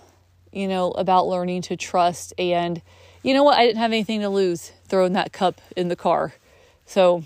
you 0.52 0.66
know, 0.66 0.90
about 0.92 1.28
learning 1.28 1.62
to 1.62 1.76
trust. 1.76 2.34
And 2.38 2.82
you 3.22 3.34
know 3.34 3.44
what? 3.44 3.58
I 3.58 3.64
didn't 3.64 3.78
have 3.78 3.92
anything 3.92 4.20
to 4.20 4.28
lose 4.28 4.72
throwing 4.88 5.12
that 5.12 5.32
cup 5.32 5.60
in 5.76 5.88
the 5.88 5.96
car. 5.96 6.34
So 6.86 7.24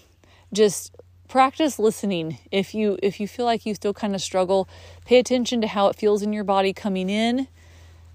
just 0.52 0.94
practice 1.34 1.80
listening. 1.80 2.38
If 2.52 2.76
you 2.76 2.96
if 3.02 3.18
you 3.18 3.26
feel 3.26 3.44
like 3.44 3.66
you 3.66 3.74
still 3.74 3.92
kind 3.92 4.14
of 4.14 4.20
struggle 4.20 4.68
pay 5.04 5.18
attention 5.18 5.60
to 5.62 5.66
how 5.66 5.88
it 5.88 5.96
feels 5.96 6.22
in 6.22 6.32
your 6.32 6.44
body 6.44 6.72
coming 6.72 7.10
in. 7.10 7.48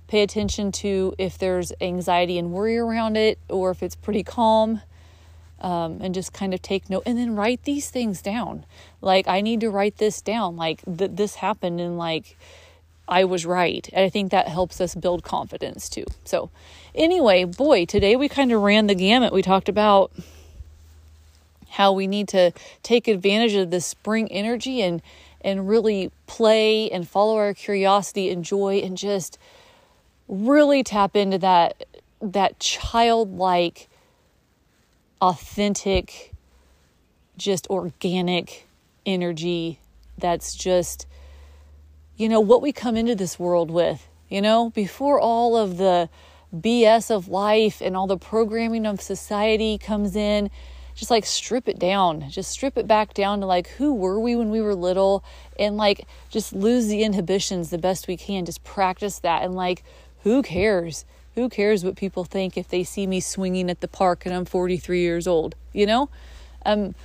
Pay 0.07 0.21
attention 0.21 0.71
to 0.83 1.15
if 1.17 1.37
there's 1.37 1.73
anxiety 1.81 2.37
and 2.37 2.53
worry 2.53 2.77
around 2.77 3.17
it 3.17 3.37
or 3.49 3.71
if 3.71 3.83
it's 3.83 3.97
pretty 3.97 4.23
calm 4.23 4.83
um, 5.59 5.99
and 5.99 6.15
just 6.15 6.31
kind 6.31 6.53
of 6.53 6.61
take 6.61 6.89
note 6.89 7.03
and 7.05 7.17
then 7.17 7.35
write 7.35 7.65
these 7.65 7.89
things 7.89 8.21
down. 8.21 8.65
Like 9.01 9.27
i 9.27 9.41
need 9.41 9.59
to 9.59 9.69
write 9.69 9.97
this 9.97 10.21
down. 10.21 10.55
Like 10.55 10.81
th- 10.85 11.11
this 11.15 11.35
happened 11.35 11.81
and 11.81 11.97
like 11.97 12.37
i 13.05 13.25
was 13.25 13.45
right. 13.45 13.89
And 13.91 14.05
i 14.05 14.09
think 14.09 14.31
that 14.31 14.47
helps 14.47 14.79
us 14.79 14.95
build 14.95 15.23
confidence 15.23 15.89
too. 15.89 16.05
So 16.23 16.51
anyway 16.95 17.43
boy 17.43 17.83
today 17.83 18.15
we 18.15 18.29
kind 18.29 18.53
of 18.53 18.61
ran 18.61 18.87
the 18.87 18.95
gamut. 18.95 19.33
We 19.33 19.41
talked 19.41 19.67
about 19.67 20.13
how 21.69 21.91
we 21.91 22.07
need 22.07 22.27
to 22.27 22.51
take 22.83 23.07
advantage 23.07 23.53
of 23.53 23.71
this 23.71 23.85
spring 23.85 24.31
energy 24.31 24.81
and 24.81 25.01
and 25.41 25.69
really 25.69 26.11
play 26.27 26.89
and 26.91 27.07
follow 27.07 27.37
our 27.37 27.53
curiosity 27.53 28.29
and 28.29 28.43
joy 28.43 28.81
and 28.83 28.97
just 28.97 29.37
really 30.27 30.83
tap 30.83 31.15
into 31.15 31.37
that 31.37 31.85
that 32.21 32.59
childlike 32.59 33.87
authentic 35.21 36.33
just 37.37 37.67
organic 37.67 38.67
energy 39.05 39.79
that's 40.17 40.55
just 40.55 41.07
you 42.17 42.27
know 42.27 42.39
what 42.39 42.61
we 42.61 42.71
come 42.71 42.97
into 42.97 43.15
this 43.15 43.39
world 43.39 43.71
with 43.71 44.09
you 44.29 44.41
know? 44.41 44.69
Before 44.69 45.19
all 45.19 45.57
of 45.57 45.77
the 45.77 46.09
BS 46.55 47.11
of 47.11 47.27
life 47.27 47.81
and 47.81 47.97
all 47.97 48.07
the 48.07 48.17
programming 48.17 48.85
of 48.85 49.01
society 49.01 49.77
comes 49.77 50.15
in 50.15 50.49
just 50.99 51.09
like 51.09 51.25
strip 51.25 51.69
it 51.69 51.79
down, 51.79 52.29
just 52.29 52.51
strip 52.51 52.77
it 52.77 52.85
back 52.85 53.13
down 53.13 53.39
to 53.39 53.45
like 53.45 53.67
who 53.69 53.93
were 53.93 54.19
we 54.19 54.35
when 54.35 54.49
we 54.49 54.59
were 54.59 54.75
little 54.75 55.23
and 55.57 55.77
like 55.77 56.05
just 56.29 56.51
lose 56.51 56.87
the 56.87 57.03
inhibitions 57.03 57.69
the 57.69 57.77
best 57.77 58.05
we 58.05 58.17
can. 58.17 58.43
Just 58.43 58.65
practice 58.65 59.17
that 59.19 59.43
and 59.43 59.55
like 59.55 59.81
who 60.23 60.41
cares? 60.41 61.05
Who 61.35 61.47
cares 61.47 61.85
what 61.85 61.95
people 61.95 62.25
think 62.25 62.57
if 62.57 62.67
they 62.67 62.83
see 62.83 63.07
me 63.07 63.21
swinging 63.21 63.69
at 63.69 63.79
the 63.79 63.87
park 63.87 64.25
and 64.25 64.35
I'm 64.35 64.43
43 64.43 64.99
years 64.99 65.25
old, 65.25 65.55
you 65.71 65.85
know? 65.85 66.09
Um 66.65 66.95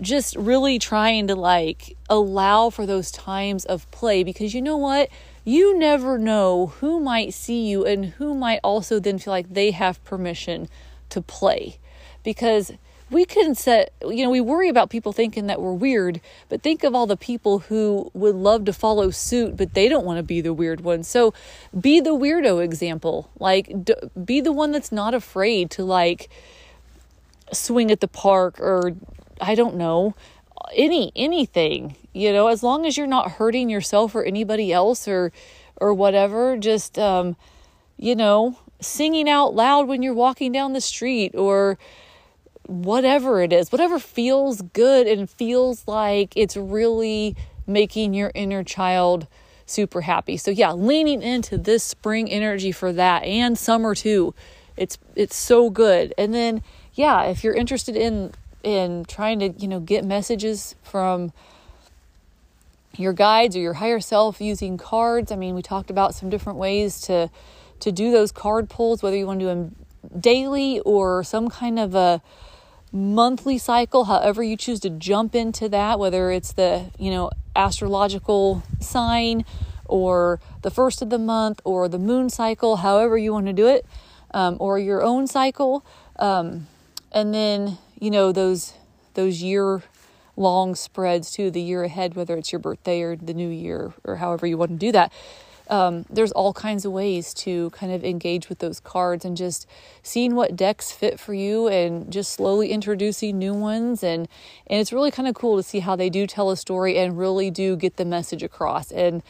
just 0.00 0.34
really 0.34 0.78
trying 0.78 1.26
to 1.26 1.34
like 1.34 1.94
allow 2.08 2.70
for 2.70 2.86
those 2.86 3.10
times 3.10 3.66
of 3.66 3.88
play 3.90 4.24
because 4.24 4.54
you 4.54 4.62
know 4.62 4.78
what? 4.78 5.10
You 5.44 5.78
never 5.78 6.16
know 6.16 6.68
who 6.78 7.00
might 7.00 7.34
see 7.34 7.68
you 7.68 7.84
and 7.84 8.06
who 8.06 8.34
might 8.34 8.60
also 8.64 8.98
then 8.98 9.18
feel 9.18 9.32
like 9.32 9.52
they 9.52 9.72
have 9.72 10.02
permission 10.04 10.70
to 11.10 11.20
play. 11.20 11.76
Because 12.22 12.72
we 13.12 13.24
can 13.24 13.54
set, 13.54 13.92
you 14.02 14.24
know, 14.24 14.30
we 14.30 14.40
worry 14.40 14.68
about 14.68 14.90
people 14.90 15.12
thinking 15.12 15.46
that 15.46 15.60
we're 15.60 15.72
weird, 15.72 16.20
but 16.48 16.62
think 16.62 16.82
of 16.82 16.94
all 16.94 17.06
the 17.06 17.16
people 17.16 17.60
who 17.60 18.10
would 18.14 18.34
love 18.34 18.64
to 18.64 18.72
follow 18.72 19.10
suit, 19.10 19.56
but 19.56 19.74
they 19.74 19.88
don't 19.88 20.04
want 20.04 20.16
to 20.16 20.22
be 20.22 20.40
the 20.40 20.52
weird 20.52 20.80
one. 20.80 21.02
So 21.04 21.34
be 21.78 22.00
the 22.00 22.14
weirdo 22.14 22.64
example. 22.64 23.30
Like, 23.38 23.84
d- 23.84 23.94
be 24.24 24.40
the 24.40 24.52
one 24.52 24.72
that's 24.72 24.90
not 24.90 25.14
afraid 25.14 25.70
to, 25.72 25.84
like, 25.84 26.30
swing 27.52 27.90
at 27.90 28.00
the 28.00 28.08
park 28.08 28.58
or, 28.58 28.94
I 29.40 29.54
don't 29.54 29.76
know, 29.76 30.14
any 30.74 31.12
anything 31.14 31.96
you 32.12 32.32
know 32.32 32.46
as 32.46 32.62
long 32.62 32.86
as 32.86 32.96
you're 32.96 33.06
not 33.06 33.32
hurting 33.32 33.68
yourself 33.68 34.14
or 34.14 34.22
anybody 34.22 34.72
else 34.72 35.06
or 35.08 35.32
or 35.76 35.92
whatever 35.92 36.56
just 36.56 36.98
um 36.98 37.36
you 37.96 38.14
know 38.14 38.58
singing 38.80 39.28
out 39.28 39.54
loud 39.54 39.86
when 39.86 40.02
you're 40.02 40.14
walking 40.14 40.52
down 40.52 40.72
the 40.72 40.80
street 40.80 41.34
or 41.34 41.78
whatever 42.66 43.42
it 43.42 43.52
is, 43.52 43.72
whatever 43.72 43.98
feels 43.98 44.62
good 44.62 45.06
and 45.06 45.28
feels 45.28 45.86
like 45.86 46.36
it's 46.36 46.56
really 46.56 47.36
making 47.66 48.14
your 48.14 48.32
inner 48.34 48.62
child 48.64 49.26
super 49.66 50.02
happy. 50.02 50.36
So 50.36 50.50
yeah, 50.50 50.72
leaning 50.72 51.22
into 51.22 51.58
this 51.58 51.82
spring 51.82 52.30
energy 52.30 52.72
for 52.72 52.92
that 52.92 53.24
and 53.24 53.56
summer 53.56 53.94
too. 53.94 54.34
It's 54.76 54.98
it's 55.14 55.36
so 55.36 55.70
good. 55.70 56.14
And 56.16 56.34
then 56.34 56.62
yeah, 56.94 57.24
if 57.24 57.42
you're 57.44 57.54
interested 57.54 57.96
in 57.96 58.32
in 58.62 59.04
trying 59.06 59.40
to, 59.40 59.48
you 59.50 59.66
know, 59.68 59.80
get 59.80 60.04
messages 60.04 60.76
from 60.82 61.32
your 62.96 63.12
guides 63.12 63.56
or 63.56 63.60
your 63.60 63.74
higher 63.74 64.00
self 64.00 64.40
using 64.40 64.76
cards, 64.76 65.32
I 65.32 65.36
mean, 65.36 65.54
we 65.54 65.62
talked 65.62 65.90
about 65.90 66.14
some 66.14 66.30
different 66.30 66.58
ways 66.58 67.00
to 67.02 67.30
to 67.80 67.90
do 67.90 68.12
those 68.12 68.30
card 68.30 68.70
pulls 68.70 69.02
whether 69.02 69.16
you 69.16 69.26
want 69.26 69.40
to 69.40 69.44
do 69.44 69.48
them 69.48 69.74
daily 70.20 70.78
or 70.80 71.24
some 71.24 71.48
kind 71.48 71.80
of 71.80 71.94
a 71.96 72.22
monthly 72.92 73.58
cycle, 73.58 74.04
however 74.04 74.42
you 74.42 74.56
choose 74.56 74.80
to 74.80 74.90
jump 74.90 75.34
into 75.34 75.68
that, 75.70 75.98
whether 75.98 76.30
it's 76.30 76.52
the, 76.52 76.90
you 76.98 77.10
know, 77.10 77.30
astrological 77.56 78.62
sign 78.80 79.44
or 79.86 80.40
the 80.62 80.70
first 80.70 81.02
of 81.02 81.10
the 81.10 81.18
month 81.18 81.60
or 81.64 81.88
the 81.88 81.98
moon 81.98 82.28
cycle, 82.28 82.76
however 82.76 83.16
you 83.16 83.32
want 83.32 83.46
to 83.46 83.52
do 83.52 83.66
it, 83.66 83.86
um, 84.32 84.56
or 84.60 84.78
your 84.78 85.02
own 85.02 85.26
cycle. 85.26 85.84
Um, 86.18 86.66
and 87.10 87.34
then, 87.34 87.78
you 87.98 88.10
know, 88.10 88.32
those 88.32 88.74
those 89.14 89.42
year 89.42 89.82
long 90.36 90.74
spreads 90.74 91.30
too, 91.30 91.50
the 91.50 91.60
year 91.60 91.84
ahead, 91.84 92.14
whether 92.14 92.36
it's 92.36 92.52
your 92.52 92.58
birthday 92.58 93.02
or 93.02 93.16
the 93.16 93.34
new 93.34 93.48
year 93.48 93.92
or 94.04 94.16
however 94.16 94.46
you 94.46 94.56
want 94.56 94.70
to 94.70 94.76
do 94.76 94.92
that 94.92 95.12
um, 95.68 96.04
there's 96.10 96.32
all 96.32 96.52
kinds 96.52 96.84
of 96.84 96.92
ways 96.92 97.32
to 97.34 97.70
kind 97.70 97.92
of 97.92 98.04
engage 98.04 98.48
with 98.48 98.58
those 98.58 98.80
cards 98.80 99.24
and 99.24 99.36
just 99.36 99.66
seeing 100.02 100.34
what 100.34 100.56
decks 100.56 100.92
fit 100.92 101.20
for 101.20 101.34
you 101.34 101.68
and 101.68 102.12
just 102.12 102.32
slowly 102.32 102.70
introducing 102.70 103.38
new 103.38 103.54
ones. 103.54 104.02
And 104.02 104.28
and 104.66 104.80
it's 104.80 104.92
really 104.92 105.10
kind 105.10 105.28
of 105.28 105.34
cool 105.34 105.56
to 105.56 105.62
see 105.62 105.80
how 105.80 105.96
they 105.96 106.10
do 106.10 106.26
tell 106.26 106.50
a 106.50 106.56
story 106.56 106.98
and 106.98 107.18
really 107.18 107.50
do 107.50 107.76
get 107.76 107.96
the 107.96 108.04
message 108.04 108.42
across. 108.42 108.90
And 108.90 109.22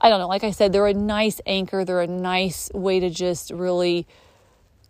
I 0.00 0.08
don't 0.08 0.20
know 0.20 0.28
like 0.28 0.44
I 0.44 0.50
said 0.50 0.72
they're 0.72 0.86
a 0.86 0.94
nice 0.94 1.40
anchor. 1.46 1.84
They're 1.84 2.00
a 2.00 2.06
nice 2.06 2.70
way 2.72 3.00
to 3.00 3.10
just 3.10 3.50
really 3.50 4.06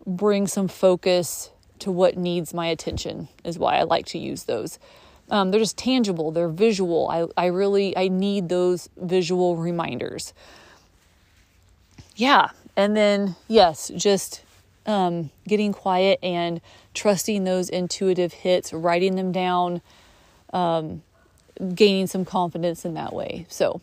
bring 0.07 0.47
some 0.47 0.69
focus 0.69 1.51
to 1.79 1.91
what 1.91 2.17
needs 2.17 2.55
my 2.55 2.67
attention 2.67 3.29
is 3.45 3.59
why 3.59 3.77
I 3.77 3.83
like 3.83 4.07
to 4.07 4.19
use 4.19 4.45
those. 4.45 4.79
Um, 5.31 5.51
they're 5.51 5.61
just 5.61 5.79
tangible. 5.79 6.31
They're 6.31 6.49
visual. 6.49 7.09
I, 7.09 7.27
I 7.43 7.47
really 7.47 7.97
i 7.97 8.09
need 8.09 8.49
those 8.49 8.89
visual 8.97 9.57
reminders 9.57 10.35
yeah. 12.17 12.51
And 12.77 12.97
then 12.97 13.37
yes 13.49 13.91
just 13.95 14.43
um, 14.87 15.31
getting 15.47 15.73
quiet 15.73 16.19
and 16.23 16.61
trusting 16.95 17.45
those 17.45 17.69
intuitive 17.69 18.33
hits 18.33 18.73
writing 18.73 19.17
them 19.17 19.33
down 19.33 19.81
um, 20.53 21.03
gaining 21.75 22.07
some 22.07 22.25
confidence 22.25 22.85
in 22.85 22.95
that 22.95 23.13
way. 23.13 23.47
So 23.49 23.81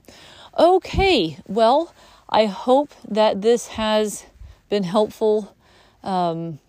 okay. 0.57 1.37
Well 1.47 1.93
i 2.31 2.45
hope 2.45 2.93
that 3.07 3.41
this 3.41 3.69
has 3.69 4.25
been 4.69 4.83
helpful. 4.83 5.55
Um, 6.03 6.59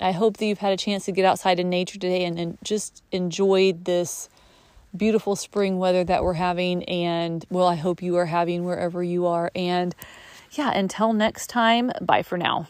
I 0.00 0.12
hope 0.12 0.36
that 0.36 0.46
you've 0.46 0.58
had 0.58 0.72
a 0.72 0.76
chance 0.76 1.06
to 1.06 1.12
get 1.12 1.24
outside 1.24 1.58
in 1.58 1.70
nature 1.70 1.98
today 1.98 2.24
and, 2.24 2.38
and 2.38 2.58
just 2.62 3.02
enjoyed 3.10 3.84
this 3.86 4.28
beautiful 4.96 5.36
spring 5.36 5.78
weather 5.78 6.04
that 6.04 6.22
we're 6.22 6.34
having. 6.34 6.84
And 6.84 7.44
well, 7.50 7.66
I 7.66 7.76
hope 7.76 8.02
you 8.02 8.16
are 8.16 8.26
having 8.26 8.64
wherever 8.64 9.02
you 9.02 9.26
are. 9.26 9.50
And 9.54 9.94
yeah, 10.52 10.72
until 10.72 11.12
next 11.12 11.48
time, 11.48 11.90
bye 12.00 12.22
for 12.22 12.38
now. 12.38 12.68